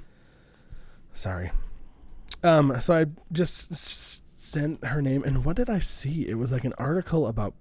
Sorry. 1.15 1.51
Um, 2.43 2.81
so 2.81 2.95
I 2.95 3.07
just 3.31 3.71
s- 3.71 4.23
sent 4.35 4.85
her 4.85 5.01
name, 5.03 5.23
and 5.25 5.45
what 5.45 5.57
did 5.57 5.69
I 5.71 5.79
see? 5.79 6.27
It 6.27 6.35
was 6.35 6.53
like 6.53 6.65
an 6.65 6.73
article 6.79 7.27
about 7.27 7.55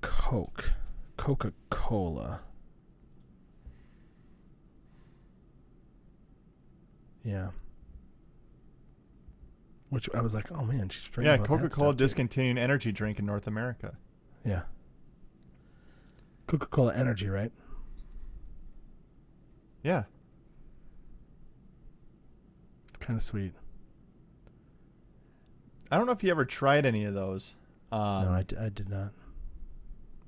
Coke, 0.00 0.72
Coca 1.16 1.52
Cola. 1.70 2.40
Yeah. 7.24 7.48
Which 9.90 10.08
I 10.14 10.20
was 10.20 10.34
like, 10.34 10.50
oh 10.52 10.62
man, 10.64 10.88
she's 10.88 11.08
writing 11.16 11.32
Yeah, 11.32 11.38
Coca 11.38 11.68
Cola 11.68 11.94
discontinued 11.94 12.58
energy 12.58 12.92
drink 12.92 13.18
in 13.18 13.26
North 13.26 13.46
America. 13.46 13.96
Yeah. 14.44 14.62
Coca 16.46 16.66
Cola 16.66 16.94
Energy, 16.94 17.28
right? 17.28 17.52
Yeah. 19.86 20.02
Kind 22.98 23.16
of 23.16 23.22
sweet. 23.22 23.52
I 25.92 25.96
don't 25.96 26.06
know 26.06 26.12
if 26.12 26.24
you 26.24 26.30
ever 26.32 26.44
tried 26.44 26.84
any 26.84 27.04
of 27.04 27.14
those. 27.14 27.54
Um, 27.92 28.24
no, 28.24 28.30
I, 28.32 28.42
d- 28.42 28.56
I 28.56 28.68
did 28.68 28.88
not. 28.88 29.12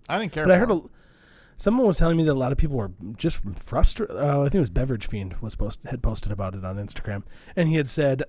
I 0.09 0.21
didn't 0.21 0.31
care. 0.31 0.45
But 0.45 0.53
I 0.53 0.59
heard 0.59 0.71
a, 0.71 0.81
someone 1.57 1.89
was 1.89 1.97
telling 1.97 2.17
me 2.17 2.23
that 2.23 2.35
a 2.35 2.39
lot 2.39 2.53
of 2.53 2.59
people 2.59 2.77
were 2.77 2.93
just 3.17 3.41
frustrated. 3.59 4.15
Uh, 4.15 4.43
I 4.43 4.45
think 4.45 4.55
it 4.55 4.61
was 4.61 4.71
Beverage 4.71 5.09
Fiend 5.09 5.35
was 5.41 5.57
post 5.57 5.81
had 5.87 6.05
posted 6.05 6.31
about 6.31 6.55
it 6.55 6.65
on 6.65 6.77
Instagram, 6.77 7.25
and 7.57 7.69
he 7.69 7.75
had 7.75 7.89
said 7.89 8.23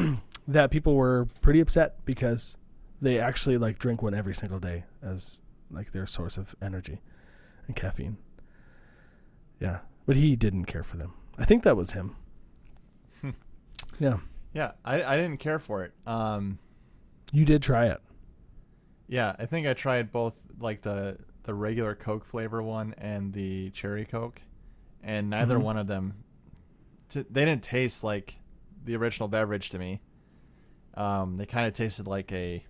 that 0.46 0.70
people 0.70 0.96
were 0.96 1.28
pretty 1.40 1.60
upset 1.60 2.04
because 2.04 2.58
they 3.00 3.18
actually 3.18 3.56
like 3.56 3.78
drink 3.78 4.02
one 4.02 4.12
every 4.12 4.34
single 4.34 4.58
day 4.58 4.84
as 5.02 5.40
like 5.70 5.92
their 5.92 6.06
source 6.06 6.36
of 6.36 6.54
energy 6.60 7.00
and 7.68 7.74
caffeine. 7.74 8.18
Yeah, 9.58 9.78
but 10.06 10.16
he 10.16 10.36
didn't 10.36 10.64
care 10.66 10.82
for 10.82 10.96
them. 10.96 11.14
I 11.38 11.44
think 11.44 11.62
that 11.64 11.76
was 11.76 11.92
him. 11.92 12.16
Yeah, 13.98 14.18
Yeah, 14.52 14.72
I, 14.84 15.02
I 15.02 15.16
didn't 15.16 15.38
care 15.38 15.58
for 15.58 15.84
it. 15.84 15.92
Um, 16.06 16.58
you 17.32 17.44
did 17.44 17.62
try 17.62 17.86
it. 17.86 18.00
yeah, 19.08 19.34
I 19.38 19.46
think 19.46 19.66
I 19.66 19.74
tried 19.74 20.10
both, 20.12 20.42
like 20.58 20.80
the 20.82 21.18
the 21.44 21.54
regular 21.54 21.94
Coke 21.94 22.24
flavor 22.24 22.62
one 22.62 22.94
and 22.98 23.32
the 23.32 23.70
cherry 23.70 24.04
Coke, 24.04 24.40
and 25.02 25.28
neither 25.30 25.58
Mhm. 25.58 25.62
one 25.62 25.76
of 25.76 25.86
them, 25.86 26.24
t- 27.08 27.24
they 27.30 27.44
didn't 27.44 27.62
taste 27.62 28.02
like 28.02 28.36
the 28.84 28.96
original 28.96 29.28
beverage 29.28 29.70
to 29.70 29.78
me. 29.78 30.00
Um, 30.94 31.36
they 31.36 31.44
kind 31.46 31.66
of 31.66 31.72
tasted 31.74 32.06
like 32.06 32.32
a, 32.32 32.64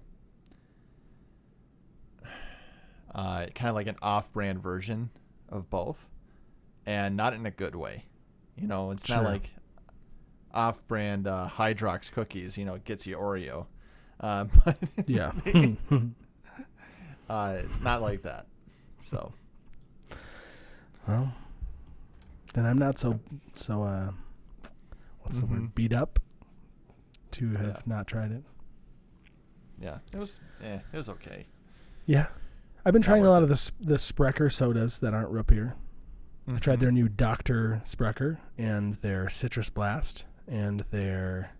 uh, 3.15 3.47
kind 3.55 3.69
of 3.69 3.75
like 3.75 3.87
an 3.87 3.97
off-brand 4.03 4.61
version 4.63 5.11
of 5.49 5.71
both, 5.71 6.09
and 6.87 7.17
not 7.17 7.33
in 7.35 7.47
a 7.47 7.51
good 7.51 7.75
way. 7.75 8.05
You 8.57 8.67
know, 8.69 8.91
it's 8.91 9.09
not 9.09 9.25
like 9.25 9.51
off-brand 10.53 11.27
uh, 11.27 11.49
Hydrox 11.53 12.13
cookies. 12.13 12.57
You 12.57 12.65
know, 12.65 12.75
it 12.75 12.85
gets 12.85 13.07
you 13.07 13.17
Oreo. 13.17 13.67
Um, 14.21 14.51
Yeah. 15.07 15.33
uh, 17.29 17.59
not 17.83 18.03
like 18.03 18.23
that. 18.23 18.47
So 19.01 19.33
Well, 21.09 21.33
then 22.55 22.65
I'm 22.65 22.79
not 22.79 22.99
so 22.99 23.19
so. 23.55 23.83
uh 23.83 24.11
What's 25.23 25.41
the 25.41 25.47
Mhm. 25.47 25.51
word? 25.51 25.75
Beat 25.75 25.93
up 25.93 26.19
to 27.33 27.51
have 27.55 27.67
Yeah. 27.67 27.81
not 27.87 28.07
tried 28.07 28.31
it. 28.31 28.45
yeah, 29.81 29.99
it 30.13 30.19
was 30.19 30.39
eh, 30.63 30.79
it 30.93 30.97
was 30.97 31.09
okay. 31.09 31.47
Yeah, 32.07 32.27
I've 32.85 32.93
been 32.93 33.01
Not 33.01 33.07
trying 33.07 33.25
a 33.27 33.31
lot 33.31 33.43
it. 33.43 33.51
of 33.51 33.57
the 33.59 33.73
the 33.81 33.99
Sprecher 33.99 34.49
sodas 34.51 34.99
that 35.01 35.13
aren't 35.15 35.31
root 35.31 35.47
beer. 35.49 35.75
I 36.53 36.59
tried 36.59 36.81
their 36.81 36.93
new 36.93 37.09
Doctor 37.09 37.81
Sprecher 37.85 38.39
and 38.59 38.95
their 38.97 39.29
Citrus 39.29 39.71
Blast 39.71 40.27
and 40.47 40.81
their 40.91 41.53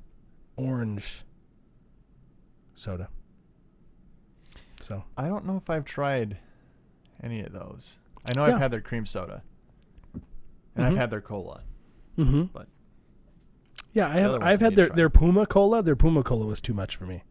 orange 0.57 1.25
soda. 2.75 3.09
So 4.81 5.05
I 5.17 5.29
don't 5.29 5.47
know 5.47 5.57
if 5.57 5.71
I've 5.71 5.85
tried 5.85 6.37
any 7.23 7.41
of 7.43 7.53
those. 7.53 7.99
I 8.27 8.35
know 8.35 8.45
Yeah. 8.47 8.55
I've 8.55 8.61
had 8.61 8.71
their 8.71 8.83
cream 8.83 9.07
soda, 9.07 9.43
and 10.13 10.23
Mhm. 10.77 10.83
I've 10.85 10.97
had 10.97 11.11
their 11.11 11.23
cola. 11.23 11.63
Mm-hmm. 12.19 12.45
But 12.53 12.69
yeah, 13.95 14.09
I 14.09 14.19
have. 14.19 14.43
I've 14.43 14.61
had 14.61 14.75
their 14.77 14.89
their 14.89 15.09
Puma 15.09 15.47
Kola. 15.47 15.83
Their 15.83 15.97
Puma 15.97 16.23
Kola 16.23 16.45
was 16.47 16.61
too 16.61 16.75
much 16.75 16.97
for 16.97 17.07
me. 17.07 17.23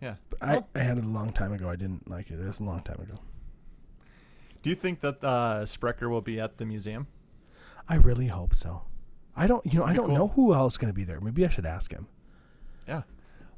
Yeah. 0.00 0.16
But 0.30 0.42
I, 0.42 0.64
I 0.74 0.78
had 0.80 0.98
it 0.98 1.04
a 1.04 1.08
long 1.08 1.32
time 1.32 1.52
ago. 1.52 1.68
I 1.68 1.76
didn't 1.76 2.08
like 2.10 2.30
it. 2.30 2.40
It 2.40 2.46
was 2.46 2.58
a 2.58 2.64
long 2.64 2.82
time 2.82 3.00
ago. 3.00 3.20
Do 4.62 4.70
you 4.70 4.76
think 4.76 5.00
that 5.00 5.22
uh, 5.24 5.64
Sprecher 5.66 6.08
will 6.08 6.20
be 6.20 6.38
at 6.40 6.58
the 6.58 6.66
museum? 6.66 7.06
I 7.88 7.96
really 7.96 8.28
hope 8.28 8.54
so. 8.54 8.82
I 9.36 9.46
don't. 9.46 9.64
You 9.66 9.78
know, 9.78 9.84
I 9.84 9.88
That'd 9.88 9.94
be 9.94 9.96
don't 9.98 10.16
cool. 10.16 10.16
know 10.16 10.28
who 10.28 10.54
else 10.54 10.74
is 10.74 10.78
going 10.78 10.92
to 10.92 10.96
be 10.96 11.04
there. 11.04 11.20
Maybe 11.20 11.44
I 11.44 11.48
should 11.48 11.66
ask 11.66 11.92
him. 11.92 12.06
Yeah. 12.86 13.02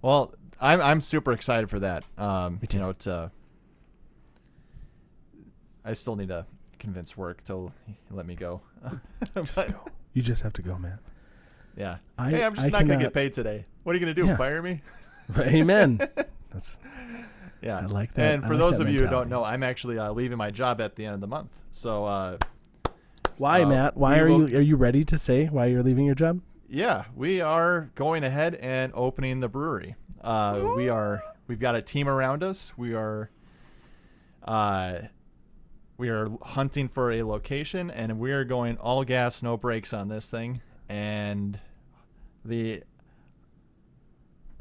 Well, 0.01 0.35
I'm 0.61 0.81
I'm 0.81 1.01
super 1.01 1.33
excited 1.33 1.69
for 1.71 1.81
that. 1.81 2.05
Um. 2.17 2.61
You 2.71 2.79
know, 2.79 2.91
it's 2.91 3.07
uh, 3.07 3.31
I 5.85 5.93
still 5.95 6.17
need 6.17 6.29
to 6.29 6.47
convince 6.79 7.17
work 7.17 7.43
to 7.45 7.73
let 8.11 8.27
me 8.27 8.35
go. 8.35 8.61
Just 9.35 9.55
go. 9.55 9.85
You 10.15 10.21
just 10.23 10.43
have 10.43 10.53
to 10.55 10.63
go, 10.63 10.77
man. 10.77 10.99
Yeah. 11.77 11.97
I, 12.19 12.31
hey, 12.31 12.45
I'm 12.45 12.55
just 12.55 12.67
I 12.67 12.71
not 12.71 12.87
gonna 12.87 13.01
get 13.01 13.15
paid 13.15 13.33
today. 13.33 13.65
What 13.83 13.95
are 13.95 13.99
you 13.99 14.05
gonna 14.05 14.15
do? 14.15 14.27
Yeah. 14.27 14.37
Fire 14.37 14.61
me? 14.61 14.83
Amen. 15.39 15.97
That's 16.51 16.77
Yeah, 17.63 17.79
I 17.79 17.87
like 17.87 18.13
that- 18.15 18.35
And 18.35 18.45
I 18.45 18.47
for 18.49 18.55
like 18.55 18.59
those 18.61 18.79
of 18.81 18.89
you 18.89 19.01
who 19.01 19.07
don't 19.09 19.29
know, 19.29 19.45
I'm 19.45 19.63
actually 19.63 19.99
uh, 19.99 20.13
leaving 20.13 20.37
my 20.39 20.51
job 20.51 20.81
at 20.81 20.97
the 20.97 21.07
end 21.07 21.15
of 21.15 21.21
the 21.21 21.27
month. 21.29 21.63
So 21.71 22.05
uh, 22.05 22.39
Why, 23.37 23.63
Uh, 23.63 23.69
Matt? 23.69 23.97
Why 23.97 24.19
are 24.19 24.29
will- 24.29 24.49
you? 24.51 24.59
Are 24.59 24.63
you 24.63 24.77
ready 24.77 25.05
to 25.05 25.17
say 25.19 25.47
why 25.47 25.67
you're 25.67 25.83
leaving 25.83 26.05
your 26.05 26.15
job? 26.15 26.41
yeah, 26.69 27.05
we 27.15 27.41
are 27.41 27.91
going 27.95 28.25
ahead 28.25 28.55
and 28.57 28.93
opening 28.95 29.41
the 29.41 29.49
brewery. 29.49 29.95
Uh, 30.23 30.73
we 30.77 30.89
are. 30.89 31.23
We've 31.47 31.59
got 31.61 31.75
a 31.77 31.83
team 31.83 32.09
around 32.09 32.43
us. 32.43 32.73
We 32.79 32.95
are. 32.95 33.31
Uh, 34.43 35.03
we 35.99 36.09
are 36.09 36.29
hunting 36.43 36.89
for 36.89 37.13
a 37.13 37.23
location, 37.23 37.91
and 37.91 38.19
we 38.19 38.33
are 38.33 38.45
going 38.45 38.77
all 38.79 39.05
gas, 39.05 39.43
no 39.43 39.57
brakes 39.57 39.93
on 39.93 40.09
this 40.09 40.31
thing. 40.31 40.61
And 40.89 41.61
the 42.45 42.83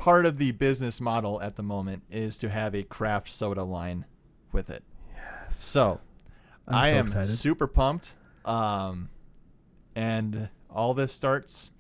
part 0.02 0.26
of 0.26 0.40
the 0.40 0.52
business 0.54 1.00
model 1.00 1.40
at 1.44 1.58
the 1.58 1.62
moment 1.62 2.02
is 2.10 2.40
to 2.40 2.50
have 2.50 2.74
a 2.74 2.82
craft 2.82 3.30
soda 3.30 3.64
line 3.64 4.04
with 4.52 4.72
it. 4.72 4.82
Yes. 5.14 5.64
So 5.64 6.02
I'm 6.68 6.74
I 6.74 6.90
so 6.90 6.96
am 6.96 7.06
excited. 7.06 7.28
super 7.28 7.68
pumped. 7.68 8.16
Um, 8.44 9.10
and 9.96 10.50
all 10.72 10.96
this 10.96 11.14
starts 11.14 11.72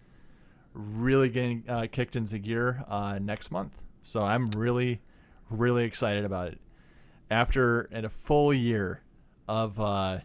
really 0.75 1.29
getting 1.29 1.63
uh, 1.67 1.87
kicked 1.91 2.15
into 2.15 2.37
gear 2.37 2.83
uh, 2.87 3.17
next 3.19 3.49
month. 3.49 3.81
So 4.03 4.23
I'm 4.23 4.51
really, 4.51 5.01
really 5.49 5.83
excited 5.83 6.23
about 6.23 6.49
it. 6.49 6.59
After 7.31 7.89
a 7.91 8.07
full 8.07 8.53
year 8.53 9.01
of 9.47 9.79
uh, 9.79 10.19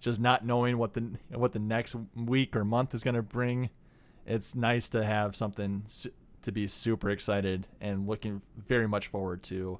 just 0.00 0.18
not 0.18 0.46
knowing 0.46 0.78
what 0.78 0.94
the 0.94 1.10
what 1.34 1.52
the 1.52 1.58
next 1.58 1.94
week 2.16 2.56
or 2.56 2.64
month 2.64 2.94
is 2.94 3.04
going 3.04 3.16
to 3.16 3.22
bring, 3.22 3.68
it's 4.24 4.54
nice 4.54 4.88
to 4.90 5.04
have 5.04 5.36
something 5.36 5.84
to 6.42 6.52
be 6.52 6.66
super 6.66 7.10
excited 7.10 7.66
and 7.80 8.06
looking 8.06 8.42
very 8.56 8.86
much 8.86 9.06
forward 9.08 9.42
to 9.44 9.78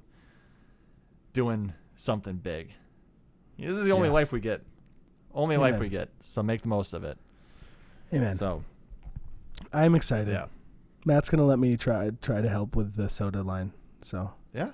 doing 1.33 1.73
something 1.95 2.37
big. 2.37 2.71
This 3.57 3.71
is 3.77 3.85
the 3.85 3.91
only 3.91 4.07
Yes. 4.07 4.13
life 4.13 4.31
we 4.31 4.39
get. 4.39 4.63
Only 5.33 5.57
life 5.57 5.79
we 5.79 5.89
get. 5.89 6.09
So 6.21 6.41
make 6.43 6.61
the 6.61 6.69
most 6.69 6.93
of 6.93 7.03
it. 7.03 7.17
Amen. 8.13 8.35
So 8.35 8.63
I'm 9.73 9.95
excited. 9.95 10.29
yeah. 10.29 10.45
Matt's 11.05 11.29
gonna 11.29 11.45
let 11.45 11.59
me 11.59 11.77
try 11.77 12.09
try 12.21 12.41
to 12.41 12.49
help 12.49 12.75
with 12.75 12.95
the 12.95 13.09
soda 13.09 13.43
line. 13.43 13.71
So 14.01 14.31
Yeah. 14.53 14.71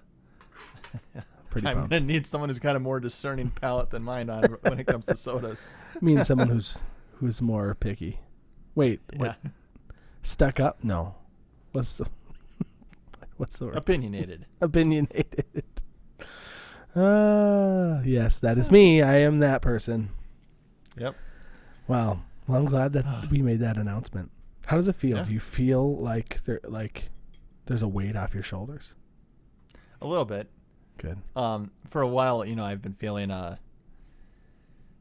pretty 1.50 1.68
I'm 1.68 1.76
pumped. 1.78 1.90
gonna 1.92 2.06
need 2.06 2.26
someone 2.26 2.50
who's 2.50 2.60
got 2.60 2.76
a 2.76 2.80
more 2.80 3.00
discerning 3.00 3.50
palate 3.50 3.90
than 3.90 4.04
mine 4.04 4.30
on 4.30 4.44
when 4.62 4.80
it 4.80 4.88
comes 4.88 5.06
to 5.08 5.16
sodas. 5.16 5.68
Me 6.02 6.16
and 6.16 6.26
someone 6.26 6.48
who's 6.50 6.84
who's 7.20 7.42
more 7.42 7.76
picky. 7.76 8.20
Wait, 8.76 9.02
what? 9.16 9.38
Stuck 10.22 10.60
up? 10.60 10.84
No. 10.84 11.16
What's 11.76 11.96
the 11.96 12.08
what's 13.38 13.58
the 13.58 13.66
word? 13.66 13.76
Opinionated. 13.76 14.46
Opinionated. 14.62 15.64
Uh 16.96 18.02
yes, 18.06 18.40
that 18.40 18.58
is 18.58 18.72
me. 18.72 19.02
I 19.02 19.18
am 19.18 19.40
that 19.40 19.62
person. 19.62 20.10
Yep. 20.98 21.16
Wow. 21.90 22.22
Well, 22.48 22.60
I'm 22.60 22.66
glad 22.66 22.94
that 22.94 23.28
we 23.30 23.42
made 23.42 23.60
that 23.60 23.78
announcement. 23.78 24.32
How 24.68 24.78
does 24.78 24.88
it 24.88 24.96
feel? 24.96 25.18
Yeah. 25.18 25.24
Do 25.24 25.34
you 25.34 25.42
feel 25.42 25.98
like 25.98 26.46
there 26.46 26.62
like 26.64 27.10
there's 27.66 27.84
a 27.84 27.90
weight 27.90 28.16
off 28.16 28.34
your 28.34 28.44
shoulders? 28.44 28.96
A 30.02 30.08
little 30.08 30.24
bit. 30.24 30.50
Good. 30.98 31.18
Um, 31.36 31.72
for 31.90 32.02
a 32.02 32.08
while, 32.08 32.46
you 32.46 32.56
know, 32.56 32.64
I've 32.64 32.82
been 32.82 32.94
feeling 32.94 33.32
uh 33.32 33.58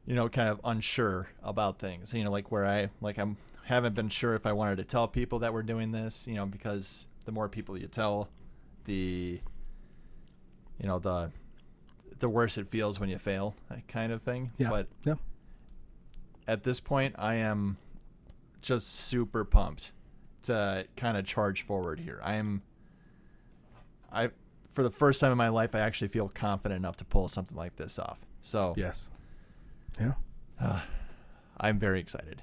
you 0.05 0.13
know, 0.13 0.27
kind 0.27 0.49
of 0.49 0.59
unsure 0.65 1.29
about 1.41 1.79
things. 1.79 2.13
You 2.13 2.25
know, 2.25 2.31
like 2.31 2.51
where 2.51 2.65
I 2.65 2.89
like 2.99 3.17
I'm 3.17 3.37
haven't 3.65 3.93
been 3.95 4.09
sure 4.09 4.33
if 4.35 4.45
I 4.45 4.53
wanted 4.53 4.77
to 4.77 4.83
tell 4.83 5.07
people 5.07 5.39
that 5.39 5.53
we're 5.53 5.63
doing 5.63 5.91
this, 5.91 6.27
you 6.27 6.35
know, 6.35 6.45
because 6.45 7.07
the 7.25 7.31
more 7.31 7.49
people 7.49 7.77
you 7.77 7.87
tell, 7.87 8.29
the 8.85 9.39
you 10.79 10.87
know, 10.87 10.99
the 10.99 11.31
the 12.19 12.29
worse 12.29 12.57
it 12.57 12.67
feels 12.67 12.99
when 12.99 13.09
you 13.09 13.17
fail, 13.17 13.55
that 13.69 13.87
kind 13.87 14.11
of 14.11 14.21
thing. 14.21 14.51
Yeah. 14.57 14.69
But 14.69 14.87
Yeah. 15.03 15.15
at 16.47 16.63
this 16.63 16.79
point 16.79 17.15
I 17.17 17.35
am 17.35 17.77
just 18.61 18.87
super 18.89 19.43
pumped 19.43 19.91
to 20.43 20.85
kind 20.95 21.17
of 21.17 21.25
charge 21.25 21.61
forward 21.63 21.99
here. 21.99 22.19
I 22.23 22.35
am 22.35 22.61
I 24.11 24.29
for 24.71 24.83
the 24.83 24.91
first 24.91 25.19
time 25.21 25.31
in 25.31 25.37
my 25.37 25.49
life 25.49 25.73
I 25.75 25.79
actually 25.79 26.07
feel 26.09 26.29
confident 26.29 26.77
enough 26.77 26.97
to 26.97 27.05
pull 27.05 27.27
something 27.27 27.57
like 27.57 27.75
this 27.77 27.97
off. 27.99 28.19
So 28.41 28.73
Yes. 28.77 29.09
Yeah. 29.99 30.13
I'm 31.57 31.79
very 31.79 31.99
excited. 31.99 32.41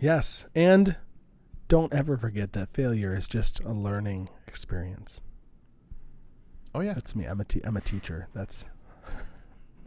Yes. 0.00 0.46
And 0.54 0.96
don't 1.68 1.92
ever 1.92 2.16
forget 2.16 2.52
that 2.52 2.70
failure 2.70 3.14
is 3.14 3.28
just 3.28 3.60
a 3.60 3.72
learning 3.72 4.28
experience. 4.46 5.20
Oh 6.74 6.80
yeah. 6.80 6.94
That's 6.94 7.14
me. 7.16 7.24
I'm 7.24 7.40
a 7.40 7.44
te- 7.44 7.62
I'm 7.64 7.76
a 7.76 7.80
teacher. 7.80 8.28
That's, 8.34 8.66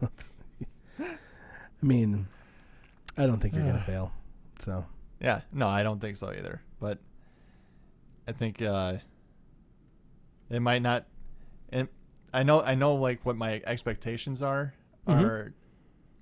that's 0.00 0.30
I 1.00 1.06
mean, 1.80 2.26
I 3.16 3.26
don't 3.26 3.40
think 3.40 3.54
you're 3.54 3.62
going 3.64 3.76
to 3.78 3.82
fail. 3.84 4.12
So, 4.60 4.84
Yeah, 5.20 5.40
no, 5.52 5.68
I 5.68 5.82
don't 5.82 6.00
think 6.00 6.16
so 6.16 6.30
either. 6.30 6.60
But 6.80 6.98
I 8.28 8.32
think 8.32 8.62
uh, 8.62 8.94
it 10.50 10.60
might 10.60 10.82
not. 10.82 11.06
And 11.70 11.88
I 12.32 12.42
know, 12.42 12.62
I 12.62 12.74
know, 12.74 12.94
like 12.94 13.24
what 13.26 13.36
my 13.36 13.60
expectations 13.66 14.42
are 14.42 14.74
Mhm. 15.08 15.20
are 15.24 15.54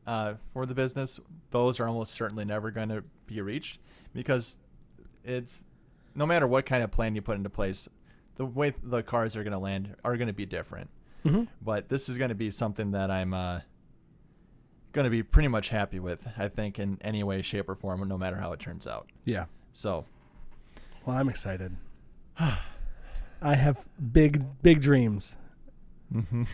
uh, 0.06 0.34
for 0.52 0.64
the 0.64 0.74
business. 0.74 1.20
Those 1.50 1.78
are 1.80 1.86
almost 1.88 2.12
certainly 2.14 2.44
never 2.46 2.70
going 2.70 2.88
to 2.88 3.04
be 3.32 3.40
reached 3.40 3.78
because 4.14 4.58
it's 5.24 5.64
no 6.14 6.26
matter 6.26 6.46
what 6.46 6.66
kind 6.66 6.82
of 6.82 6.90
plan 6.90 7.14
you 7.14 7.22
put 7.22 7.36
into 7.36 7.50
place, 7.50 7.88
the 8.36 8.46
way 8.46 8.74
the 8.82 9.02
cards 9.02 9.36
are 9.36 9.42
going 9.44 9.52
to 9.52 9.58
land 9.58 9.96
are 10.04 10.16
going 10.16 10.28
to 10.28 10.34
be 10.34 10.46
different. 10.46 10.90
Mhm. 11.24 11.48
But 11.62 11.88
this 11.88 12.08
is 12.08 12.18
going 12.18 12.30
to 12.30 12.34
be 12.34 12.50
something 12.50 12.92
that 12.92 13.10
I'm 13.10 13.34
uh, 13.34 13.60
going 14.92 15.04
to 15.04 15.10
be 15.10 15.22
pretty 15.22 15.48
much 15.48 15.68
happy 15.68 16.00
with. 16.00 16.26
I 16.38 16.48
think 16.48 16.78
in 16.78 16.98
any 17.02 17.22
way, 17.22 17.42
shape, 17.42 17.68
or 17.68 17.74
form, 17.74 18.06
no 18.08 18.16
matter 18.18 18.36
how 18.36 18.52
it 18.52 18.60
turns 18.60 18.86
out. 18.86 19.08
yeah. 19.24 19.44
So 19.72 20.04
Well, 21.06 21.16
I'm 21.16 21.28
excited. 21.28 21.76
I 22.38 23.54
have 23.54 23.86
big 24.12 24.44
big 24.62 24.80
dreams 24.82 25.36
mm-hmm. 26.12 26.44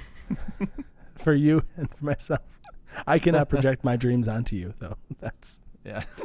for 1.17 1.33
you 1.33 1.63
and 1.77 1.89
for 1.89 2.05
myself. 2.05 2.41
I 3.07 3.19
cannot 3.19 3.49
project 3.49 3.85
my 3.85 3.97
dreams 3.97 4.29
onto 4.29 4.57
you 4.57 4.75
though. 4.79 4.97
That's 5.21 5.61
yeah, 5.87 6.03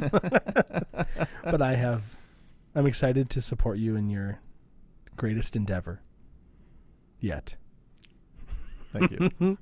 but 1.44 1.62
I 1.62 1.74
have 1.76 2.02
I'm 2.74 2.86
excited 2.86 3.30
to 3.30 3.40
support 3.40 3.78
you 3.78 3.96
in 3.96 4.08
your 4.10 4.40
greatest 5.16 5.54
endeavor 5.56 6.00
yet. 7.20 7.54
thank 8.92 9.10
you. 9.12 9.30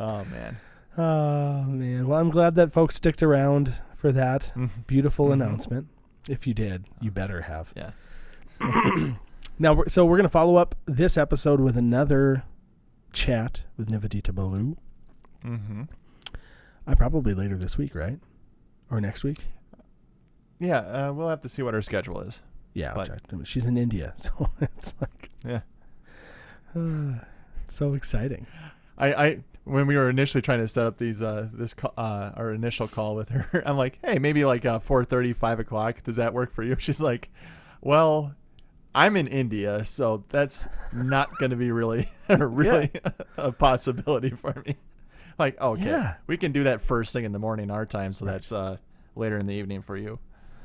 oh 0.00 0.24
man, 0.24 0.56
Oh 0.96 1.62
man. 1.64 2.06
Well, 2.06 2.18
I'm 2.20 2.30
glad 2.30 2.54
that 2.56 2.72
folks 2.72 2.94
sticked 2.96 3.22
around 3.22 3.74
for 3.94 4.12
that 4.12 4.52
beautiful 4.86 5.28
Mhm. 5.28 5.32
announcement. 5.34 5.88
If 6.28 6.46
you 6.46 6.54
did, 6.54 6.86
you 7.00 7.10
better 7.10 7.42
have. 7.42 7.72
yeah, 7.76 7.90
Now, 9.58 9.74
we're, 9.74 9.88
so 9.88 10.04
we're 10.04 10.16
going 10.16 10.24
to 10.28 10.32
follow 10.32 10.56
up 10.56 10.74
this 10.86 11.16
episode 11.16 11.60
with 11.60 11.76
another 11.76 12.42
chat 13.12 13.62
with 13.76 13.88
Nivedita 13.88 14.32
Balu. 14.34 14.76
mm-hmm. 15.44 15.82
I 16.86 16.94
probably 16.94 17.34
later 17.34 17.56
this 17.56 17.78
week, 17.78 17.94
right? 17.94 18.18
Or 18.90 19.00
next 19.00 19.24
week? 19.24 19.38
yeah. 20.58 20.78
Uh, 20.78 21.12
we'll 21.12 21.28
have 21.28 21.40
to 21.42 21.48
see 21.48 21.62
what 21.62 21.74
her 21.74 21.82
schedule 21.82 22.20
is. 22.20 22.40
Yeah, 22.74 22.90
I'll 22.90 22.96
But- 22.96 23.06
check. 23.08 23.20
I 23.32 23.34
mean, 23.36 23.44
she's 23.44 23.66
in 23.66 23.76
India, 23.76 24.12
so 24.16 24.50
it's 24.60 24.94
like 25.00 25.30
Yeah, 25.46 25.60
uh, 26.76 27.20
it's 27.64 27.76
so 27.76 27.94
exciting. 27.94 28.46
I, 28.98 29.12
I 29.14 29.44
when 29.64 29.86
we 29.86 29.96
were 29.96 30.10
initially 30.10 30.42
trying 30.42 30.58
to 30.60 30.68
set 30.68 30.86
up 30.86 30.98
these 30.98 31.22
uh 31.22 31.48
this 31.52 31.74
uh 31.96 32.32
our 32.36 32.52
initial 32.52 32.86
call 32.88 33.14
with 33.16 33.28
her, 33.30 33.62
I'm 33.66 33.76
like, 33.76 33.98
hey, 34.04 34.18
maybe 34.18 34.44
like 34.44 34.64
uh 34.66 34.78
4:30, 34.80 35.34
5 35.36 35.60
o'clock. 35.60 36.02
Does 36.02 36.16
that 36.16 36.34
work 36.34 36.52
for 36.52 36.62
you? 36.62 36.76
She's 36.78 37.00
like, 37.00 37.30
well. 37.80 38.34
I'm 38.96 39.16
in 39.16 39.26
India, 39.26 39.84
so 39.84 40.22
that's 40.28 40.68
not 40.94 41.28
going 41.40 41.50
to 41.50 41.56
be 41.56 41.72
really, 41.72 42.08
really 42.28 42.92
a 43.36 43.50
possibility 43.50 44.30
for 44.30 44.62
me. 44.64 44.76
Like, 45.38 45.60
okay, 45.60 45.84
Yeah. 45.84 46.14
we 46.26 46.36
can 46.36 46.52
do 46.52 46.64
that 46.64 46.80
first 46.80 47.12
thing 47.12 47.24
in 47.24 47.32
the 47.32 47.38
morning 47.38 47.70
our 47.70 47.84
time, 47.86 48.12
so 48.12 48.24
that's 48.24 48.52
uh, 48.52 48.76
later 49.16 49.36
in 49.38 49.46
the 49.46 49.54
evening 49.54 49.82
for 49.82 49.96
you. 49.96 50.18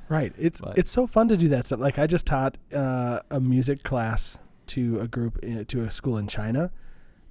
Right. 0.10 0.34
It's 0.38 0.62
But- 0.62 0.78
it's 0.78 0.92
so 0.92 1.06
fun 1.08 1.28
to 1.30 1.38
do 1.38 1.48
that 1.50 1.66
stuff. 1.68 1.80
Like 1.80 2.00
I 2.00 2.08
just 2.08 2.26
taught 2.26 2.58
uh, 2.74 3.20
a 3.30 3.40
music 3.40 3.84
class 3.84 4.40
to 4.68 5.00
a 5.00 5.08
group 5.08 5.38
uh, 5.44 5.64
to 5.68 5.84
a 5.84 5.92
school 5.92 6.18
in 6.18 6.28
China, 6.28 6.72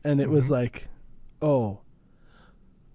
and 0.05 0.21
it 0.21 0.31
was 0.31 0.47
Mhm. 0.49 0.51
like, 0.51 0.89
oh, 1.43 1.81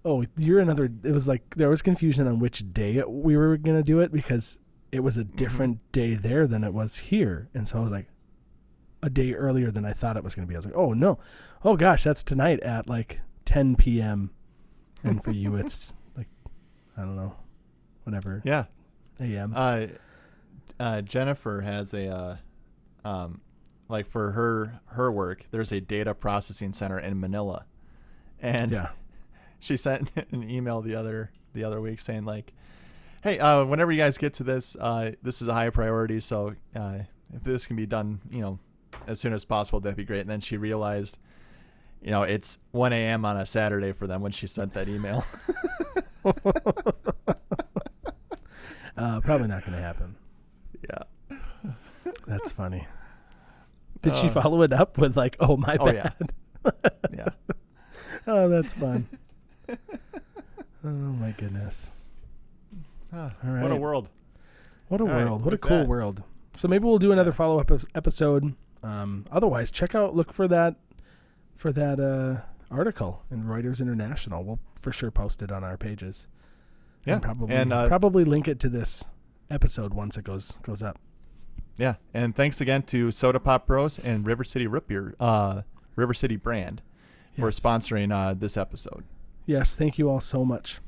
oh, 0.06 0.26
you're 0.38 0.60
another. 0.60 0.90
It 1.04 1.12
was 1.12 1.28
like 1.28 1.56
there 1.56 1.70
was 1.70 1.82
confusion 1.82 2.28
on 2.28 2.40
which 2.40 2.74
day 2.74 2.96
it, 2.98 3.10
we 3.10 3.38
were 3.38 3.58
gonna 3.58 3.84
do 3.84 4.00
it 4.00 4.12
because 4.12 4.60
it 4.92 5.00
was 5.02 5.18
a 5.18 5.24
different 5.24 5.80
day 5.92 6.16
there 6.16 6.46
than 6.48 6.64
it 6.64 6.74
was 6.74 6.98
here, 6.98 7.50
and 7.54 7.68
so 7.68 7.80
I 7.80 7.82
was 7.82 7.92
like, 7.92 8.08
a 9.02 9.10
day 9.10 9.34
earlier 9.34 9.70
than 9.72 9.84
I 9.86 9.92
thought 9.92 10.16
it 10.18 10.24
was 10.24 10.34
gonna 10.36 10.48
be. 10.48 10.56
I 10.56 10.58
was 10.60 10.66
like, 10.66 10.76
oh 10.78 10.94
no, 10.94 11.20
oh 11.64 11.76
gosh, 11.76 12.04
that's 12.06 12.24
tonight 12.24 12.60
at 12.62 12.88
like 12.88 13.20
10 13.46 13.76
p.m. 13.76 14.32
And 15.04 15.24
for 15.24 15.32
you, 15.32 15.56
it's 15.56 15.94
like 16.18 16.28
I 16.98 17.02
don't 17.02 17.16
know, 17.16 17.36
whatever 18.04 18.42
Yeah. 18.46 18.66
a.m. 19.20 19.54
Uh, 19.56 19.88
uh, 20.80 21.02
Jennifer 21.02 21.62
has 21.62 21.94
a 21.94 22.08
uh, 22.10 23.08
um, 23.08 23.42
like 23.90 24.08
for 24.08 24.32
her 24.32 24.80
her 24.88 25.12
work, 25.12 25.46
there's 25.52 25.72
a 25.72 25.82
data 25.82 26.14
processing 26.16 26.74
center 26.74 26.98
in 27.00 27.20
Manila, 27.20 27.66
and 28.42 28.72
Yeah. 28.72 28.90
she 29.60 29.78
sent 29.78 30.10
an 30.32 30.50
email 30.50 30.82
the 30.82 30.96
other 30.96 31.32
the 31.54 31.64
other 31.64 31.80
week 31.82 32.00
saying 32.00 32.26
like, 32.26 32.54
"Hey, 33.22 33.40
uh, 33.40 33.66
whenever 33.66 33.92
you 33.92 33.98
guys 34.00 34.18
get 34.18 34.34
to 34.36 34.44
this, 34.44 34.76
uh, 34.80 35.12
this 35.22 35.42
is 35.42 35.48
a 35.48 35.54
high 35.54 35.70
priority. 35.70 36.20
So 36.22 36.56
uh, 36.76 37.00
if 37.34 37.44
this 37.44 37.68
can 37.68 37.76
be 37.76 37.86
done, 37.86 38.22
you 38.32 38.42
know, 38.42 38.60
as 39.06 39.20
soon 39.20 39.34
as 39.34 39.44
possible, 39.46 39.80
that'd 39.82 39.98
be 39.98 40.06
great." 40.06 40.22
And 40.22 40.30
then 40.30 40.40
she 40.42 40.58
realized, 40.58 41.20
you 42.04 42.12
know, 42.12 42.24
it's 42.24 42.60
1 42.72 42.92
a.m. 42.94 43.26
on 43.26 43.38
a 43.38 43.46
Saturday 43.46 43.92
for 43.94 44.06
them 44.08 44.22
when 44.22 44.32
she 44.32 44.46
sent 44.48 44.74
that 44.74 44.88
email. 44.88 45.24
Uh, 48.96 49.20
probably 49.22 49.48
not 49.48 49.66
going 49.66 49.76
to 49.76 49.82
happen. 49.82 50.16
yeah. 50.88 51.38
That's 52.28 52.52
funny. 52.52 52.86
Did 54.04 54.16
she 54.16 54.28
Uh, 54.28 54.32
follow 54.32 54.62
it 54.62 54.72
up 54.72 55.00
with 55.00 55.18
like, 55.18 55.36
"Oh 55.40 55.58
my 55.58 55.78
Oh, 55.80 55.92
yeah. 55.92 56.10
bad"? 56.64 56.94
Yeah. 57.12 57.30
Oh, 58.28 58.48
that's 58.50 58.72
fun. 58.74 59.08
oh 59.68 60.88
my 60.88 61.32
goodness. 61.32 61.92
All 63.12 63.32
What 63.42 63.72
a 63.72 63.76
world. 63.76 64.10
What 64.90 65.02
a 65.02 65.06
All 65.06 65.10
right, 65.10 65.26
world. 65.26 65.44
What 65.44 65.54
a 65.56 65.58
cool 65.58 65.80
that- 65.80 65.88
world. 65.88 66.22
So 66.54 66.68
maybe 66.68 66.86
we'll 66.86 67.00
do 67.00 67.12
another 67.12 67.32
follow 67.32 67.60
up 67.60 67.72
episode. 67.96 68.54
Um, 68.84 69.26
otherwise, 69.32 69.72
check 69.72 69.96
out 69.96 70.16
look 70.16 70.32
for 70.32 70.48
that 70.50 70.76
for 71.56 71.72
that 71.74 72.00
uh, 72.00 72.42
article 72.74 73.24
in 73.32 73.44
Reuters 73.46 73.82
International. 73.82 74.44
We'll 74.44 74.60
for 74.80 74.92
sure 74.92 75.12
post 75.12 75.42
it 75.42 75.52
on 75.52 75.64
our 75.64 75.78
pages. 75.78 76.28
Yeah. 77.06 77.14
And 77.16 77.22
probably 77.22 77.56
And, 77.56 77.74
uh, 77.74 77.88
probably 77.88 78.24
link 78.26 78.48
it 78.48 78.60
to 78.62 78.70
this 78.70 79.04
episode 79.50 79.94
once 79.94 80.18
it 80.18 80.24
goes 80.24 80.54
goes 80.64 80.82
up. 80.82 81.00
Yeah, 81.78 81.96
and 82.14 82.36
thanks 82.36 82.62
again 82.62 82.84
to 82.84 83.10
Soda 83.12 83.40
Pop 83.40 83.66
Bros 83.66 83.98
and 83.98 84.28
River 84.28 84.44
City 84.44 84.68
Root 84.68 84.88
Beer, 84.88 85.16
uh, 85.20 85.64
River 85.96 86.14
City 86.14 86.36
brand, 86.36 86.82
for 87.38 87.50
sponsoring 87.50 88.12
uh, 88.14 88.36
this 88.36 88.58
episode. 88.58 89.04
Yes, 89.48 89.76
thank 89.76 89.98
you 89.98 90.08
all 90.10 90.20
so 90.20 90.46
much. 90.46 90.80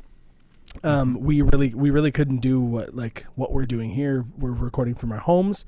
Um, 0.83 1.19
we 1.19 1.41
really 1.41 1.73
we 1.73 1.89
really 1.89 2.11
couldn't 2.11 2.37
do 2.39 2.59
what 2.61 2.95
like 2.95 3.25
what 3.35 3.51
we're 3.51 3.65
doing 3.65 3.91
here. 3.91 4.25
We're 4.37 4.51
recording 4.51 4.93
from 4.95 5.11
our 5.11 5.17
homes, 5.19 5.65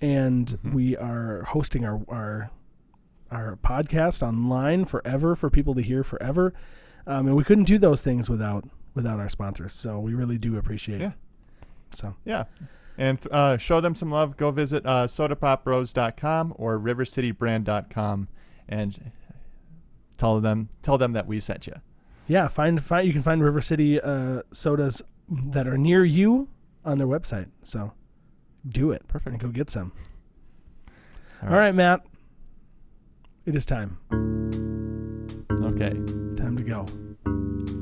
and 0.00 0.46
Mhm. 0.64 0.74
we 0.74 0.96
are 0.96 1.44
hosting 1.44 1.84
our 1.84 2.00
our 2.08 2.50
our 3.32 3.56
podcast 3.56 4.22
online 4.22 4.84
forever 4.84 5.34
for 5.34 5.50
people 5.50 5.74
to 5.74 5.82
hear 5.82 6.04
forever. 6.04 6.52
Um, 7.06 7.26
and 7.26 7.36
we 7.36 7.44
couldn't 7.44 7.64
do 7.64 7.78
those 7.78 8.02
things 8.02 8.28
without 8.30 8.68
without 8.94 9.18
our 9.18 9.28
sponsors. 9.28 9.72
So 9.72 9.98
we 9.98 10.14
really 10.14 10.38
do 10.38 10.56
appreciate. 10.56 11.00
Yeah. 11.00 11.12
So 11.92 12.14
Yeah, 12.24 12.44
and 12.96 13.18
uh, 13.30 13.56
show 13.56 13.80
them 13.80 13.94
some 13.94 14.10
love. 14.10 14.36
Go 14.36 14.50
visit 14.50 14.84
uh, 14.86 15.06
sodapopbros.com 15.06 16.54
or 16.56 16.78
rivercitybrand.com 16.78 18.28
and 18.68 19.12
tell 20.16 20.40
them 20.40 20.68
tell 20.82 20.98
them 20.98 21.12
that 21.12 21.26
we 21.26 21.40
sent 21.40 21.66
you. 21.66 21.74
yeah, 22.26 22.48
find 22.48 22.82
find 22.82 23.06
you 23.06 23.12
can 23.12 23.22
find 23.22 23.42
River 23.42 23.60
City 23.60 24.00
uh, 24.00 24.42
sodas 24.52 25.02
that 25.28 25.66
are 25.66 25.78
near 25.78 26.04
you 26.04 26.48
on 26.84 26.98
their 26.98 27.08
website. 27.08 27.48
So 27.62 27.92
do 28.66 28.90
it. 28.92 29.06
Perfect. 29.08 29.32
And 29.34 29.40
go 29.40 29.48
get 29.48 29.70
some. 29.70 29.92
All 31.42 31.48
All 31.48 31.56
right, 31.56 31.74
Matt. 31.74 32.06
It 33.44 33.56
is 33.56 33.66
time. 33.66 33.98
Okay, 35.50 35.90
Time 36.36 36.56
to 36.56 36.62
go. 36.62 36.84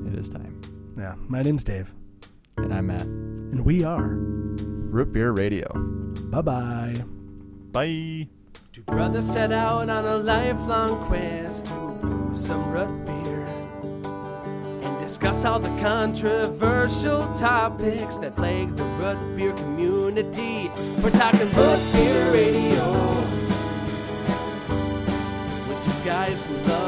it 0.08 0.18
is 0.18 0.28
time, 0.28 0.60
Yeah. 0.98 1.14
My 1.28 1.42
name's 1.42 1.64
Dave, 1.64 1.92
and 2.56 2.72
I'm 2.72 2.86
Matt. 2.88 3.02
and 3.02 3.64
we 3.64 3.84
are. 3.84 4.08
Root 4.08 5.12
Beer 5.12 5.32
Radio. 5.32 5.68
Bye 6.30 6.40
bye. 6.42 6.94
Bye. 7.72 8.28
Two 8.72 8.82
brothers 8.82 9.26
set 9.30 9.52
out 9.52 9.88
on 9.88 10.04
a 10.04 10.16
lifelong 10.16 11.04
quest 11.06 11.66
to 11.66 11.74
brew 12.00 12.34
some 12.34 12.70
root 12.70 13.04
beer 13.06 13.46
and 14.82 15.00
discuss 15.00 15.44
all 15.44 15.58
the 15.60 15.68
controversial 15.80 17.22
topics 17.34 18.18
that 18.18 18.36
plague 18.36 18.74
the 18.76 18.84
root 19.00 19.18
beer 19.36 19.52
community. 19.54 20.70
We're 21.02 21.10
talking 21.10 21.48
root 21.52 21.80
beer 21.92 22.32
radio 22.32 22.84
with 23.20 23.30
two 23.39 23.39
guys 26.10 26.44
who 26.44 26.79